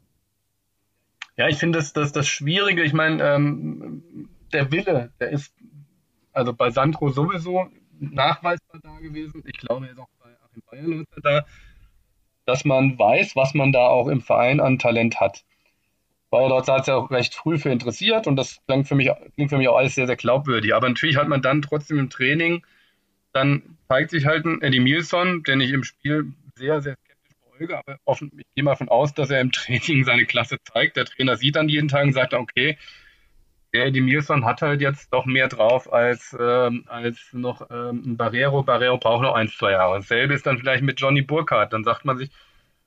Ja, 1.37 1.47
ich 1.47 1.57
finde 1.57 1.79
das, 1.79 1.93
das, 1.93 2.11
das 2.11 2.27
Schwierige, 2.27 2.83
ich 2.83 2.93
meine, 2.93 3.23
ähm, 3.23 4.29
der 4.51 4.71
Wille, 4.71 5.11
der 5.19 5.29
ist 5.31 5.53
also 6.31 6.53
bei 6.53 6.71
Sandro 6.71 7.09
sowieso 7.09 7.67
nachweisbar 7.99 8.81
da 8.83 8.99
gewesen. 8.99 9.43
Ich 9.45 9.57
glaube, 9.57 9.85
er 9.85 9.93
ist 9.93 9.99
auch 9.99 10.09
bei 10.21 10.29
Achim 10.45 10.63
Bayerlotzer 10.69 11.21
da. 11.21 11.45
dass 12.45 12.65
man 12.65 12.97
weiß, 12.99 13.35
was 13.35 13.53
man 13.53 13.71
da 13.71 13.87
auch 13.87 14.07
im 14.07 14.21
Verein 14.21 14.59
an 14.59 14.79
Talent 14.79 15.19
hat. 15.19 15.43
Weil 16.29 16.49
dort 16.49 16.67
hat 16.67 16.81
es 16.81 16.87
ja 16.87 16.95
auch 16.95 17.11
recht 17.11 17.35
früh 17.35 17.57
für 17.59 17.69
interessiert 17.69 18.25
und 18.25 18.35
das 18.35 18.59
klingt 18.65 18.87
für, 18.87 18.95
mich, 18.95 19.09
klingt 19.35 19.51
für 19.51 19.57
mich 19.57 19.67
auch 19.69 19.77
alles 19.77 19.95
sehr, 19.95 20.07
sehr 20.07 20.15
glaubwürdig. 20.15 20.73
Aber 20.73 20.89
natürlich 20.89 21.17
hat 21.17 21.27
man 21.27 21.41
dann 21.41 21.61
trotzdem 21.61 21.99
im 21.99 22.09
Training, 22.09 22.65
dann 23.33 23.77
zeigt 23.87 24.11
sich 24.11 24.25
halt 24.25 24.45
ein 24.45 24.61
Eddie 24.61 24.79
Milson, 24.79 25.43
den 25.43 25.61
ich 25.61 25.71
im 25.71 25.83
Spiel 25.83 26.33
sehr, 26.55 26.81
sehr 26.81 26.95
beäuge, 27.63 27.77
aber 27.77 27.97
offen, 28.05 28.31
ich 28.37 28.45
gehe 28.55 28.63
mal 28.63 28.71
davon 28.71 28.89
aus, 28.89 29.13
dass 29.13 29.29
er 29.29 29.41
im 29.41 29.51
Training 29.51 30.03
seine 30.03 30.25
Klasse 30.25 30.57
zeigt. 30.63 30.97
Der 30.97 31.05
Trainer 31.05 31.35
sieht 31.35 31.55
dann 31.55 31.69
jeden 31.69 31.87
Tag 31.87 32.05
und 32.05 32.13
sagt, 32.13 32.33
okay, 32.33 32.77
der 33.73 33.87
Eddie 33.87 34.01
Milson 34.01 34.45
hat 34.45 34.61
halt 34.61 34.81
jetzt 34.81 35.11
doch 35.11 35.25
mehr 35.25 35.47
drauf 35.47 35.91
als, 35.91 36.35
ähm, 36.39 36.85
als 36.87 37.29
noch 37.31 37.69
ähm, 37.71 38.03
ein 38.05 38.17
Barrero. 38.17 38.61
Barrero 38.63 38.97
braucht 38.97 39.23
noch 39.23 39.33
ein, 39.33 39.47
zwei 39.47 39.71
Jahre. 39.71 39.95
Dasselbe 39.95 40.35
ist 40.35 40.45
dann 40.45 40.59
vielleicht 40.59 40.83
mit 40.83 40.99
Johnny 40.99 41.23
Burkhardt. 41.23 41.73
Dann 41.73 41.83
sagt 41.83 42.05
man 42.05 42.17
sich, 42.17 42.29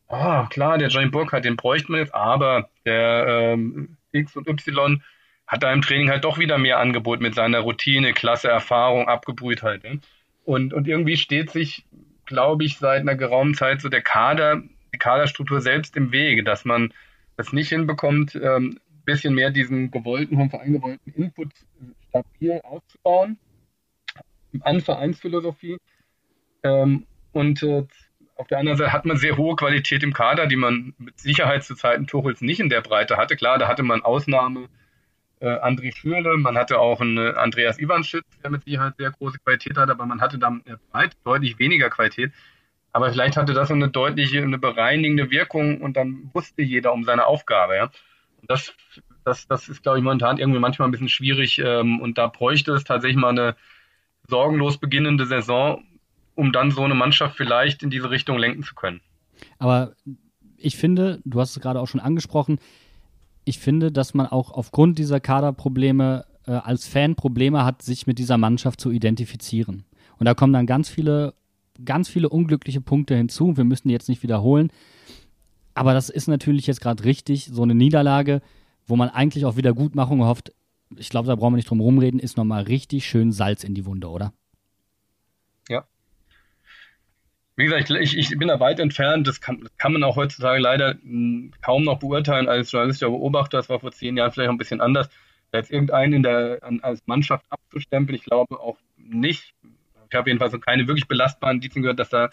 ah, 0.07 0.47
klar, 0.49 0.79
der 0.79 0.89
Johnny 0.89 1.09
Burkhardt, 1.09 1.45
den 1.45 1.57
bräuchte 1.57 1.91
man 1.91 2.03
jetzt, 2.03 2.15
aber 2.15 2.71
der 2.85 3.27
ähm, 3.27 3.97
X 4.13 4.37
und 4.37 4.49
Y 4.49 5.03
hat 5.49 5.63
da 5.63 5.73
im 5.73 5.83
Training 5.83 6.11
halt 6.11 6.25
doch 6.25 6.39
wieder 6.39 6.59
mehr 6.59 6.79
Angebot 6.79 7.21
mit 7.21 7.35
seiner 7.35 7.61
Routine, 7.61 8.13
Klasse, 8.13 8.49
Erfahrung, 8.49 9.09
Abgebrühtheit. 9.09 9.83
Ne? 9.83 10.01
Und, 10.45 10.73
und 10.73 10.87
irgendwie 10.87 11.17
steht 11.17 11.51
sich, 11.51 11.85
glaube 12.27 12.65
ich, 12.65 12.79
seit 12.79 13.01
einer 13.01 13.15
geraumen 13.15 13.55
Zeit 13.55 13.81
so 13.81 13.89
der 13.89 14.03
Kader, 14.03 14.63
die 14.93 14.99
Kaderstruktur 14.99 15.61
selbst 15.61 15.97
im 15.97 16.13
Wege, 16.13 16.45
dass 16.45 16.65
man 16.65 16.93
das 17.37 17.53
nicht 17.53 17.69
hinbekommt, 17.69 18.35
ähm, 18.35 18.81
bisschen 19.05 19.35
mehr 19.35 19.51
diesen 19.51 19.91
gewollten, 19.91 20.37
vom 20.37 20.51
Verein 20.51 20.73
gewollten 20.73 21.11
Input 21.13 21.53
stabil 22.09 22.61
aufzubauen 22.65 23.39
an 24.61 24.81
Vereinsphilosophie. 24.81 25.79
Ähm, 26.63 27.07
und 27.33 27.63
äh, 27.63 27.87
auf 28.37 28.49
der 28.49 28.59
anderen 28.59 28.77
Seite 28.79 28.93
hat 28.93 29.05
man 29.05 29.17
sehr 29.17 29.37
hohe 29.37 29.57
Qualität 29.57 30.03
im 30.03 30.13
Kader, 30.13 30.47
die 30.47 30.57
man 30.57 30.95
mit 30.99 31.19
Sicherheit 31.21 31.65
zu 31.65 31.75
Zeiten 31.75 32.07
Tuchels 32.07 32.41
nicht 32.41 32.61
in 32.61 32.69
der 32.69 32.83
Breite 32.83 33.17
hatte. 33.17 33.37
Klar, 33.37 33.59
da 33.59 33.69
hatte 33.69 33.83
man 33.83 34.03
Ausnahme 34.03 34.69
äh, 35.41 35.49
André 35.49 35.95
Schürle, 35.95 36.37
man 36.37 36.57
hatte 36.57 36.79
auch 36.79 37.01
einen 37.01 37.19
äh, 37.19 37.35
Andreas 37.37 37.79
Iwanschitz, 37.79 38.25
der 38.43 38.51
mit 38.51 38.65
Sicherheit 38.65 38.95
sehr 38.99 39.11
große 39.11 39.39
Qualität 39.39 39.77
hat, 39.77 39.91
aber 39.91 40.07
man 40.07 40.21
hatte 40.21 40.39
dann 40.39 40.63
Breite 40.91 41.17
deutlich 41.25 41.59
weniger 41.59 41.91
Qualität. 41.91 42.33
Aber 42.93 43.11
vielleicht 43.11 43.37
hatte 43.37 43.53
das 43.53 43.71
eine 43.71 43.89
deutliche, 43.89 44.43
eine 44.43 44.59
bereinigende 44.59 45.31
Wirkung 45.31 45.83
und 45.83 45.99
dann 45.99 46.31
wusste 46.33 46.63
jeder 46.63 46.95
um 46.95 47.05
seine 47.05 47.27
Aufgabe. 47.27 47.77
Ja 47.77 47.91
das, 48.49 48.75
das, 49.25 49.47
das 49.47 49.69
ist, 49.69 49.83
glaube 49.83 49.99
ich, 49.99 50.05
momentan 50.05 50.39
irgendwie 50.39 50.61
manchmal 50.61 50.89
ein 50.89 50.93
bisschen 50.93 51.09
schwierig. 51.09 51.59
Ähm, 51.59 52.01
und 52.01 52.19
da 52.19 52.27
bräuchte 52.29 52.73
es 52.73 52.85
tatsächlich 52.85 53.17
mal 53.17 53.31
eine 53.31 53.57
sorgenlos 54.29 54.79
beginnende 54.79 55.27
Saison, 55.27 55.85
um 56.35 56.53
dann 56.53 56.71
so 56.71 56.83
eine 56.83 56.95
Mannschaft 56.95 57.37
vielleicht 57.37 57.83
in 57.83 57.91
diese 57.91 58.11
Richtung 58.11 58.39
lenken 58.39 58.63
zu 58.63 58.75
können. 58.75 59.01
Aber 59.59 59.93
ich 60.57 60.77
finde, 60.77 61.21
du 61.25 61.41
hast 61.41 61.57
es 61.57 61.63
gerade 61.63 61.81
auch 61.81 61.89
schon 61.89 62.01
angesprochen, 62.01 62.59
ich 63.47 63.61
finde, 63.61 63.93
dass 63.93 64.13
man 64.13 64.27
auch 64.27 64.51
aufgrund 64.51 64.99
dieser 64.99 65.21
Kaderprobleme 65.21 66.27
äh, 66.47 66.51
als 66.51 66.87
Fan 66.87 67.15
Probleme 67.15 67.65
hat, 67.65 67.81
sich 67.81 68.07
mit 68.07 68.19
dieser 68.19 68.37
Mannschaft 68.39 68.81
zu 68.81 68.91
identifizieren. 68.91 69.85
Und 70.19 70.27
da 70.27 70.35
kommen 70.35 70.53
dann 70.53 70.67
ganz 70.67 70.89
viele, 70.89 71.33
ganz 71.85 72.09
viele 72.09 72.29
unglückliche 72.29 72.81
Punkte 72.81 73.17
hinzu. 73.17 73.57
Wir 73.57 73.65
müssen 73.65 73.89
die 73.89 73.95
jetzt 73.95 74.09
nicht 74.09 74.25
wiederholen. 74.25 74.71
Aber 75.75 75.95
das 75.95 76.09
ist 76.09 76.27
natürlich 76.27 76.67
jetzt 76.67 76.81
gerade 76.81 77.05
richtig. 77.05 77.47
So 77.53 77.63
eine 77.63 77.75
Niederlage, 77.75 78.43
wo 78.85 78.97
man 78.97 79.11
eigentlich 79.11 79.45
auf 79.45 79.57
Wiedergutmachung 79.57 80.25
hofft, 80.25 80.53
ich 80.97 81.09
glaube, 81.09 81.29
da 81.29 81.37
brauchen 81.37 81.53
wir 81.53 81.57
nicht 81.57 81.71
drum 81.71 81.81
rumreden, 81.81 82.19
ist 82.19 82.37
nochmal 82.37 82.65
richtig 82.65 83.07
schön 83.07 83.31
Salz 83.31 83.63
in 83.63 83.75
die 83.75 83.87
Wunde, 83.87 84.09
oder? 84.09 84.33
Ja. 85.69 85.85
Wie 87.57 87.65
gesagt, 87.65 87.89
ich, 87.89 88.17
ich 88.17 88.39
bin 88.39 88.49
da 88.49 88.61
weit 88.61 88.79
entfernt. 88.81 89.27
Das 89.27 89.41
kann, 89.41 89.63
das 89.63 89.77
kann 89.79 89.95
man 89.95 90.05
auch 90.05 90.17
heutzutage 90.17 90.61
leider 90.61 90.95
hm, 91.03 91.53
kaum 91.63 91.85
noch 91.85 91.99
beurteilen 91.99 92.49
als 92.49 92.71
journalistischer 92.71 93.11
Beobachter. 93.11 93.57
Das 93.57 93.71
war 93.71 93.81
vor 93.81 93.93
zehn 93.93 94.17
Jahren 94.17 94.31
vielleicht 94.31 94.51
ein 94.51 94.59
bisschen 94.59 94.83
anders. 94.83 95.09
jetzt 95.53 95.71
irgendeinen 95.71 96.13
in 96.13 96.23
der, 96.23 96.61
als 96.83 97.07
Mannschaft 97.07 97.47
abzustempeln, 97.49 98.15
ich 98.15 98.25
glaube 98.25 98.61
auch 98.61 98.77
nicht. 98.97 99.55
Ich 100.11 100.17
habe 100.17 100.29
jedenfalls 100.31 100.59
keine 100.61 100.87
wirklich 100.87 101.09
belastbaren 101.09 101.57
Indizien 101.57 101.83
gehört, 101.83 101.99
dass 101.99 102.11
da 102.11 102.29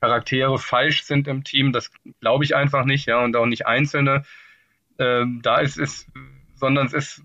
Charaktere 0.00 0.58
falsch 0.58 1.04
sind 1.04 1.28
im 1.28 1.44
Team. 1.44 1.72
Das 1.72 1.90
glaube 2.20 2.44
ich 2.44 2.56
einfach 2.56 2.84
nicht, 2.84 3.06
ja, 3.06 3.22
und 3.22 3.36
auch 3.36 3.46
nicht 3.46 3.66
einzelne. 3.66 4.24
Ähm, 4.98 5.40
da 5.42 5.58
ist 5.58 5.78
es, 5.78 6.06
sondern 6.56 6.86
es 6.86 6.92
ist, 6.92 7.22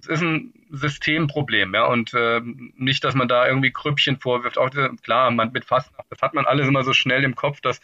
es 0.00 0.06
ist 0.06 0.22
ein 0.22 0.52
Systemproblem, 0.70 1.74
ja, 1.74 1.86
und 1.86 2.14
äh, 2.14 2.40
nicht, 2.76 3.04
dass 3.04 3.14
man 3.14 3.28
da 3.28 3.46
irgendwie 3.46 3.72
Krüppchen 3.72 4.18
vorwirft. 4.18 4.58
Auch 4.58 4.70
klar, 5.02 5.30
man 5.30 5.52
mit 5.52 5.64
Fastnacht, 5.64 6.06
das 6.10 6.22
hat 6.22 6.34
man 6.34 6.46
alles 6.46 6.68
immer 6.68 6.84
so 6.84 6.92
schnell 6.92 7.24
im 7.24 7.34
Kopf, 7.34 7.60
das 7.60 7.80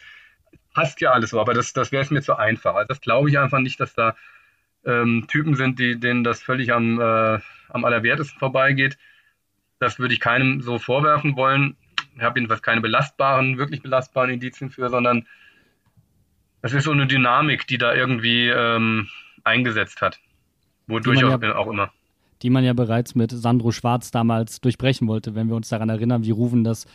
passt 0.73 1.01
ja 1.01 1.11
alles 1.11 1.31
so, 1.31 1.39
aber 1.41 1.53
das, 1.53 1.73
das 1.73 1.91
wäre 1.91 2.03
es 2.03 2.11
mir 2.11 2.21
zu 2.21 2.37
einfach. 2.37 2.75
Also 2.75 2.87
das 2.87 3.01
glaube 3.01 3.29
ich 3.29 3.39
einfach 3.39 3.59
nicht, 3.59 3.79
dass 3.79 3.93
da 3.93 4.15
ähm, 4.85 5.25
Typen 5.27 5.55
sind, 5.55 5.79
die, 5.79 5.99
denen 5.99 6.23
das 6.23 6.41
völlig 6.41 6.71
am, 6.71 6.99
äh, 6.99 7.39
am 7.69 7.85
allerwertesten 7.85 8.39
vorbeigeht. 8.39 8.97
Das 9.79 9.99
würde 9.99 10.13
ich 10.13 10.19
keinem 10.19 10.61
so 10.61 10.79
vorwerfen 10.79 11.35
wollen. 11.35 11.75
Ich 12.15 12.21
habe 12.21 12.39
jedenfalls 12.39 12.61
keine 12.61 12.81
belastbaren, 12.81 13.57
wirklich 13.57 13.81
belastbaren 13.81 14.31
Indizien 14.31 14.69
für, 14.69 14.89
sondern 14.89 15.27
es 16.61 16.73
ist 16.73 16.85
so 16.85 16.91
eine 16.91 17.07
Dynamik, 17.07 17.67
die 17.67 17.77
da 17.77 17.93
irgendwie 17.93 18.47
ähm, 18.47 19.07
eingesetzt 19.43 20.01
hat. 20.01 20.19
Wodurch 20.87 21.23
auch, 21.23 21.41
ja, 21.41 21.55
auch, 21.55 21.67
immer. 21.67 21.91
Die 22.41 22.49
man 22.49 22.63
ja 22.63 22.73
bereits 22.73 23.15
mit 23.15 23.31
Sandro 23.31 23.71
Schwarz 23.71 24.11
damals 24.11 24.61
durchbrechen 24.61 25.07
wollte, 25.07 25.35
wenn 25.35 25.49
wir 25.49 25.55
uns 25.55 25.69
daran 25.69 25.89
erinnern, 25.89 26.23
wie 26.23 26.31
Ruven 26.31 26.63
das 26.63 26.85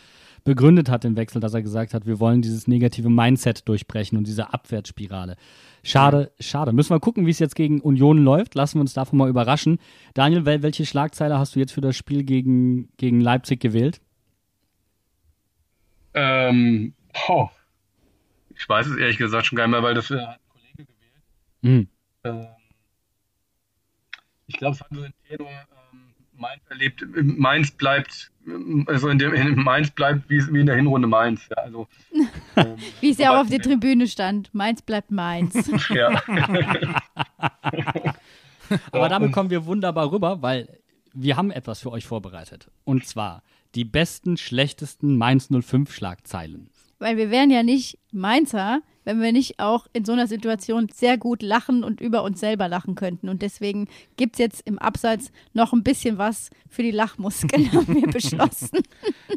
begründet 0.43 0.89
hat 0.89 1.05
im 1.05 1.15
Wechsel, 1.15 1.39
dass 1.39 1.53
er 1.53 1.61
gesagt 1.61 1.93
hat, 1.93 2.05
wir 2.05 2.19
wollen 2.19 2.41
dieses 2.41 2.67
negative 2.67 3.09
Mindset 3.09 3.67
durchbrechen 3.67 4.17
und 4.17 4.27
diese 4.27 4.53
Abwärtsspirale. 4.53 5.35
Schade, 5.83 6.31
schade. 6.39 6.73
Müssen 6.73 6.91
wir 6.91 6.99
gucken, 6.99 7.25
wie 7.25 7.31
es 7.31 7.39
jetzt 7.39 7.55
gegen 7.55 7.81
Union 7.81 8.17
läuft. 8.23 8.55
Lassen 8.55 8.77
wir 8.77 8.81
uns 8.81 8.93
davon 8.93 9.19
mal 9.19 9.29
überraschen. 9.29 9.79
Daniel, 10.13 10.45
welche 10.45 10.85
Schlagzeile 10.85 11.37
hast 11.37 11.55
du 11.55 11.59
jetzt 11.59 11.71
für 11.71 11.81
das 11.81 11.95
Spiel 11.95 12.23
gegen, 12.23 12.89
gegen 12.97 13.21
Leipzig 13.21 13.59
gewählt? 13.59 14.01
Ähm, 16.13 16.93
oh, 17.27 17.49
ich 18.55 18.67
weiß 18.69 18.87
es 18.87 18.97
ehrlich 18.97 19.17
gesagt 19.17 19.47
schon 19.47 19.57
gar 19.57 19.67
nicht 19.67 19.71
mehr, 19.71 19.83
weil 19.83 19.95
das 19.95 20.09
hat 20.09 20.19
ein 20.19 20.37
Kollege 20.47 20.85
gewählt. 20.85 21.61
Mhm. 21.61 21.87
Ähm, 22.23 22.47
ich 24.47 24.57
glaube, 24.57 24.75
es 24.75 24.81
hat 24.81 24.87
so 24.91 25.01
ein 25.01 25.13
Tenor, 25.27 25.49
ähm, 25.49 26.13
Mainz 26.35 26.61
erlebt, 26.69 27.05
Mainz 27.15 27.71
bleibt, 27.71 28.31
also 28.87 29.09
in, 29.09 29.19
dem, 29.19 29.33
in 29.33 29.55
Mainz 29.55 29.91
bleibt 29.91 30.29
wie, 30.29 30.41
wie 30.53 30.59
in 30.59 30.65
der 30.65 30.75
Hinrunde 30.75 31.07
Mainz. 31.07 31.41
Ja, 31.49 31.63
also, 31.63 31.87
ähm, 32.55 32.75
wie 32.99 33.11
es 33.11 33.17
ja 33.17 33.33
auch 33.33 33.41
auf 33.41 33.49
der 33.49 33.61
Tribüne 33.61 34.07
stand, 34.07 34.53
Mainz 34.53 34.81
bleibt 34.81 35.11
Mainz. 35.11 35.53
ja. 35.89 36.21
Aber 38.91 39.09
damit 39.09 39.31
kommen 39.31 39.49
wir 39.49 39.65
wunderbar 39.65 40.11
rüber, 40.11 40.41
weil 40.41 40.79
wir 41.13 41.37
haben 41.37 41.51
etwas 41.51 41.79
für 41.79 41.91
euch 41.91 42.05
vorbereitet. 42.05 42.71
Und 42.83 43.05
zwar 43.05 43.43
die 43.75 43.85
besten, 43.85 44.37
schlechtesten 44.37 45.17
Mainz 45.17 45.49
05 45.49 45.93
Schlagzeilen. 45.93 46.69
Weil 46.99 47.17
wir 47.17 47.29
wären 47.29 47.51
ja 47.51 47.63
nicht 47.63 47.99
Mainzer, 48.11 48.81
wenn 49.03 49.21
wir 49.21 49.31
nicht 49.31 49.59
auch 49.59 49.87
in 49.93 50.05
so 50.05 50.11
einer 50.11 50.27
Situation 50.27 50.87
sehr 50.93 51.17
gut 51.17 51.41
lachen 51.41 51.83
und 51.83 52.01
über 52.01 52.23
uns 52.23 52.39
selber 52.39 52.67
lachen 52.67 52.95
könnten. 52.95 53.29
Und 53.29 53.41
deswegen 53.41 53.87
gibt 54.17 54.35
es 54.35 54.39
jetzt 54.39 54.61
im 54.67 54.79
Abseits 54.79 55.31
noch 55.53 55.73
ein 55.73 55.83
bisschen 55.83 56.17
was 56.17 56.49
für 56.69 56.83
die 56.83 56.91
Lachmuskeln, 56.91 57.71
haben 57.73 57.95
wir 57.95 58.07
beschlossen. 58.07 58.79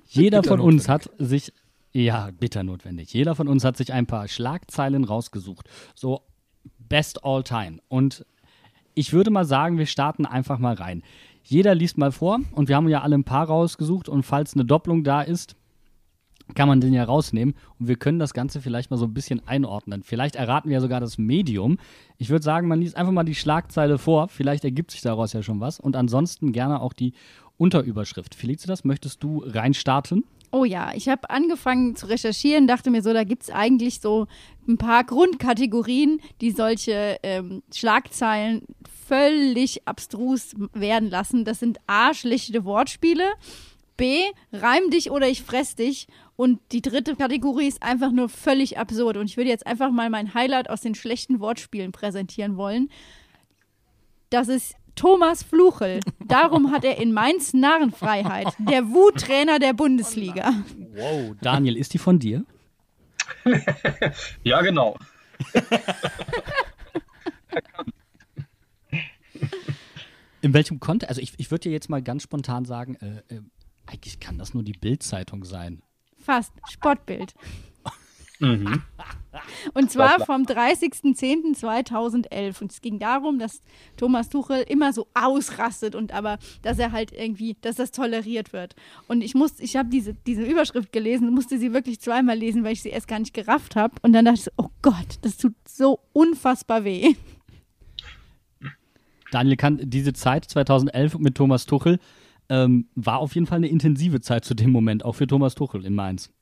Jeder 0.06 0.42
von 0.42 0.60
uns 0.60 0.88
hat 0.88 1.10
sich, 1.18 1.52
ja, 1.92 2.30
bitter 2.38 2.62
notwendig, 2.62 3.12
jeder 3.12 3.34
von 3.34 3.48
uns 3.48 3.64
hat 3.64 3.76
sich 3.76 3.92
ein 3.92 4.06
paar 4.06 4.28
Schlagzeilen 4.28 5.04
rausgesucht. 5.04 5.68
So 5.94 6.22
Best 6.78 7.24
All 7.24 7.42
Time. 7.42 7.78
Und 7.88 8.24
ich 8.94 9.12
würde 9.12 9.30
mal 9.30 9.44
sagen, 9.44 9.78
wir 9.78 9.86
starten 9.86 10.26
einfach 10.26 10.58
mal 10.58 10.74
rein. 10.74 11.02
Jeder 11.42 11.74
liest 11.74 11.96
mal 11.96 12.10
vor 12.12 12.40
und 12.52 12.68
wir 12.68 12.76
haben 12.76 12.88
ja 12.88 13.02
alle 13.02 13.16
ein 13.16 13.24
paar 13.24 13.46
rausgesucht 13.46 14.08
und 14.08 14.24
falls 14.24 14.54
eine 14.54 14.64
Doppelung 14.64 15.04
da 15.04 15.22
ist, 15.22 15.54
kann 16.54 16.68
man 16.68 16.80
den 16.80 16.92
ja 16.92 17.04
rausnehmen 17.04 17.54
und 17.78 17.88
wir 17.88 17.96
können 17.96 18.18
das 18.18 18.34
Ganze 18.34 18.60
vielleicht 18.60 18.90
mal 18.90 18.96
so 18.96 19.06
ein 19.06 19.14
bisschen 19.14 19.46
einordnen. 19.46 20.02
Vielleicht 20.02 20.36
erraten 20.36 20.68
wir 20.68 20.74
ja 20.74 20.80
sogar 20.80 21.00
das 21.00 21.18
Medium. 21.18 21.78
Ich 22.18 22.30
würde 22.30 22.44
sagen, 22.44 22.68
man 22.68 22.80
liest 22.80 22.96
einfach 22.96 23.12
mal 23.12 23.24
die 23.24 23.34
Schlagzeile 23.34 23.98
vor, 23.98 24.28
vielleicht 24.28 24.64
ergibt 24.64 24.90
sich 24.90 25.00
daraus 25.00 25.32
ja 25.32 25.42
schon 25.42 25.60
was 25.60 25.80
und 25.80 25.96
ansonsten 25.96 26.52
gerne 26.52 26.80
auch 26.80 26.92
die 26.92 27.12
Unterüberschrift. 27.58 28.34
Felicitas, 28.34 28.84
möchtest 28.84 29.22
du 29.22 29.42
reinstarten? 29.44 30.24
Oh 30.52 30.64
ja, 30.64 30.92
ich 30.94 31.08
habe 31.08 31.28
angefangen 31.28 31.96
zu 31.96 32.06
recherchieren, 32.06 32.66
dachte 32.66 32.90
mir 32.90 33.02
so, 33.02 33.12
da 33.12 33.24
gibt 33.24 33.42
es 33.42 33.50
eigentlich 33.50 34.00
so 34.00 34.26
ein 34.68 34.78
paar 34.78 35.04
Grundkategorien, 35.04 36.20
die 36.40 36.50
solche 36.50 37.18
ähm, 37.22 37.62
Schlagzeilen 37.74 38.62
völlig 39.06 39.86
abstrus 39.86 40.54
werden 40.72 41.10
lassen. 41.10 41.44
Das 41.44 41.60
sind 41.60 41.78
A, 41.86 42.14
schlechte 42.14 42.64
Wortspiele, 42.64 43.24
B, 43.96 44.22
reim 44.52 44.90
dich 44.90 45.10
oder 45.10 45.28
ich 45.28 45.42
fress 45.42 45.74
dich. 45.74 46.06
Und 46.36 46.60
die 46.72 46.82
dritte 46.82 47.16
Kategorie 47.16 47.68
ist 47.68 47.82
einfach 47.82 48.12
nur 48.12 48.28
völlig 48.28 48.78
absurd. 48.78 49.16
Und 49.16 49.26
ich 49.26 49.36
würde 49.36 49.50
jetzt 49.50 49.66
einfach 49.66 49.90
mal 49.90 50.10
mein 50.10 50.34
Highlight 50.34 50.68
aus 50.68 50.82
den 50.82 50.94
schlechten 50.94 51.40
Wortspielen 51.40 51.92
präsentieren 51.92 52.56
wollen. 52.56 52.90
Das 54.30 54.48
ist 54.48 54.74
Thomas 54.96 55.42
Fluchel. 55.42 56.00
Darum 56.26 56.72
hat 56.72 56.84
er 56.84 56.98
in 56.98 57.12
Mainz 57.12 57.54
Narrenfreiheit. 57.54 58.48
Der 58.58 58.88
Wuttrainer 58.90 59.58
der 59.58 59.72
Bundesliga. 59.72 60.52
Wow, 60.94 61.36
Daniel, 61.40 61.76
ist 61.76 61.94
die 61.94 61.98
von 61.98 62.18
dir? 62.18 62.44
Ja, 64.42 64.60
genau. 64.62 64.96
In 70.42 70.54
welchem 70.54 70.78
Kontext? 70.80 71.08
Also 71.08 71.20
ich, 71.20 71.32
ich 71.38 71.50
würde 71.50 71.62
dir 71.62 71.72
jetzt 71.72 71.88
mal 71.90 72.02
ganz 72.02 72.22
spontan 72.22 72.64
sagen, 72.64 72.96
äh, 72.96 73.34
äh, 73.34 73.40
eigentlich 73.86 74.20
kann 74.20 74.38
das 74.38 74.54
nur 74.54 74.62
die 74.62 74.72
Bild-Zeitung 74.72 75.44
sein. 75.44 75.82
Fast. 76.18 76.52
Sportbild. 76.68 77.34
Mhm. 78.40 78.82
Und 79.74 79.90
zwar 79.90 80.24
vom 80.24 80.42
30.10.2011. 80.42 82.60
Und 82.60 82.72
es 82.72 82.80
ging 82.80 82.98
darum, 82.98 83.38
dass 83.38 83.60
Thomas 83.96 84.28
Tuchel 84.28 84.64
immer 84.68 84.92
so 84.92 85.06
ausrastet 85.14 85.94
und 85.94 86.12
aber, 86.12 86.38
dass 86.62 86.78
er 86.78 86.90
halt 86.92 87.12
irgendwie, 87.12 87.56
dass 87.60 87.76
das 87.76 87.92
toleriert 87.92 88.52
wird. 88.52 88.74
Und 89.08 89.22
ich 89.22 89.34
musste, 89.34 89.62
ich 89.62 89.76
habe 89.76 89.88
diese, 89.90 90.14
diese 90.14 90.42
Überschrift 90.42 90.90
gelesen, 90.92 91.34
musste 91.34 91.58
sie 91.58 91.74
wirklich 91.74 92.00
zweimal 92.00 92.36
lesen, 92.36 92.64
weil 92.64 92.72
ich 92.72 92.82
sie 92.82 92.90
erst 92.90 93.06
gar 93.08 93.18
nicht 93.18 93.34
gerafft 93.34 93.76
habe. 93.76 93.94
Und 94.02 94.14
dann 94.14 94.24
dachte 94.24 94.38
ich, 94.38 94.44
so, 94.44 94.52
oh 94.56 94.70
Gott, 94.82 95.18
das 95.22 95.36
tut 95.36 95.54
so 95.68 96.00
unfassbar 96.12 96.84
weh. 96.84 97.14
Daniel 99.32 99.56
kann 99.56 99.80
diese 99.82 100.12
Zeit 100.12 100.44
2011 100.46 101.18
mit 101.18 101.34
Thomas 101.34 101.66
Tuchel 101.66 101.98
ähm, 102.48 102.88
war 102.94 103.18
auf 103.18 103.34
jeden 103.34 103.46
Fall 103.46 103.58
eine 103.58 103.68
intensive 103.68 104.20
Zeit 104.20 104.44
zu 104.44 104.54
dem 104.54 104.70
Moment, 104.70 105.04
auch 105.04 105.14
für 105.14 105.26
Thomas 105.26 105.54
Tuchel 105.54 105.84
in 105.84 105.94
Mainz. 105.94 106.32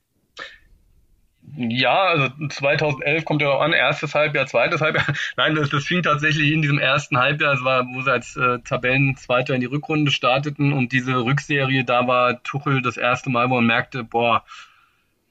Ja, 1.56 2.04
also 2.04 2.28
2011 2.48 3.24
kommt 3.24 3.42
ja 3.42 3.50
auch 3.50 3.60
an, 3.60 3.72
erstes 3.72 4.14
Halbjahr, 4.14 4.46
zweites 4.46 4.80
Halbjahr. 4.80 5.06
Nein, 5.36 5.54
das, 5.54 5.68
das 5.68 5.84
fing 5.84 6.02
tatsächlich 6.02 6.50
in 6.50 6.62
diesem 6.62 6.78
ersten 6.78 7.18
Halbjahr, 7.18 7.54
es 7.54 7.62
war, 7.62 7.84
wo 7.86 8.00
sie 8.00 8.10
als 8.10 8.36
äh, 8.36 8.60
Tabellenzweiter 8.60 9.54
in 9.54 9.60
die 9.60 9.66
Rückrunde 9.66 10.10
starteten 10.10 10.72
und 10.72 10.92
diese 10.92 11.16
Rückserie, 11.16 11.84
da 11.84 12.06
war 12.06 12.42
Tuchel 12.42 12.80
das 12.80 12.96
erste 12.96 13.30
Mal, 13.30 13.50
wo 13.50 13.56
man 13.56 13.66
merkte, 13.66 14.04
boah, 14.04 14.44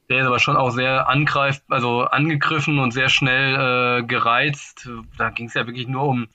der 0.10 0.20
ist 0.20 0.28
aber 0.28 0.40
schon 0.40 0.56
auch 0.56 0.70
sehr 0.70 1.10
angreift, 1.10 1.64
also 1.70 2.04
angegriffen 2.04 2.78
und 2.78 2.92
sehr 2.92 3.10
schnell 3.10 4.02
äh, 4.02 4.04
gereizt. 4.04 4.88
Da 5.18 5.30
ging 5.30 5.48
es 5.48 5.56
ja 5.56 5.66
wirklich 5.66 5.88
nur 5.88 6.04
um, 6.04 6.28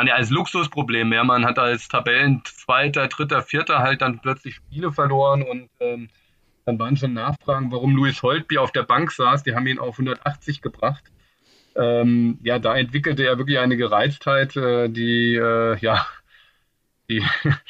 waren 0.00 0.06
ja 0.06 0.14
als 0.14 0.30
Luxusproblem 0.30 1.10
mehr. 1.10 1.24
Man 1.24 1.44
hat 1.44 1.58
als 1.58 1.86
Tabellenzweiter, 1.88 3.06
Dritter, 3.08 3.42
Vierter 3.42 3.80
halt 3.80 4.00
dann 4.00 4.18
plötzlich 4.20 4.54
Spiele 4.54 4.92
verloren 4.92 5.42
und 5.42 5.68
ähm, 5.78 6.08
dann 6.64 6.78
waren 6.78 6.96
schon 6.96 7.12
Nachfragen, 7.12 7.70
warum 7.70 7.94
Louis 7.94 8.22
Holtby 8.22 8.56
auf 8.56 8.72
der 8.72 8.84
Bank 8.84 9.12
saß. 9.12 9.42
Die 9.42 9.54
haben 9.54 9.66
ihn 9.66 9.78
auf 9.78 9.98
180 9.98 10.62
gebracht. 10.62 11.04
Ähm, 11.76 12.38
ja, 12.42 12.58
da 12.58 12.78
entwickelte 12.78 13.26
er 13.26 13.36
wirklich 13.36 13.58
eine 13.58 13.76
Gereiztheit, 13.76 14.56
äh, 14.56 14.88
die, 14.88 15.34
äh, 15.34 15.76
ja, 15.80 16.06
die, 17.10 17.22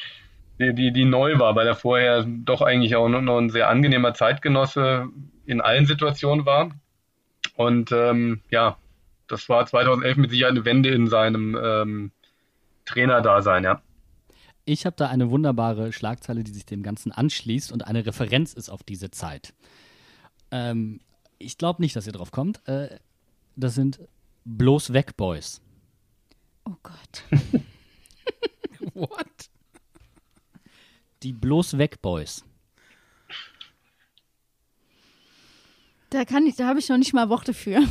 die, 0.59 0.73
die, 0.73 0.93
die, 0.93 1.05
neu 1.05 1.37
war, 1.37 1.57
weil 1.57 1.67
er 1.67 1.75
vorher 1.75 2.23
doch 2.25 2.61
eigentlich 2.61 2.95
auch 2.95 3.09
noch 3.09 3.39
ein 3.39 3.49
sehr 3.49 3.67
angenehmer 3.67 4.13
Zeitgenosse 4.13 5.09
in 5.45 5.59
allen 5.59 5.85
Situationen 5.85 6.45
war. 6.45 6.71
Und 7.57 7.91
ähm, 7.91 8.39
ja, 8.49 8.77
das 9.27 9.49
war 9.49 9.65
2011 9.65 10.15
mit 10.15 10.31
Sicherheit 10.31 10.51
eine 10.51 10.63
Wende 10.63 10.91
in 10.91 11.07
seinem 11.07 11.59
ähm, 11.61 12.11
Trainerdasein, 12.85 13.63
ja. 13.63 13.81
Ich 14.65 14.85
habe 14.85 14.95
da 14.95 15.07
eine 15.07 15.29
wunderbare 15.31 15.91
Schlagzeile, 15.91 16.43
die 16.43 16.51
sich 16.51 16.65
dem 16.65 16.83
Ganzen 16.83 17.11
anschließt 17.11 17.71
und 17.71 17.87
eine 17.87 18.05
Referenz 18.05 18.53
ist 18.53 18.69
auf 18.69 18.83
diese 18.83 19.09
Zeit. 19.11 19.53
Ähm, 20.51 20.99
ich 21.39 21.57
glaube 21.57 21.81
nicht, 21.81 21.95
dass 21.95 22.07
ihr 22.07 22.13
drauf 22.13 22.31
kommt. 22.31 22.67
Äh, 22.67 22.99
das 23.55 23.75
sind 23.75 23.99
bloß 24.45 24.93
weg 24.93 25.17
Boys. 25.17 25.61
Oh 26.65 26.75
Gott. 26.83 27.23
What? 28.93 29.49
Die 31.23 31.33
bloß 31.33 31.77
weg 31.77 32.01
Boys. 32.01 32.45
Da 36.11 36.25
kann 36.25 36.45
ich, 36.45 36.55
da 36.57 36.67
habe 36.67 36.79
ich 36.79 36.89
noch 36.89 36.97
nicht 36.97 37.13
mal 37.13 37.29
Worte 37.29 37.53
für. 37.53 37.79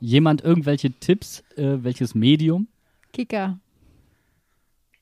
Jemand 0.00 0.42
irgendwelche 0.42 0.92
Tipps, 0.92 1.42
äh, 1.56 1.78
welches 1.82 2.14
Medium? 2.14 2.68
Kicker. 3.12 3.58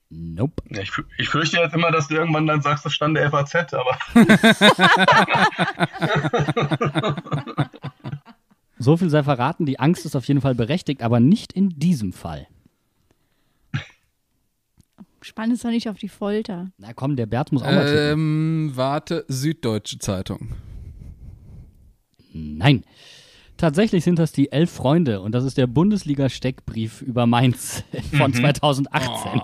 Nope. 0.09 0.61
Ja, 0.69 0.81
ich, 0.81 0.91
ich, 1.17 1.29
fürchte 1.29 1.57
jetzt 1.57 1.73
immer, 1.73 1.89
dass 1.89 2.09
du 2.09 2.15
irgendwann 2.15 2.45
dann 2.45 2.61
sagst, 2.61 2.85
das 2.85 2.93
stand 2.93 3.15
der 3.15 3.31
FAZ, 3.31 3.73
aber. 3.73 3.97
so 8.77 8.97
viel 8.97 9.09
sei 9.09 9.23
verraten, 9.23 9.65
die 9.65 9.79
Angst 9.79 10.05
ist 10.05 10.17
auf 10.17 10.25
jeden 10.25 10.41
Fall 10.41 10.53
berechtigt, 10.53 11.01
aber 11.01 11.21
nicht 11.21 11.53
in 11.53 11.69
diesem 11.69 12.11
Fall. 12.11 12.47
Spann 15.21 15.51
es 15.51 15.61
doch 15.61 15.69
nicht 15.69 15.87
auf 15.87 15.97
die 15.97 16.09
Folter. 16.09 16.71
Na 16.77 16.91
komm, 16.93 17.15
der 17.15 17.27
Bert 17.27 17.53
muss 17.53 17.61
auch 17.61 17.71
mal 17.71 17.85
tippen. 17.85 18.11
Ähm, 18.11 18.71
warte, 18.73 19.23
Süddeutsche 19.29 19.99
Zeitung. 19.99 20.55
Nein. 22.33 22.83
Tatsächlich 23.61 24.03
sind 24.03 24.17
das 24.17 24.31
die 24.31 24.51
Elf 24.51 24.71
Freunde 24.71 25.21
und 25.21 25.33
das 25.33 25.43
ist 25.43 25.55
der 25.55 25.67
Bundesliga-Steckbrief 25.67 27.03
über 27.03 27.27
Mainz 27.27 27.83
von 28.17 28.33
2018. 28.33 29.39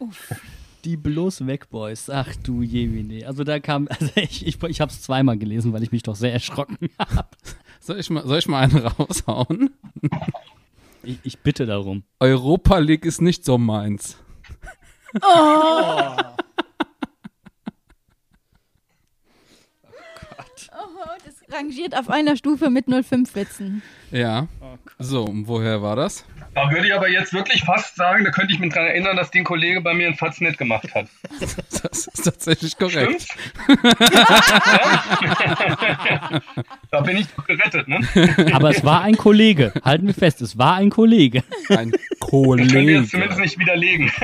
die 0.84 0.96
bloß 0.96 1.46
weg, 1.46 1.68
Boys. 1.68 2.08
Ach 2.08 2.34
du 2.42 2.62
Jemine. 2.62 3.26
Also 3.26 3.44
da 3.44 3.60
kam, 3.60 3.88
also 3.90 4.10
ich, 4.14 4.46
ich, 4.46 4.62
ich 4.62 4.80
habe 4.80 4.90
es 4.90 5.02
zweimal 5.02 5.36
gelesen, 5.36 5.74
weil 5.74 5.82
ich 5.82 5.92
mich 5.92 6.02
doch 6.02 6.16
sehr 6.16 6.32
erschrocken 6.32 6.88
habe. 6.98 7.28
Soll 7.78 8.00
ich 8.00 8.08
mal, 8.08 8.26
soll 8.26 8.38
ich 8.38 8.48
mal 8.48 8.62
einen 8.62 8.78
raushauen? 8.78 9.68
Ich, 11.02 11.18
ich 11.24 11.38
bitte 11.40 11.66
darum. 11.66 12.04
Europa 12.20 12.78
League 12.78 13.04
ist 13.04 13.20
nicht 13.20 13.44
so 13.44 13.58
meins. 13.58 14.16
Oh. 15.20 16.16
Rangiert 21.50 21.96
auf 21.96 22.08
einer 22.10 22.36
Stufe 22.36 22.70
mit 22.70 22.86
05 22.86 23.34
Witzen. 23.34 23.82
Ja. 24.10 24.46
So, 24.98 25.24
und 25.24 25.46
woher 25.46 25.80
war 25.82 25.96
das? 25.96 26.24
Da 26.54 26.70
würde 26.70 26.86
ich 26.88 26.94
aber 26.94 27.08
jetzt 27.08 27.32
wirklich 27.32 27.62
fast 27.62 27.94
sagen, 27.94 28.24
da 28.24 28.30
könnte 28.30 28.52
ich 28.52 28.58
mich 28.58 28.72
daran 28.72 28.88
erinnern, 28.88 29.16
dass 29.16 29.30
den 29.30 29.44
Kollege 29.44 29.80
bei 29.80 29.94
mir 29.94 30.08
in 30.08 30.14
Faznet 30.16 30.58
gemacht 30.58 30.92
hat. 30.94 31.06
Das 31.80 32.06
ist 32.08 32.22
tatsächlich 32.24 32.76
korrekt. 32.76 33.28
da 36.90 37.00
bin 37.00 37.16
ich 37.18 37.26
doch 37.28 37.46
gerettet, 37.46 37.88
ne? 37.88 38.00
Aber 38.52 38.70
es 38.70 38.84
war 38.84 39.02
ein 39.02 39.16
Kollege. 39.16 39.72
Halten 39.84 40.06
wir 40.06 40.14
fest, 40.14 40.42
es 40.42 40.58
war 40.58 40.74
ein 40.74 40.90
Kollege. 40.90 41.42
Ein 41.68 41.92
Ich 41.94 41.98
könnte 42.20 42.20
Kollege. 42.20 42.92
jetzt 43.00 43.10
zumindest 43.12 43.40
nicht 43.40 43.58
widerlegen. 43.58 44.10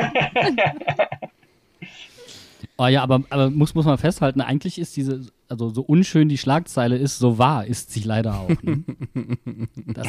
Oh 2.77 2.87
ja, 2.87 3.03
aber, 3.03 3.22
aber 3.31 3.51
muss, 3.51 3.75
muss 3.75 3.85
man 3.85 3.99
festhalten, 3.99 4.41
eigentlich 4.41 4.79
ist 4.79 4.97
diese, 4.97 5.27
also 5.49 5.68
so 5.70 5.83
unschön 5.83 6.29
die 6.29 6.39
Schlagzeile 6.39 6.97
ist, 6.97 7.18
so 7.18 7.39
wahr 7.39 7.64
ist 7.66 7.93
sie 7.93 8.01
leider 8.03 8.35
auch. 8.41 8.62
Ne? 8.62 8.85
Das, 9.95 10.09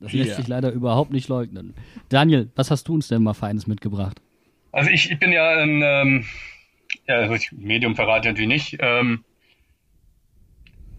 das 0.00 0.12
lässt 0.12 0.30
Ja. 0.30 0.36
sich 0.36 0.48
leider 0.48 0.72
überhaupt 0.72 1.12
nicht 1.12 1.28
leugnen. 1.28 1.74
Daniel, 2.08 2.50
was 2.56 2.70
hast 2.70 2.88
du 2.88 2.94
uns 2.94 3.08
denn 3.08 3.22
mal 3.22 3.34
Feines 3.34 3.66
mitgebracht? 3.66 4.20
Also 4.72 4.90
ich, 4.90 5.10
ich 5.10 5.18
bin 5.18 5.32
ja 5.32 5.48
ein, 5.50 5.80
ähm, 5.84 6.24
ja, 7.06 7.16
also 7.16 7.36
Medium 7.52 7.94
verrate 7.94 8.28
ich 8.28 8.34
natürlich 8.34 8.48
nicht, 8.72 8.76
ähm, 8.80 9.24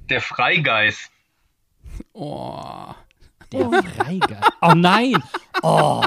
der 0.09 0.21
Freigeist. 0.21 1.11
Oh. 2.13 2.61
Der 3.51 3.69
Freigeist. 3.83 4.51
Oh 4.61 4.73
nein! 4.75 5.13
Oh, 5.61 6.01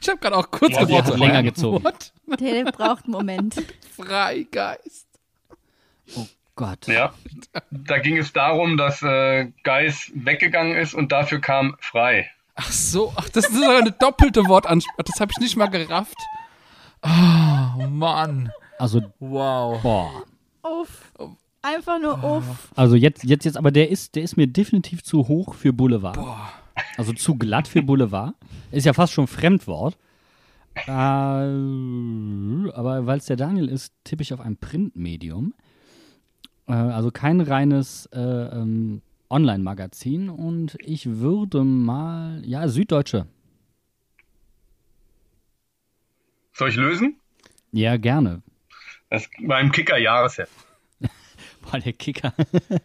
Ich 0.00 0.08
habe 0.08 0.18
gerade 0.18 0.36
auch 0.36 0.50
kurz 0.50 0.72
Ja, 0.74 0.84
gebraucht. 0.84 1.18
länger 1.18 1.42
gezogen. 1.42 1.84
What? 1.84 2.12
Der 2.40 2.64
braucht 2.64 3.04
einen 3.04 3.12
Moment. 3.12 3.54
Freigeist. 3.96 5.06
oh 6.16 6.26
Gott. 6.56 6.86
Ja, 6.86 7.12
da 7.70 7.98
ging 7.98 8.16
es 8.18 8.32
darum, 8.32 8.76
dass 8.76 9.02
äh, 9.02 9.50
Geis 9.62 10.10
weggegangen 10.14 10.76
ist 10.76 10.94
und 10.94 11.10
dafür 11.12 11.40
kam 11.40 11.76
frei. 11.80 12.30
Ach 12.56 12.70
so, 12.70 13.12
ach, 13.16 13.28
das 13.30 13.46
ist 13.48 13.54
sogar 13.56 13.78
eine 13.78 13.90
doppelte 13.92 14.46
Wortansprache. 14.46 15.02
Das 15.04 15.18
habe 15.20 15.32
ich 15.32 15.38
nicht 15.38 15.56
mal 15.56 15.66
gerafft. 15.66 16.16
Oh, 17.02 17.86
Mann. 17.88 18.52
Also, 18.78 19.02
Wow. 19.18 19.82
boah. 19.82 20.22
Uff. 20.62 21.12
Einfach 21.62 21.98
nur 21.98 22.22
uff. 22.22 22.44
Also 22.76 22.94
jetzt, 22.94 23.24
jetzt, 23.24 23.44
jetzt, 23.44 23.56
aber 23.56 23.70
der 23.70 23.88
ist, 23.90 24.14
der 24.14 24.22
ist 24.22 24.36
mir 24.36 24.46
definitiv 24.46 25.02
zu 25.02 25.28
hoch 25.28 25.54
für 25.54 25.72
Boulevard. 25.72 26.18
Also 26.96 27.12
zu 27.12 27.36
glatt 27.36 27.68
für 27.68 27.82
Boulevard. 27.82 28.34
Ist 28.70 28.86
ja 28.86 28.92
fast 28.92 29.12
schon 29.12 29.26
Fremdwort. 29.26 29.96
Äh, 30.74 30.90
aber 30.90 33.06
weil 33.06 33.18
es 33.18 33.26
der 33.26 33.36
Daniel 33.36 33.68
ist, 33.68 33.92
tippe 34.04 34.22
ich 34.22 34.34
auf 34.34 34.40
ein 34.40 34.56
Printmedium. 34.56 35.54
Äh, 36.66 36.72
also 36.72 37.10
kein 37.10 37.40
reines 37.40 38.06
äh, 38.12 38.18
ähm, 38.18 39.02
Online-Magazin. 39.30 40.30
Und 40.30 40.76
ich 40.80 41.06
würde 41.06 41.64
mal, 41.64 42.42
ja, 42.44 42.68
Süddeutsche. 42.68 43.26
Soll 46.52 46.68
ich 46.68 46.76
lösen? 46.76 47.16
Ja, 47.72 47.96
gerne. 47.96 48.42
Das 49.10 49.28
war 49.42 49.60
im 49.60 49.72
Kicker-Jahresheft. 49.72 50.63
Boah, 51.70 51.78
der 51.80 51.92
Kicker. 51.92 52.32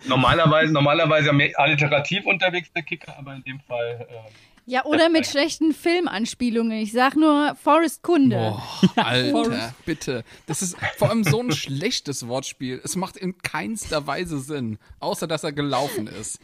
Normalerweise, 0.08 0.72
normalerweise 0.72 1.32
alliterativ 1.58 2.26
unterwegs, 2.26 2.72
der 2.74 2.84
Kicker, 2.84 3.16
aber 3.18 3.36
in 3.36 3.44
dem 3.44 3.60
Fall. 3.60 4.08
Äh, 4.10 4.32
Ja, 4.66 4.86
oder 4.86 5.10
mit 5.10 5.26
schlechten 5.28 5.74
Filmanspielungen. 5.74 6.78
Ich 6.80 6.92
sag 6.92 7.16
nur 7.16 7.56
Forrest 7.62 8.04
Kunde. 8.04 8.36
Boah, 8.38 8.64
Alter, 9.04 9.74
bitte. 9.86 10.24
Das 10.46 10.62
ist 10.62 10.78
vor 10.98 11.10
allem 11.10 11.24
so 11.24 11.42
ein 11.42 11.52
schlechtes 11.52 12.28
Wortspiel. 12.28 12.80
Es 12.84 12.96
macht 12.96 13.18
in 13.18 13.38
keinster 13.40 14.06
Weise 14.08 14.40
Sinn, 14.40 14.78
außer 15.00 15.28
dass 15.28 15.44
er 15.44 15.52
gelaufen 15.52 16.08
ist. 16.08 16.40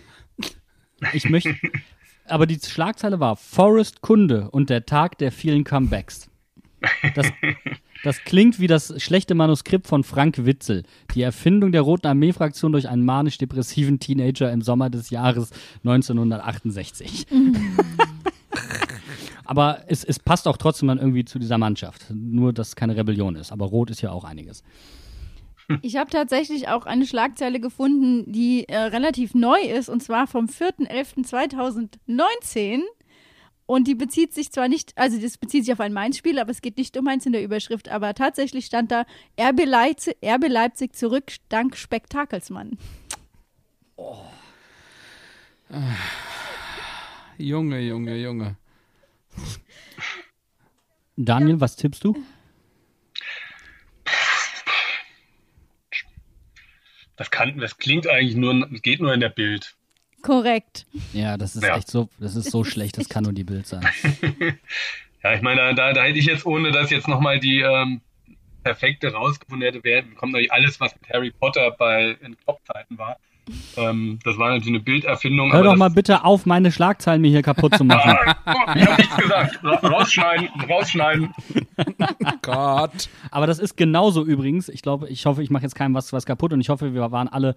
Ich 1.14 1.30
möchte. 1.30 1.56
Aber 2.28 2.48
die 2.48 2.60
Schlagzeile 2.60 3.20
war 3.20 3.36
Forrest 3.36 4.02
Kunde 4.02 4.50
und 4.50 4.70
der 4.72 4.86
Tag 4.88 5.18
der 5.20 5.32
vielen 5.32 5.64
Comebacks. 5.64 6.30
Das, 7.14 7.28
das 8.06 8.24
klingt 8.24 8.60
wie 8.60 8.68
das 8.68 9.01
schlechte 9.01 9.34
Manuskript 9.34 9.88
von 9.88 10.03
Frank 10.03 10.45
Witzel. 10.45 10.84
Die 11.16 11.24
Erfindung 11.24 11.72
der 11.72 11.82
Roten 11.82 12.06
Armee-Fraktion 12.06 12.72
durch 12.72 12.88
einen 12.88 13.03
manisch-depressiven 13.03 13.99
Teenager 13.99 14.51
im 14.51 14.62
Sommer 14.62 14.91
des 14.91 15.10
Jahres 15.10 15.49
1968. 15.84 17.26
Aber 19.45 19.80
es, 19.88 20.03
es 20.03 20.20
passt 20.20 20.47
auch 20.47 20.58
trotzdem 20.58 20.89
dann 20.89 20.99
irgendwie 20.99 21.26
zu 21.26 21.39
dieser 21.39 21.58
Mannschaft. 21.58 22.06
Nur, 22.14 22.53
dass 22.53 22.68
es 22.68 22.76
keine 22.76 22.95
Rebellion 22.95 23.36
ist. 23.36 23.51
Aber 23.51 23.66
Rot 23.66 23.89
ist 23.89 24.03
ja 24.03 24.12
auch 24.12 24.24
einiges. 24.24 24.62
Ich 25.82 25.95
habe 25.95 26.12
tatsächlich 26.12 26.68
auch 26.68 26.86
eine 26.86 27.08
Schlagzeile 27.08 27.60
gefunden, 27.60 28.32
die 28.32 28.70
äh, 28.70 28.78
relativ 28.78 29.34
neu 29.34 29.62
ist, 29.62 29.89
und 29.89 30.03
zwar 30.03 30.28
vom 30.28 30.45
4.11.2019. 30.45 32.82
Und 33.68 33.88
die 33.88 33.95
bezieht 33.95 34.34
sich 34.34 34.51
zwar 34.51 34.68
nicht, 34.68 34.95
also 34.95 35.20
das 35.20 35.38
bezieht 35.38 35.66
sich 35.66 35.74
auf 35.74 35.80
ein 35.80 35.93
Mainz-Spiel, 35.93 36.38
aber 36.38 36.51
es 36.51 36.61
geht 36.61 36.78
nicht 36.78 36.95
um 36.97 37.05
Mainz 37.05 37.26
in 37.26 37.32
der 37.32 37.43
Überschrift, 37.43 37.89
aber 37.89 38.13
tatsächlich 38.13 38.66
stand 38.66 38.91
da 38.91 39.05
RB 39.39 39.66
Leipzig, 39.66 40.18
RB 40.24 40.47
Leipzig 40.47 40.95
zurück 40.95 41.32
dank 41.49 41.76
Spektakelsmann. 41.76 42.78
Junge, 47.38 47.80
Junge, 47.80 48.18
Junge. 48.18 48.57
Daniel, 51.18 51.59
was 51.59 51.76
tippst 51.76 52.03
du? 52.03 52.16
das, 57.16 57.32
kann, 57.32 57.57
das 57.59 57.78
klingt 57.78 58.07
eigentlich 58.07 58.36
nur, 58.36 58.68
geht 58.82 58.99
nur 58.99 59.13
in 59.13 59.20
der 59.20 59.30
Bild. 59.30 59.76
Korrekt. 60.26 60.86
Ja, 61.13 61.38
das 61.38 61.55
ist 61.55 61.63
Ja. 61.63 61.78
echt 61.78 61.89
so, 61.89 62.09
das 62.19 62.36
ist 62.36 62.51
so 62.51 62.63
schlecht, 62.63 62.97
das 62.97 63.07
kann 63.09 63.23
nur 63.23 63.34
die 63.34 63.43
Bild 63.43 63.67
sein. 63.67 63.86
Ja, 65.23 65.34
ich 65.34 65.41
meine, 65.41 65.73
da, 65.73 65.91
da 65.91 66.03
hätte 66.03 66.19
ich 66.19 66.26
jetzt, 66.28 66.45
ohne 66.45 66.71
dass 66.71 66.91
jetzt 66.91 67.07
nochmal 67.07 67.39
die 67.39 67.59
ähm, 67.61 67.99
perfekte 68.63 69.11
rausgefunden 69.11 69.65
hätte, 69.65 69.84
wäre, 69.84 70.03
kommt 70.15 70.34
natürlich 70.34 70.51
alles, 70.53 70.80
was 70.80 70.93
mit 71.01 71.09
Harry 71.11 71.32
Potter 71.32 71.71
bei 71.80 72.15
in 72.23 72.38
Top-Zeiten 72.45 72.95
war. 72.99 73.17
Ähm, 73.76 74.19
das 74.23 74.38
war 74.38 74.49
natürlich 74.49 74.67
eine 74.76 74.80
Bilderfindung. 74.84 75.51
Hör 75.51 75.61
aber 75.61 75.69
doch 75.69 75.76
mal 75.78 75.89
bitte 75.89 76.23
auf, 76.26 76.45
meine 76.45 76.71
Schlagzeilen 76.71 77.21
mir 77.23 77.30
hier 77.32 77.41
kaputt 77.41 77.76
zu 77.76 77.84
machen. 77.84 78.15
Ah, 78.45 78.76
ich 78.76 78.86
habe 78.86 78.95
nichts 79.01 79.17
gesagt. 79.17 79.63
Ra- 79.63 79.88
Rausschneiden, 79.88 80.49
rausschneiden. 80.69 81.34
Gott. 82.43 83.09
Aber 83.32 83.47
das 83.47 83.57
ist 83.59 83.76
genauso 83.78 84.23
übrigens. 84.23 84.69
Ich 84.69 84.82
glaube, 84.84 85.09
ich 85.09 85.26
hoffe, 85.26 85.41
ich 85.43 85.49
mache 85.49 85.63
jetzt 85.63 85.76
keinem 85.76 85.93
was, 85.95 86.13
was 86.13 86.26
kaputt 86.28 86.53
und 86.53 86.61
ich 86.61 86.69
hoffe, 86.69 86.93
wir 86.93 87.11
waren 87.11 87.28
alle 87.28 87.55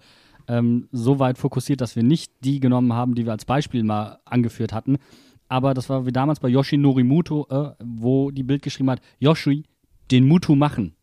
ähm, 0.49 0.89
so 0.91 1.19
weit 1.19 1.37
fokussiert, 1.37 1.79
dass 1.79 1.95
wir 1.95 2.03
nicht 2.03 2.33
die 2.43 2.59
genommen 2.59 2.91
haben, 2.93 3.15
die 3.15 3.25
wir 3.25 3.31
als 3.31 3.45
Beispiel 3.45 3.83
mal 3.83 4.19
angeführt 4.25 4.73
hatten. 4.73 4.97
Aber 5.47 5.73
das 5.73 5.89
war 5.89 6.05
wie 6.05 6.11
damals 6.11 6.39
bei 6.39 6.49
Yoshi 6.49 6.77
Norimuto, 6.77 7.47
äh, 7.49 7.71
wo 7.83 8.31
die 8.31 8.43
Bild 8.43 8.61
geschrieben 8.61 8.89
hat, 8.91 9.01
Yoshi, 9.19 9.63
den 10.11 10.27
Mutu 10.27 10.55
machen. 10.55 10.95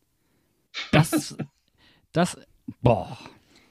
Das, 0.93 1.37
das, 2.13 2.39
boah. 2.83 3.17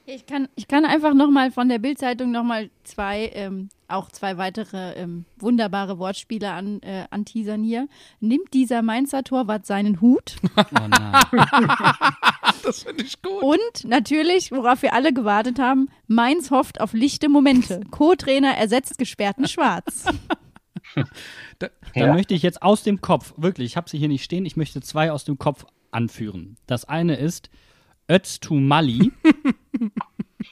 Ich 0.07 0.27
kann, 0.27 0.47
ich 0.55 0.67
kann 0.67 0.85
einfach 0.85 1.15
nochmal 1.15 1.51
von 1.51 1.67
der 1.67 1.79
Bildzeitung 1.79 2.31
nochmal 2.31 2.69
zwei, 2.83 3.31
ähm, 3.33 3.69
auch 3.87 4.11
zwei 4.11 4.37
weitere 4.37 4.93
ähm, 4.93 5.25
wunderbare 5.37 5.97
Wortspiele 5.97 6.51
an, 6.51 6.79
äh, 6.83 7.05
anteasern 7.09 7.63
hier. 7.63 7.87
Nimmt 8.19 8.53
dieser 8.53 8.83
Mainzer 8.83 9.23
Torwart 9.23 9.65
seinen 9.65 10.01
Hut? 10.01 10.35
Oh 10.57 10.87
nein. 10.87 11.21
Das 12.65 12.83
finde 12.83 13.03
ich 13.03 13.21
gut. 13.21 13.43
Und 13.43 13.85
natürlich, 13.85 14.51
worauf 14.51 14.81
wir 14.81 14.93
alle 14.93 15.13
gewartet 15.13 15.59
haben, 15.59 15.89
Mainz 16.07 16.49
hofft 16.51 16.81
auf 16.81 16.93
lichte 16.93 17.29
Momente. 17.29 17.81
Co-Trainer 17.91 18.55
ersetzt 18.57 18.97
gesperrten 18.97 19.47
Schwarz. 19.47 20.05
Dann 21.59 21.69
Ja. 21.93 22.13
möchte 22.13 22.33
ich 22.33 22.41
jetzt 22.41 22.61
aus 22.61 22.83
dem 22.83 23.01
Kopf, 23.01 23.33
wirklich, 23.37 23.65
ich 23.71 23.77
habe 23.77 23.89
sie 23.89 23.97
hier 23.97 24.07
nicht 24.07 24.23
stehen, 24.23 24.45
ich 24.45 24.55
möchte 24.57 24.81
zwei 24.81 25.11
aus 25.11 25.23
dem 25.25 25.37
Kopf 25.37 25.65
anführen. 25.91 26.57
Das 26.67 26.85
eine 26.85 27.15
ist 27.17 27.49
Öztumali. 28.09 29.11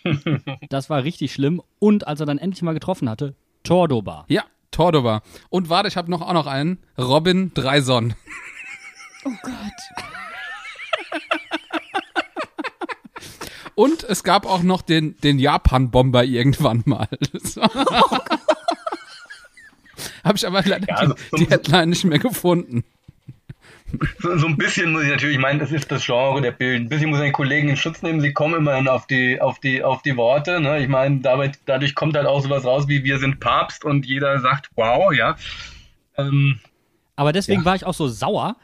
das 0.69 0.89
war 0.89 1.03
richtig 1.03 1.33
schlimm. 1.33 1.61
Und 1.79 2.07
als 2.07 2.19
er 2.19 2.25
dann 2.25 2.37
endlich 2.37 2.61
mal 2.61 2.73
getroffen 2.73 3.09
hatte, 3.09 3.35
Tordoba. 3.63 4.25
Ja, 4.27 4.43
Tordova. 4.71 5.21
Und 5.49 5.69
warte, 5.69 5.87
ich 5.87 5.97
habe 5.97 6.09
noch 6.11 6.21
auch 6.21 6.33
noch 6.33 6.47
einen. 6.47 6.79
Robin 6.97 7.53
Dreison. 7.53 8.15
Oh 9.25 9.31
Gott. 9.41 9.53
Und 13.75 14.03
es 14.03 14.23
gab 14.23 14.45
auch 14.45 14.63
noch 14.63 14.81
den, 14.81 15.17
den 15.21 15.39
Japan-Bomber 15.39 16.23
irgendwann 16.23 16.83
mal. 16.85 17.07
Habe 20.23 20.37
ich 20.37 20.47
aber 20.47 20.61
leider 20.63 20.87
Ja, 20.87 20.95
also 20.95 21.13
die, 21.35 21.45
die 21.45 21.51
Headline 21.51 21.89
nicht 21.89 22.05
mehr 22.05 22.19
gefunden. 22.19 22.83
So, 24.19 24.35
so 24.37 24.47
ein 24.47 24.57
bisschen 24.57 24.91
muss 24.91 25.03
ich 25.03 25.09
natürlich, 25.09 25.35
ich 25.35 25.41
meine, 25.41 25.59
das 25.59 25.71
ist 25.71 25.91
das 25.91 26.03
Genre 26.03 26.41
der 26.41 26.51
Bild. 26.51 26.81
Ein 26.81 26.89
bisschen 26.89 27.11
muss 27.11 27.19
ich 27.19 27.25
den 27.25 27.33
Kollegen 27.33 27.69
in 27.69 27.77
Schutz 27.77 28.01
nehmen. 28.01 28.21
Sie 28.21 28.33
kommen 28.33 28.55
immerhin 28.55 28.87
auf 28.87 29.05
die, 29.05 29.39
auf 29.39 29.59
die, 29.59 29.83
auf 29.83 30.01
die 30.01 30.17
Worte. 30.17 30.59
Ne? 30.59 30.79
Ich 30.81 30.87
meine, 30.87 31.19
dadurch 31.19 31.93
kommt 31.93 32.15
halt 32.15 32.25
auch 32.25 32.41
sowas 32.41 32.65
raus 32.65 32.87
wie 32.87 33.03
wir 33.03 33.19
sind 33.19 33.39
Papst 33.39 33.85
und 33.85 34.05
jeder 34.07 34.39
sagt 34.39 34.69
wow, 34.75 35.13
ja. 35.13 35.35
Ähm, 36.17 36.59
Aber 37.15 37.33
deswegen 37.33 37.61
Ja. 37.61 37.65
war 37.65 37.75
ich 37.75 37.85
auch 37.85 37.93
so 37.93 38.07
sauer, 38.07 38.55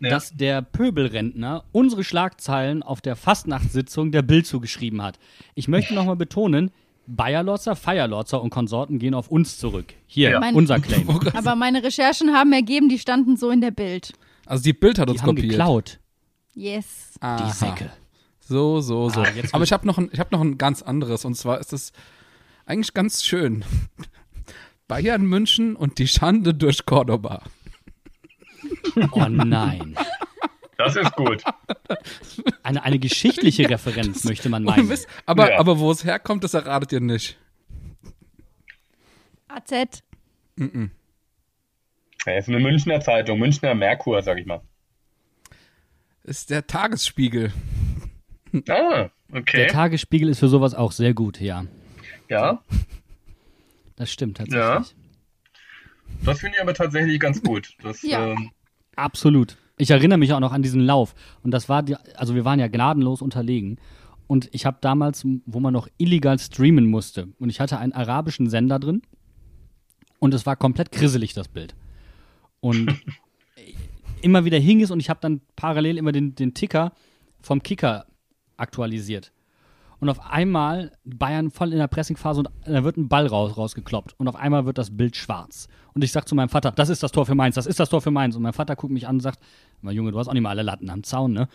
Ja. 0.00 0.10
dass 0.10 0.36
der 0.36 0.62
Pöbelrentner 0.62 1.64
unsere 1.72 2.04
Schlagzeilen 2.04 2.82
auf 2.82 3.00
der 3.00 3.16
Fastnachtssitzung 3.16 4.12
der 4.12 4.22
Bild 4.22 4.46
zugeschrieben 4.46 5.02
hat. 5.02 5.18
Ich 5.54 5.66
möchte 5.68 5.94
nochmal 5.94 6.16
betonen, 6.16 6.70
Bayerlotzer, 7.06 7.74
Feierlotzer 7.74 8.40
und 8.42 8.50
Konsorten 8.50 8.98
gehen 8.98 9.14
auf 9.14 9.28
uns 9.28 9.58
zurück. 9.58 9.94
Hier, 10.06 10.30
Ja. 10.30 10.40
Mein- 10.40 10.54
unser 10.54 10.78
Claim. 10.78 11.08
Aber 11.34 11.56
meine 11.56 11.82
Recherchen 11.82 12.32
haben 12.34 12.52
ergeben, 12.52 12.88
die 12.88 12.98
standen 12.98 13.36
so 13.36 13.50
in 13.50 13.60
der 13.60 13.70
Bild. 13.70 14.12
Also 14.46 14.62
die 14.64 14.72
Bild 14.74 14.98
hat 14.98 15.08
Die 15.08 15.12
uns 15.12 15.22
haben 15.22 15.28
kopiert. 15.34 15.48
geklaut, 15.50 15.98
Yes. 16.54 17.14
die 17.16 17.22
Aha. 17.22 17.50
Säcke. 17.50 17.90
So, 18.40 18.80
so, 18.80 19.08
so. 19.10 19.20
Ah, 19.22 19.26
jetzt 19.34 19.54
Aber 19.54 19.64
ich 19.64 19.72
habe 19.72 19.86
noch, 19.86 19.98
ein- 19.98 20.10
ich 20.12 20.20
hab 20.20 20.32
noch 20.32 20.40
ein 20.40 20.58
ganz 20.58 20.80
anderes. 20.82 21.24
Und 21.24 21.34
zwar 21.34 21.58
ist 21.60 21.72
es 21.72 21.92
eigentlich 22.66 22.94
ganz 22.94 23.24
schön. 23.24 23.64
Bayern 24.88 25.24
München 25.26 25.76
und 25.76 25.98
die 25.98 26.08
Schande 26.08 26.54
durch 26.54 26.86
Cordoba. 26.86 27.42
Oh 29.12 29.26
nein. 29.28 29.96
das 30.76 30.96
ist 30.96 31.12
gut. 31.16 31.42
Eine, 32.62 32.82
eine 32.84 32.98
geschichtliche 32.98 33.68
Referenz, 33.68 34.24
möchte 34.24 34.48
man 34.48 34.64
Ohne 34.66 34.76
meinen. 34.76 34.88
Mist. 34.88 35.08
Aber, 35.26 35.50
Ja. 35.52 35.58
aber 35.58 35.78
wo 35.78 35.90
es 35.90 36.04
herkommt, 36.04 36.44
das 36.44 36.54
erratet 36.54 36.92
ihr 36.92 37.00
nicht. 37.00 37.38
AZ. 39.48 40.02
Ja, 42.26 42.36
ist 42.36 42.48
eine 42.48 42.58
Münchner 42.60 43.00
Zeitung, 43.00 43.38
Münchner 43.38 43.74
Merkur, 43.74 44.20
sag 44.22 44.38
ich 44.38 44.46
mal. 44.46 44.60
Ist 46.24 46.50
der 46.50 46.66
Tagesspiegel. 46.66 47.52
Ah, 48.68 49.08
Der 49.28 49.40
okay. 49.40 49.66
Tagesspiegel 49.68 50.28
ist 50.28 50.40
für 50.40 50.48
sowas 50.48 50.74
auch 50.74 50.92
sehr 50.92 51.14
gut, 51.14 51.40
ja. 51.40 51.64
Ja, 52.28 52.62
Das 53.96 54.10
stimmt 54.12 54.36
tatsächlich. 54.38 54.94
das 56.24 56.40
finde 56.40 56.56
ich 56.56 56.62
aber 56.62 56.74
tatsächlich 56.74 57.18
ganz 57.20 57.42
gut. 57.42 57.74
Das, 57.82 58.02
Ja. 58.02 58.32
ähm, 58.32 58.50
Absolut. 58.98 59.56
Ich 59.76 59.90
erinnere 59.90 60.18
mich 60.18 60.32
auch 60.32 60.40
noch 60.40 60.52
an 60.52 60.62
diesen 60.62 60.80
Lauf. 60.80 61.14
Und 61.44 61.52
das 61.52 61.68
war, 61.68 61.84
die, 61.84 61.94
also 62.16 62.34
wir 62.34 62.44
waren 62.44 62.58
ja 62.58 62.66
gnadenlos 62.66 63.22
unterlegen. 63.22 63.78
Und 64.26 64.48
ich 64.52 64.66
habe 64.66 64.78
damals, 64.80 65.24
wo 65.46 65.60
man 65.60 65.72
noch 65.72 65.86
illegal 65.98 66.36
streamen 66.38 66.86
musste, 66.86 67.28
und 67.38 67.48
ich 67.48 67.60
hatte 67.60 67.78
einen 67.78 67.92
arabischen 67.92 68.50
Sender 68.50 68.80
drin. 68.80 69.02
Und 70.18 70.34
es 70.34 70.46
war 70.46 70.56
komplett 70.56 70.90
grisselig, 70.90 71.32
das 71.32 71.46
Bild. 71.46 71.76
Und 72.58 73.00
immer 74.20 74.44
wieder 74.44 74.58
hing 74.58 74.82
es 74.82 74.90
und 74.90 74.98
ich 74.98 75.10
habe 75.10 75.20
dann 75.20 75.42
parallel 75.54 75.96
immer 75.96 76.10
den, 76.10 76.34
den 76.34 76.54
Ticker 76.54 76.92
vom 77.40 77.62
Kicker 77.62 78.06
aktualisiert. 78.56 79.30
Und 80.00 80.08
auf 80.08 80.20
einmal 80.20 80.92
Bayern 81.04 81.50
voll 81.50 81.72
in 81.72 81.78
der 81.78 81.88
Pressingphase 81.88 82.40
und 82.40 82.50
da 82.64 82.84
wird 82.84 82.96
ein 82.96 83.08
Ball 83.08 83.26
raus, 83.26 83.56
rausgekloppt. 83.56 84.14
Und 84.18 84.28
auf 84.28 84.36
einmal 84.36 84.64
wird 84.64 84.78
das 84.78 84.96
Bild 84.96 85.16
schwarz. 85.16 85.68
Und 85.92 86.04
ich 86.04 86.12
sag 86.12 86.28
zu 86.28 86.34
meinem 86.34 86.48
Vater, 86.48 86.70
das 86.70 86.88
ist 86.88 87.02
das 87.02 87.10
Tor 87.10 87.26
für 87.26 87.34
Mainz, 87.34 87.56
das 87.56 87.66
ist 87.66 87.80
das 87.80 87.88
Tor 87.88 88.00
für 88.00 88.12
Mainz. 88.12 88.36
Und 88.36 88.42
mein 88.42 88.52
Vater 88.52 88.76
guckt 88.76 88.92
mich 88.92 89.08
an 89.08 89.16
und 89.16 89.20
sagt, 89.20 89.40
mein 89.82 89.96
Junge, 89.96 90.12
du 90.12 90.18
hast 90.18 90.28
auch 90.28 90.32
nicht 90.32 90.42
mal 90.42 90.50
alle 90.50 90.62
Latten 90.62 90.88
am 90.90 91.02
Zaun, 91.02 91.32
ne? 91.32 91.48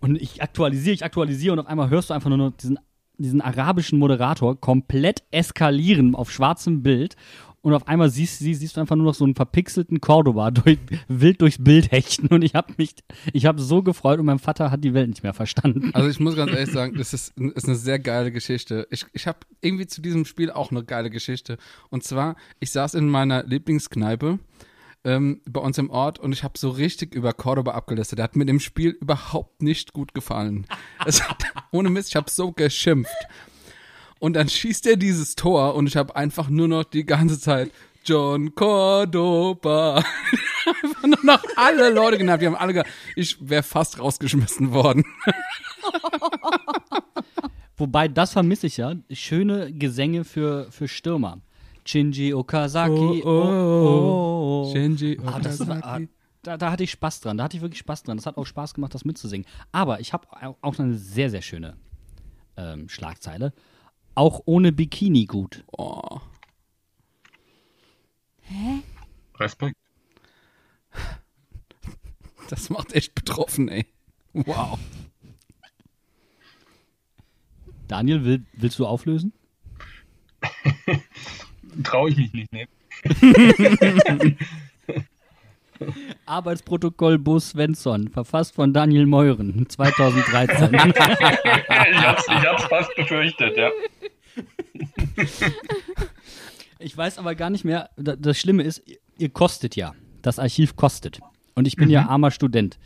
Und 0.00 0.16
ich 0.16 0.42
aktualisiere, 0.42 0.94
ich 0.94 1.04
aktualisiere 1.04 1.52
und 1.52 1.58
auf 1.58 1.66
einmal 1.66 1.90
hörst 1.90 2.10
du 2.10 2.14
einfach 2.14 2.30
nur 2.30 2.52
diesen, 2.52 2.78
diesen 3.18 3.40
arabischen 3.42 3.98
Moderator 3.98 4.58
komplett 4.58 5.24
eskalieren 5.30 6.14
auf 6.14 6.30
schwarzem 6.30 6.82
Bild. 6.82 7.16
Und 7.62 7.74
auf 7.74 7.86
einmal 7.88 8.10
siehst, 8.10 8.38
siehst, 8.38 8.60
siehst 8.60 8.76
du 8.76 8.80
einfach 8.80 8.96
nur 8.96 9.06
noch 9.06 9.14
so 9.14 9.24
einen 9.24 9.34
verpixelten 9.34 10.00
Cordoba 10.00 10.50
durch, 10.50 10.78
wild 11.08 11.40
durchs 11.40 11.62
Bild 11.62 11.92
hechten 11.92 12.28
und 12.28 12.42
ich 12.42 12.54
habe 12.54 12.72
mich, 12.76 12.94
ich 13.32 13.46
habe 13.46 13.60
so 13.60 13.82
gefreut 13.82 14.18
und 14.18 14.26
mein 14.26 14.38
Vater 14.38 14.70
hat 14.70 14.82
die 14.84 14.94
Welt 14.94 15.08
nicht 15.08 15.22
mehr 15.22 15.34
verstanden. 15.34 15.90
Also 15.92 16.08
ich 16.08 16.20
muss 16.20 16.36
ganz 16.36 16.52
ehrlich 16.52 16.72
sagen, 16.72 16.96
das 16.96 17.12
ist, 17.12 17.38
ist 17.38 17.66
eine 17.66 17.76
sehr 17.76 17.98
geile 17.98 18.32
Geschichte. 18.32 18.86
Ich, 18.90 19.04
ich 19.12 19.26
habe 19.26 19.40
irgendwie 19.60 19.86
zu 19.86 20.00
diesem 20.00 20.24
Spiel 20.24 20.50
auch 20.50 20.70
eine 20.70 20.84
geile 20.84 21.10
Geschichte. 21.10 21.58
Und 21.90 22.04
zwar, 22.04 22.36
ich 22.60 22.70
saß 22.70 22.94
in 22.94 23.08
meiner 23.08 23.44
Lieblingskneipe 23.44 24.38
ähm, 25.04 25.40
bei 25.48 25.60
uns 25.60 25.78
im 25.78 25.90
Ort 25.90 26.18
und 26.18 26.32
ich 26.32 26.44
habe 26.44 26.58
so 26.58 26.70
richtig 26.70 27.14
über 27.14 27.32
Cordoba 27.32 27.72
abgelistet. 27.72 28.18
Der 28.18 28.24
hat 28.24 28.36
mir 28.36 28.46
dem 28.46 28.60
Spiel 28.60 28.90
überhaupt 28.90 29.62
nicht 29.62 29.92
gut 29.92 30.14
gefallen. 30.14 30.66
Es 31.06 31.28
hat, 31.28 31.44
ohne 31.72 31.90
Mist, 31.90 32.10
ich 32.10 32.16
habe 32.16 32.30
so 32.30 32.52
geschimpft. 32.52 33.26
Und 34.20 34.34
dann 34.34 34.48
schießt 34.48 34.86
er 34.86 34.96
dieses 34.96 35.34
Tor 35.34 35.74
und 35.74 35.86
ich 35.86 35.96
habe 35.96 36.14
einfach 36.14 36.50
nur 36.50 36.68
noch 36.68 36.84
die 36.84 37.04
ganze 37.04 37.40
Zeit 37.40 37.72
John 38.04 38.54
Cordoba. 38.54 39.96
einfach 40.82 41.06
nur 41.06 41.24
noch 41.24 41.42
alle 41.56 41.90
Leute 41.90 42.18
genannt. 42.18 42.42
Die 42.42 42.46
haben 42.46 42.54
alle 42.54 42.74
gesagt, 42.74 42.90
ich 43.16 43.36
wäre 43.40 43.62
fast 43.62 43.98
rausgeschmissen 43.98 44.72
worden. 44.72 45.04
Wobei, 47.78 48.08
das 48.08 48.32
vermisse 48.32 48.66
ich 48.66 48.76
ja. 48.76 48.94
Schöne 49.10 49.72
Gesänge 49.72 50.24
für, 50.24 50.70
für 50.70 50.86
Stürmer. 50.86 51.40
Shinji 51.86 52.34
Okazaki. 52.34 53.22
Oh, 53.24 53.26
oh, 53.26 54.66
oh. 54.68 54.72
Shinji 54.72 55.18
Okazaki. 55.18 55.34
Ah, 55.34 55.40
das 55.40 55.66
war, 55.66 55.82
ah, 55.82 56.00
da, 56.42 56.56
da 56.58 56.70
hatte 56.70 56.84
ich 56.84 56.90
Spaß 56.90 57.22
dran. 57.22 57.38
Da 57.38 57.44
hatte 57.44 57.56
ich 57.56 57.62
wirklich 57.62 57.80
Spaß 57.80 58.02
dran. 58.02 58.18
Das 58.18 58.26
hat 58.26 58.36
auch 58.36 58.44
Spaß 58.44 58.74
gemacht, 58.74 58.94
das 58.94 59.06
mitzusingen. 59.06 59.46
Aber 59.72 60.00
ich 60.00 60.12
habe 60.12 60.26
auch 60.60 60.78
eine 60.78 60.94
sehr, 60.94 61.30
sehr 61.30 61.40
schöne 61.40 61.78
ähm, 62.58 62.90
Schlagzeile. 62.90 63.54
Auch 64.20 64.42
ohne 64.44 64.70
Bikini 64.70 65.24
gut. 65.24 65.64
Oh. 65.72 66.20
Hä? 68.42 68.82
Respekt. 69.38 69.74
Das 72.50 72.68
macht 72.68 72.92
echt 72.92 73.14
betroffen, 73.14 73.68
ey. 73.68 73.86
Wow. 74.34 74.78
Daniel, 77.88 78.24
will, 78.24 78.44
willst 78.52 78.78
du 78.78 78.86
auflösen? 78.86 79.32
Traue 81.84 82.10
ich 82.10 82.16
mich 82.16 82.32
nicht, 82.34 82.52
ne? 82.52 82.66
Arbeitsprotokoll 86.26 87.18
Bo 87.18 87.38
Svensson, 87.38 88.08
verfasst 88.08 88.54
von 88.54 88.74
Daniel 88.74 89.06
Meuren, 89.06 89.66
2013. 89.68 90.74
ich, 90.74 90.80
hab's, 90.90 92.26
ich 92.26 92.46
hab's 92.46 92.64
fast 92.64 92.94
befürchtet, 92.96 93.56
ja. 93.56 93.70
Ich 96.80 96.96
weiß 96.96 97.18
aber 97.18 97.34
gar 97.34 97.50
nicht 97.50 97.64
mehr, 97.64 97.90
das 97.96 98.38
Schlimme 98.38 98.62
ist, 98.62 98.82
ihr 99.18 99.28
kostet 99.28 99.76
ja. 99.76 99.92
Das 100.22 100.38
Archiv 100.38 100.76
kostet. 100.76 101.20
Und 101.54 101.66
ich 101.66 101.76
bin 101.76 101.88
mhm. 101.88 101.92
ja 101.92 102.08
armer 102.08 102.30
Student. 102.30 102.78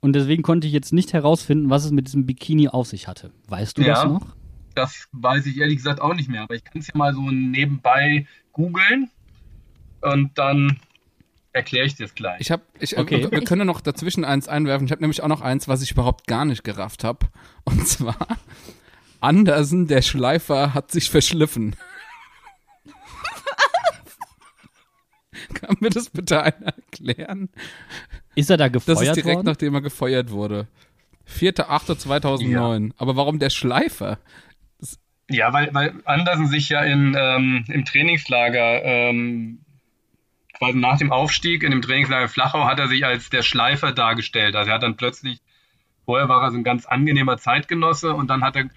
Und 0.00 0.14
deswegen 0.14 0.42
konnte 0.42 0.66
ich 0.66 0.72
jetzt 0.72 0.92
nicht 0.92 1.12
herausfinden, 1.12 1.70
was 1.70 1.84
es 1.84 1.92
mit 1.92 2.08
diesem 2.08 2.26
Bikini 2.26 2.68
auf 2.68 2.88
sich 2.88 3.06
hatte. 3.06 3.30
Weißt 3.46 3.78
du 3.78 3.82
ja, 3.82 3.94
das 3.94 4.04
noch? 4.04 4.26
Das 4.74 5.06
weiß 5.12 5.46
ich 5.46 5.58
ehrlich 5.58 5.76
gesagt 5.76 6.00
auch 6.00 6.14
nicht 6.14 6.28
mehr, 6.28 6.42
aber 6.42 6.54
ich 6.54 6.64
kann 6.64 6.80
es 6.80 6.88
ja 6.88 6.94
mal 6.96 7.14
so 7.14 7.30
nebenbei 7.30 8.26
googeln 8.52 9.08
und 10.00 10.36
dann 10.36 10.80
erkläre 11.52 11.86
ich 11.86 11.94
dir 11.94 12.06
das 12.06 12.14
gleich. 12.14 12.40
Ich 12.40 12.50
habe, 12.50 12.62
ich, 12.80 12.98
okay. 12.98 13.30
wir 13.30 13.44
können 13.44 13.66
noch 13.66 13.80
dazwischen 13.80 14.24
eins 14.24 14.48
einwerfen. 14.48 14.86
Ich 14.86 14.90
habe 14.90 15.02
nämlich 15.02 15.22
auch 15.22 15.28
noch 15.28 15.42
eins, 15.42 15.68
was 15.68 15.82
ich 15.82 15.92
überhaupt 15.92 16.26
gar 16.26 16.44
nicht 16.44 16.64
gerafft 16.64 17.04
habe. 17.04 17.28
Und 17.64 17.86
zwar 17.86 18.26
Andersen, 19.22 19.86
der 19.86 20.02
Schleifer, 20.02 20.74
hat 20.74 20.90
sich 20.90 21.10
verschliffen. 21.10 21.76
Kann 25.54 25.76
mir 25.80 25.90
das 25.90 26.10
bitte 26.10 26.42
einer 26.42 26.74
erklären? 26.76 27.48
Ist 28.34 28.50
er 28.50 28.56
da 28.56 28.68
gefeuert 28.68 28.96
worden? 28.96 29.06
Das 29.06 29.16
ist 29.16 29.24
direkt, 29.24 29.36
worden? 29.36 29.46
nachdem 29.46 29.74
er 29.74 29.80
gefeuert 29.80 30.30
wurde. 30.30 30.66
4.8.2009. 31.28 32.88
Ja. 32.88 32.94
Aber 32.98 33.16
warum 33.16 33.38
der 33.38 33.50
Schleifer? 33.50 34.18
Das 34.80 34.98
ja, 35.30 35.52
weil, 35.52 35.72
weil 35.72 35.94
Andersen 36.04 36.48
sich 36.48 36.68
ja 36.68 36.82
in, 36.82 37.16
ähm, 37.18 37.64
im 37.68 37.84
Trainingslager, 37.84 38.84
ähm, 38.84 39.60
quasi 40.58 40.78
nach 40.78 40.98
dem 40.98 41.12
Aufstieg 41.12 41.62
in 41.62 41.70
dem 41.70 41.82
Trainingslager 41.82 42.28
Flachau, 42.28 42.66
hat 42.66 42.80
er 42.80 42.88
sich 42.88 43.04
als 43.04 43.30
der 43.30 43.42
Schleifer 43.42 43.92
dargestellt. 43.92 44.56
Also 44.56 44.70
er 44.70 44.74
hat 44.74 44.82
dann 44.82 44.96
plötzlich, 44.96 45.40
vorher 46.04 46.28
war 46.28 46.42
er 46.42 46.50
so 46.50 46.58
ein 46.58 46.64
ganz 46.64 46.86
angenehmer 46.86 47.38
Zeitgenosse 47.38 48.14
und 48.14 48.28
dann 48.28 48.42
hat 48.42 48.56
er 48.56 48.68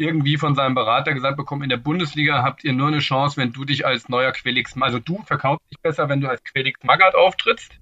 irgendwie 0.00 0.38
von 0.38 0.54
seinem 0.54 0.74
Berater 0.74 1.12
gesagt 1.12 1.36
bekommen, 1.36 1.62
in 1.62 1.68
der 1.68 1.76
Bundesliga 1.76 2.42
habt 2.42 2.64
ihr 2.64 2.72
nur 2.72 2.88
eine 2.88 3.00
Chance, 3.00 3.36
wenn 3.36 3.52
du 3.52 3.66
dich 3.66 3.84
als 3.84 4.08
neuer 4.08 4.32
Quelix, 4.32 4.74
also 4.80 4.98
du 4.98 5.22
verkaufst 5.24 5.70
dich 5.70 5.78
besser, 5.80 6.08
wenn 6.08 6.22
du 6.22 6.28
als 6.28 6.42
Quelix 6.42 6.82
Magath 6.82 7.14
auftrittst 7.14 7.72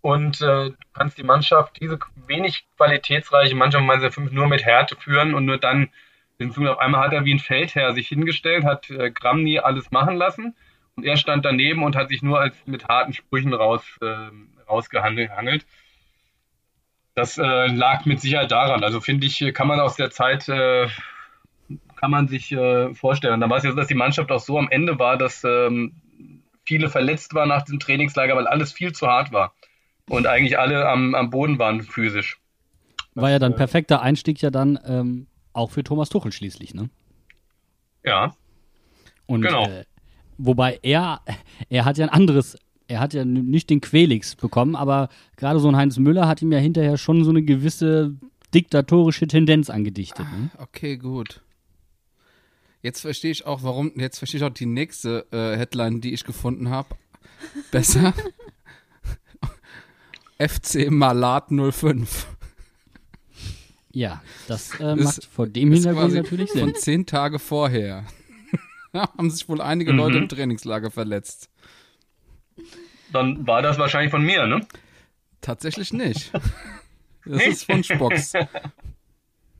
und 0.00 0.40
äh, 0.40 0.70
du 0.70 0.76
kannst 0.94 1.18
die 1.18 1.24
Mannschaft, 1.24 1.80
diese 1.80 1.98
wenig 2.26 2.64
qualitätsreiche 2.76 3.56
Mannschaft, 3.56 3.84
meiner 3.84 4.12
fünf 4.12 4.30
nur 4.30 4.46
mit 4.46 4.64
Härte 4.64 4.94
führen 4.94 5.34
und 5.34 5.46
nur 5.46 5.58
dann 5.58 5.90
sie 6.38 6.68
auf 6.68 6.78
einmal 6.78 7.04
hat 7.04 7.12
er 7.12 7.24
wie 7.24 7.34
ein 7.34 7.40
Feldherr 7.40 7.92
sich 7.92 8.06
hingestellt, 8.06 8.64
hat 8.64 8.88
äh, 8.90 9.10
Gramny 9.10 9.58
alles 9.58 9.90
machen 9.90 10.16
lassen 10.16 10.54
und 10.94 11.04
er 11.04 11.16
stand 11.16 11.44
daneben 11.44 11.82
und 11.82 11.96
hat 11.96 12.08
sich 12.08 12.22
nur 12.22 12.40
als 12.40 12.54
mit 12.66 12.86
harten 12.86 13.12
Sprüchen 13.12 13.52
raus, 13.52 13.82
äh, 14.00 14.30
rausgehangelt. 14.68 15.66
Das 17.16 17.36
äh, 17.36 17.66
lag 17.66 18.04
mit 18.04 18.20
Sicherheit 18.20 18.52
daran. 18.52 18.84
Also 18.84 19.00
finde 19.00 19.26
ich, 19.26 19.52
kann 19.52 19.66
man 19.66 19.80
aus 19.80 19.96
der 19.96 20.12
Zeit 20.12 20.48
äh, 20.48 20.86
kann 21.98 22.10
man 22.10 22.28
sich 22.28 22.52
äh, 22.52 22.94
vorstellen. 22.94 23.40
Da 23.40 23.50
war 23.50 23.58
es 23.58 23.64
ja 23.64 23.70
so, 23.70 23.76
dass 23.76 23.88
die 23.88 23.94
Mannschaft 23.94 24.30
auch 24.30 24.40
so 24.40 24.58
am 24.58 24.68
Ende 24.70 24.98
war, 24.98 25.18
dass 25.18 25.42
ähm, 25.44 25.94
viele 26.64 26.88
verletzt 26.88 27.34
waren 27.34 27.48
nach 27.48 27.62
dem 27.62 27.80
Trainingslager, 27.80 28.36
weil 28.36 28.46
alles 28.46 28.72
viel 28.72 28.92
zu 28.92 29.08
hart 29.08 29.32
war. 29.32 29.52
Und 30.08 30.26
eigentlich 30.26 30.58
alle 30.58 30.88
am, 30.88 31.14
am 31.14 31.30
Boden 31.30 31.58
waren 31.58 31.82
physisch. 31.82 32.40
War 33.14 33.30
ja 33.30 33.38
dann 33.38 33.56
perfekter 33.56 34.00
Einstieg 34.00 34.40
ja 34.40 34.50
dann 34.50 34.78
ähm, 34.86 35.26
auch 35.52 35.70
für 35.70 35.82
Thomas 35.82 36.08
Tuchel 36.08 36.30
schließlich, 36.30 36.72
ne? 36.72 36.88
Ja. 38.04 38.34
Und, 39.26 39.42
genau. 39.42 39.66
Äh, 39.66 39.84
wobei 40.38 40.78
er, 40.82 41.20
er 41.68 41.84
hat 41.84 41.98
ja 41.98 42.06
ein 42.06 42.12
anderes, 42.12 42.56
er 42.86 43.00
hat 43.00 43.12
ja 43.12 43.24
nicht 43.24 43.70
den 43.70 43.80
Quelix 43.80 44.36
bekommen, 44.36 44.76
aber 44.76 45.08
gerade 45.36 45.58
so 45.58 45.68
ein 45.68 45.76
Heinz 45.76 45.98
Müller 45.98 46.28
hat 46.28 46.42
ihm 46.42 46.52
ja 46.52 46.58
hinterher 46.58 46.96
schon 46.96 47.24
so 47.24 47.30
eine 47.30 47.42
gewisse 47.42 48.14
diktatorische 48.54 49.26
Tendenz 49.26 49.68
angedichtet. 49.68 50.26
Ne? 50.26 50.50
Ah, 50.56 50.62
okay, 50.62 50.96
gut. 50.96 51.42
Jetzt 52.82 53.00
verstehe 53.00 53.30
ich 53.30 53.44
auch, 53.44 53.62
warum, 53.62 53.92
jetzt 53.96 54.18
verstehe 54.18 54.38
ich 54.38 54.44
auch 54.44 54.54
die 54.54 54.66
nächste 54.66 55.26
äh, 55.32 55.56
Headline, 55.56 56.00
die 56.00 56.12
ich 56.12 56.24
gefunden 56.24 56.70
habe. 56.70 56.96
Besser. 57.70 58.14
FC 60.38 60.90
Malat 60.90 61.48
05. 61.50 62.26
Ja, 63.92 64.22
das 64.46 64.78
äh, 64.78 64.94
macht 64.94 65.24
vor 65.24 65.48
dem 65.48 65.72
Hintergrund 65.72 66.14
natürlich 66.14 66.52
Sinn. 66.52 66.60
Von 66.60 66.74
zehn 66.76 67.06
Tage 67.06 67.40
vorher 67.40 68.04
haben 68.92 69.30
sich 69.30 69.48
wohl 69.48 69.60
einige 69.60 69.92
mhm. 69.92 69.98
Leute 69.98 70.18
im 70.18 70.28
Trainingslager 70.28 70.92
verletzt. 70.92 71.50
Dann 73.12 73.46
war 73.46 73.62
das 73.62 73.78
wahrscheinlich 73.78 74.10
von 74.10 74.22
mir, 74.22 74.46
ne? 74.46 74.66
Tatsächlich 75.40 75.92
nicht. 75.92 76.32
Das 77.24 77.46
ist 77.46 77.64
von 77.64 77.84
Spocks. 77.84 78.32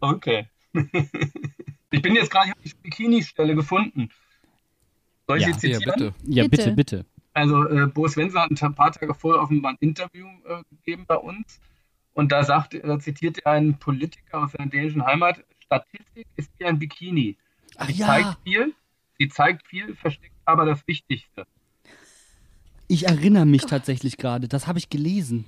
Okay. 0.00 0.46
Ich 1.90 2.02
bin 2.02 2.14
jetzt 2.14 2.30
gerade, 2.30 2.52
die 2.64 2.72
Bikini-Stelle 2.82 3.54
gefunden. 3.54 4.10
Soll 5.26 5.38
ich 5.38 5.46
ja, 5.46 5.52
sie 5.52 5.58
zitieren? 5.58 5.82
Ja, 5.82 5.92
bitte. 5.92 6.14
Ja, 6.24 6.48
bitte, 6.48 6.72
bitte. 6.72 7.06
Also, 7.34 7.68
äh, 7.68 7.86
Bo 7.86 8.08
Svensson 8.08 8.42
hat 8.42 8.62
ein 8.62 8.74
paar 8.74 8.92
Tage 8.92 9.14
vorher 9.14 9.42
offenbar 9.42 9.72
ein 9.72 9.78
Interview 9.80 10.26
äh, 10.46 10.62
gegeben 10.70 11.04
bei 11.06 11.16
uns. 11.16 11.60
Und 12.14 12.32
da 12.32 12.42
sagt, 12.42 12.74
da 12.74 12.98
zitiert 12.98 13.38
er 13.44 13.52
einen 13.52 13.78
Politiker 13.78 14.42
aus 14.42 14.52
seiner 14.52 14.70
dänischen 14.70 15.04
Heimat: 15.04 15.44
Statistik 15.60 16.26
ist 16.36 16.50
wie 16.58 16.64
ein 16.64 16.78
Bikini. 16.78 17.36
Ach, 17.76 17.86
sie 17.86 18.00
ja. 18.00 18.06
zeigt 18.06 18.38
viel, 18.42 18.74
sie 19.18 19.28
zeigt 19.28 19.66
viel, 19.68 19.94
versteckt 19.94 20.34
aber 20.44 20.64
das 20.64 20.86
Wichtigste. 20.86 21.46
Ich 22.88 23.06
erinnere 23.06 23.46
mich 23.46 23.66
tatsächlich 23.66 24.16
gerade, 24.16 24.48
das 24.48 24.66
habe 24.66 24.78
ich 24.78 24.88
gelesen. 24.88 25.44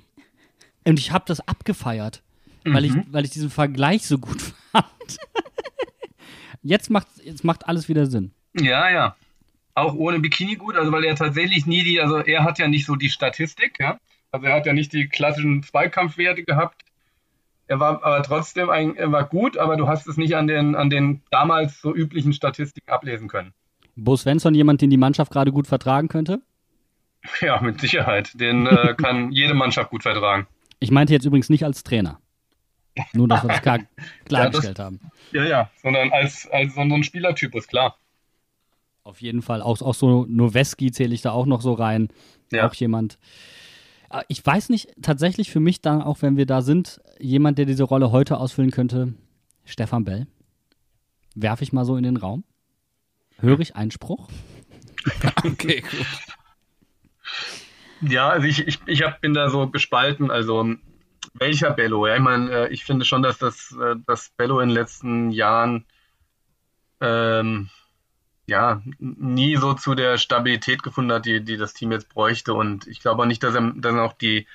Und 0.85 0.99
ich 0.99 1.11
habe 1.11 1.25
das 1.27 1.45
abgefeiert, 1.47 2.23
mhm. 2.63 2.73
weil, 2.73 2.85
ich, 2.85 2.93
mhm. 2.93 3.05
weil 3.09 3.25
ich 3.25 3.31
diesen 3.31 3.49
Vergleich 3.49 4.05
so 4.05 4.17
gut 4.17 4.41
fand. 4.71 4.85
Jetzt 6.61 6.89
macht, 6.89 7.07
jetzt 7.23 7.43
macht 7.43 7.67
alles 7.67 7.89
wieder 7.89 8.05
Sinn. 8.05 8.31
Ja, 8.53 8.89
ja. 8.89 9.15
Auch 9.73 9.95
ohne 9.95 10.19
Bikini 10.19 10.55
gut, 10.55 10.75
also 10.75 10.91
weil 10.91 11.05
er 11.05 11.15
tatsächlich 11.15 11.65
nie 11.65 11.83
die, 11.83 12.01
also 12.01 12.17
er 12.17 12.43
hat 12.43 12.59
ja 12.59 12.67
nicht 12.67 12.85
so 12.85 12.95
die 12.95 13.09
Statistik, 13.09 13.79
ja. 13.79 13.97
Also 14.31 14.45
er 14.45 14.55
hat 14.55 14.65
ja 14.65 14.73
nicht 14.73 14.93
die 14.93 15.07
klassischen 15.07 15.63
Zweikampfwerte 15.63 16.43
gehabt. 16.43 16.83
Er 17.67 17.79
war 17.79 18.03
aber 18.03 18.21
trotzdem 18.23 18.69
ein, 18.69 18.97
er 18.97 19.11
war 19.11 19.25
gut, 19.25 19.57
aber 19.57 19.77
du 19.77 19.87
hast 19.87 20.07
es 20.07 20.17
nicht 20.17 20.35
an 20.35 20.47
den, 20.47 20.75
an 20.75 20.89
den 20.89 21.21
damals 21.31 21.81
so 21.81 21.95
üblichen 21.95 22.33
Statistiken 22.33 22.91
ablesen 22.91 23.27
können. 23.27 23.53
Bo 23.95 24.15
Svensson 24.15 24.53
jemand, 24.53 24.81
den 24.81 24.89
die 24.89 24.97
Mannschaft 24.97 25.31
gerade 25.31 25.51
gut 25.51 25.67
vertragen 25.67 26.07
könnte? 26.07 26.41
Ja, 27.39 27.61
mit 27.61 27.79
Sicherheit. 27.79 28.39
Den 28.39 28.67
äh, 28.67 28.95
kann 28.97 29.31
jede 29.31 29.53
Mannschaft 29.53 29.89
gut 29.89 30.03
vertragen. 30.03 30.47
Ich 30.79 30.91
meinte 30.91 31.13
jetzt 31.13 31.25
übrigens 31.25 31.49
nicht 31.49 31.63
als 31.63 31.83
Trainer. 31.83 32.19
Nur, 33.13 33.27
dass 33.27 33.43
wir 33.43 33.49
das 33.49 33.61
klar, 33.61 33.79
klargestellt 34.25 34.77
ja, 34.77 34.83
haben. 34.85 34.99
Ja, 35.31 35.43
ja, 35.45 35.71
sondern 35.81 36.11
als, 36.11 36.47
als 36.51 36.75
so 36.75 36.81
ein 36.81 37.03
Spielertypus, 37.03 37.67
klar. 37.67 37.97
Auf 39.03 39.21
jeden 39.21 39.41
Fall. 39.41 39.61
Auch, 39.61 39.81
auch 39.81 39.95
so 39.95 40.25
Noweski 40.27 40.91
zähle 40.91 41.13
ich 41.13 41.21
da 41.21 41.31
auch 41.31 41.45
noch 41.45 41.61
so 41.61 41.73
rein. 41.73 42.09
Ja. 42.51 42.67
Auch 42.67 42.73
jemand. 42.73 43.17
Äh, 44.11 44.23
Ich 44.27 44.45
weiß 44.45 44.69
nicht, 44.69 44.89
tatsächlich 45.01 45.51
für 45.51 45.59
mich 45.59 45.81
dann, 45.81 46.01
auch 46.01 46.21
wenn 46.21 46.37
wir 46.37 46.45
da 46.45 46.61
sind, 46.61 47.01
jemand, 47.19 47.57
der 47.57 47.65
diese 47.65 47.83
Rolle 47.83 48.11
heute 48.11 48.37
ausfüllen 48.37 48.71
könnte, 48.71 49.13
Stefan 49.65 50.03
Bell. 50.03 50.27
Werfe 51.33 51.63
ich 51.63 51.73
mal 51.73 51.85
so 51.85 51.95
in 51.95 52.03
den 52.03 52.17
Raum. 52.17 52.43
Höre 53.39 53.59
ich 53.59 53.75
Einspruch? 53.75 54.27
Okay, 55.43 55.81
gut. 55.81 56.05
Ja, 58.01 58.29
also 58.29 58.45
ich, 58.45 58.67
ich, 58.67 58.79
ich 58.85 59.01
hab, 59.01 59.19
bin 59.21 59.33
da 59.33 59.49
so 59.49 59.67
gespalten. 59.67 60.29
Also 60.29 60.75
welcher 61.33 61.71
Bello? 61.71 62.07
Ja, 62.07 62.15
ich 62.15 62.21
meine, 62.21 62.51
äh, 62.51 62.73
ich 62.73 62.85
finde 62.85 63.05
schon, 63.05 63.21
dass 63.23 63.37
das 63.37 63.75
äh, 63.79 63.95
dass 64.05 64.29
Bello 64.37 64.59
in 64.59 64.69
den 64.69 64.75
letzten 64.75 65.31
Jahren 65.31 65.85
ähm, 66.99 67.69
ja 68.47 68.81
nie 68.99 69.55
so 69.55 69.73
zu 69.73 69.95
der 69.95 70.17
Stabilität 70.17 70.83
gefunden 70.83 71.11
hat, 71.11 71.25
die, 71.25 71.43
die 71.43 71.57
das 71.57 71.73
Team 71.73 71.91
jetzt 71.91 72.09
bräuchte. 72.09 72.53
Und 72.53 72.87
ich 72.87 73.01
glaube 73.01 73.23
auch 73.23 73.27
nicht, 73.27 73.43
dass 73.43 73.55
er 73.55 73.73
dann 73.75 73.99
auch 73.99 74.13
die, 74.13 74.47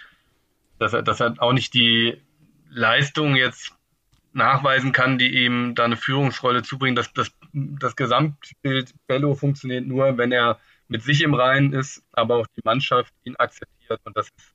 dass 0.79 0.93
er, 0.93 1.03
dass 1.03 1.21
er 1.21 1.35
auch 1.39 1.53
nicht 1.53 1.75
die 1.75 2.21
Leistung 2.69 3.37
jetzt 3.37 3.73
nachweisen 4.33 4.93
kann, 4.93 5.19
die 5.19 5.45
ihm 5.45 5.75
da 5.75 5.85
eine 5.85 5.97
Führungsrolle 5.97 6.63
zubringt. 6.63 6.99
Das, 6.99 7.13
das, 7.15 7.33
das 7.53 7.97
Gesamtbild 7.97 8.95
Bello 9.07 9.35
funktioniert 9.35 9.87
nur, 9.87 10.19
wenn 10.19 10.31
er 10.31 10.61
mit 10.89 11.03
sich 11.03 11.23
im 11.23 11.35
Reinen 11.35 11.73
ist, 11.73 12.05
aber 12.13 12.37
auch 12.37 12.47
die 12.55 12.61
Mannschaft 12.65 13.13
ihn 13.25 13.37
akzeptiert. 13.37 14.01
Und 14.05 14.17
das 14.17 14.29
ist, 14.29 14.55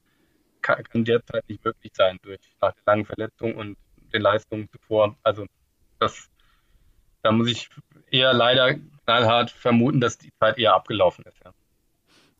kann, 0.61 0.83
kann 0.83 1.05
derzeit 1.05 1.47
nicht 1.49 1.63
möglich 1.63 1.91
sein 1.95 2.17
durch 2.21 2.39
nach 2.61 2.73
der 2.73 2.83
langen 2.85 3.05
Verletzung 3.05 3.55
und 3.55 3.77
den 4.13 4.21
Leistungen 4.21 4.69
zuvor. 4.69 5.15
Also 5.23 5.45
das, 5.99 6.29
da 7.23 7.31
muss 7.31 7.49
ich 7.49 7.69
eher 8.09 8.33
leider 8.33 8.75
knallhart 9.05 9.51
vermuten, 9.51 10.01
dass 10.01 10.17
die 10.17 10.31
Zeit 10.39 10.57
eher 10.57 10.73
abgelaufen 10.73 11.25
ist. 11.25 11.37
Ja. 11.43 11.53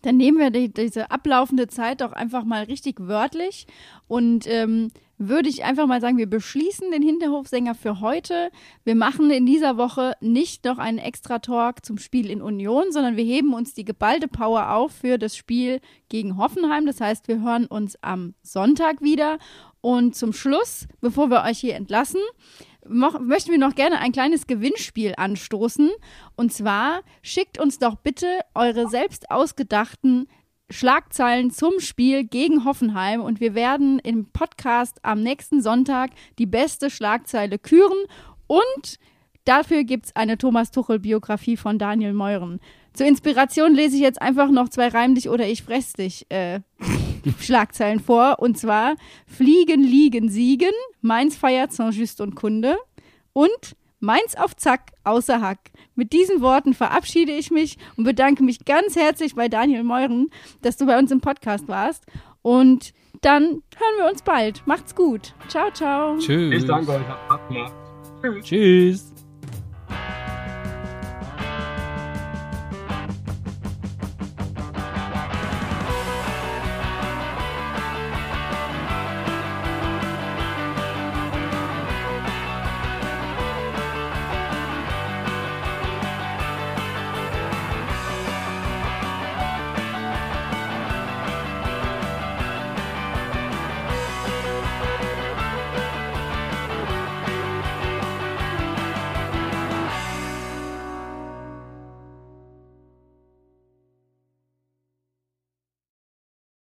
Dann 0.01 0.17
nehmen 0.17 0.37
wir 0.37 0.49
die, 0.49 0.73
diese 0.73 1.11
ablaufende 1.11 1.67
Zeit 1.67 2.01
doch 2.01 2.11
einfach 2.11 2.43
mal 2.43 2.63
richtig 2.63 2.95
wörtlich 2.99 3.67
und 4.07 4.47
ähm, 4.47 4.89
würde 5.23 5.49
ich 5.49 5.63
einfach 5.63 5.85
mal 5.85 6.01
sagen, 6.01 6.17
wir 6.17 6.29
beschließen 6.29 6.89
den 6.89 7.03
Hinterhofsänger 7.03 7.75
für 7.75 8.01
heute. 8.01 8.49
Wir 8.83 8.95
machen 8.95 9.29
in 9.29 9.45
dieser 9.45 9.77
Woche 9.77 10.13
nicht 10.19 10.65
noch 10.65 10.79
einen 10.79 10.97
extra 10.97 11.37
Talk 11.37 11.85
zum 11.85 11.99
Spiel 11.99 12.31
in 12.31 12.41
Union, 12.41 12.91
sondern 12.91 13.17
wir 13.17 13.23
heben 13.23 13.53
uns 13.53 13.75
die 13.75 13.85
geballte 13.85 14.27
Power 14.27 14.71
auf 14.71 14.93
für 14.93 15.19
das 15.19 15.37
Spiel 15.37 15.79
gegen 16.09 16.37
Hoffenheim. 16.37 16.87
Das 16.87 16.99
heißt, 16.99 17.27
wir 17.27 17.39
hören 17.39 17.67
uns 17.67 18.01
am 18.01 18.33
Sonntag 18.41 19.01
wieder. 19.01 19.37
Und 19.79 20.15
zum 20.15 20.33
Schluss, 20.33 20.87
bevor 21.01 21.29
wir 21.29 21.43
euch 21.43 21.59
hier 21.59 21.75
entlassen, 21.75 22.21
möchten 22.91 23.51
wir 23.51 23.57
noch 23.57 23.75
gerne 23.75 23.99
ein 23.99 24.11
kleines 24.11 24.47
Gewinnspiel 24.47 25.13
anstoßen. 25.17 25.89
Und 26.35 26.53
zwar 26.53 27.01
schickt 27.21 27.59
uns 27.59 27.79
doch 27.79 27.95
bitte 27.95 28.27
eure 28.53 28.87
selbst 28.89 29.31
ausgedachten 29.31 30.27
Schlagzeilen 30.71 31.51
zum 31.51 31.79
Spiel 31.79 32.23
gegen 32.23 32.63
Hoffenheim 32.63 33.21
und 33.21 33.41
wir 33.41 33.55
werden 33.55 33.99
im 33.99 34.31
Podcast 34.31 35.03
am 35.03 35.21
nächsten 35.21 35.61
Sonntag 35.61 36.11
die 36.39 36.45
beste 36.45 36.89
Schlagzeile 36.89 37.59
küren 37.59 38.05
und 38.47 38.97
dafür 39.43 39.83
gibt 39.83 40.05
es 40.05 40.15
eine 40.15 40.37
Thomas 40.37 40.71
Tuchel-Biografie 40.71 41.57
von 41.57 41.77
Daniel 41.77 42.13
Meuren. 42.13 42.61
Zur 42.93 43.07
Inspiration 43.07 43.73
lese 43.73 43.95
ich 43.95 44.01
jetzt 44.01 44.21
einfach 44.21 44.49
noch 44.49 44.69
zwei 44.69 44.89
Reim 44.89 45.15
dich 45.15 45.29
oder 45.29 45.47
ich 45.47 45.63
fress 45.63 45.93
dich 45.93 46.25
äh, 46.29 46.59
Schlagzeilen 47.39 47.99
vor 47.99 48.37
und 48.39 48.57
zwar 48.57 48.95
Fliegen, 49.25 49.83
Liegen, 49.83 50.29
Siegen, 50.29 50.71
Mainz 51.01 51.37
feiert 51.37 51.71
Saint-Just 51.71 52.21
und 52.21 52.35
Kunde 52.35 52.77
und 53.33 53.75
Mainz 54.01 54.35
auf 54.35 54.55
Zack, 54.55 54.91
außer 55.03 55.41
Hack. 55.41 55.59
Mit 55.95 56.11
diesen 56.11 56.41
Worten 56.41 56.73
verabschiede 56.73 57.31
ich 57.31 57.51
mich 57.51 57.77
und 57.95 58.03
bedanke 58.03 58.43
mich 58.43 58.65
ganz 58.65 58.95
herzlich 58.95 59.35
bei 59.35 59.47
Daniel 59.47 59.83
Meuren, 59.83 60.29
dass 60.63 60.75
du 60.75 60.87
bei 60.87 60.97
uns 60.97 61.11
im 61.11 61.21
Podcast 61.21 61.67
warst. 61.67 62.05
Und 62.41 62.93
dann 63.21 63.43
hören 63.43 63.97
wir 63.97 64.09
uns 64.09 64.23
bald. 64.23 64.65
Macht's 64.65 64.95
gut. 64.95 65.35
Ciao, 65.47 65.69
ciao. 65.71 66.17
Tschüss. 66.17 66.63
Ich 66.63 66.65
danke 66.65 66.93
euch. 66.93 67.01
Gemacht. 67.51 68.43
Tschüss. 68.43 69.10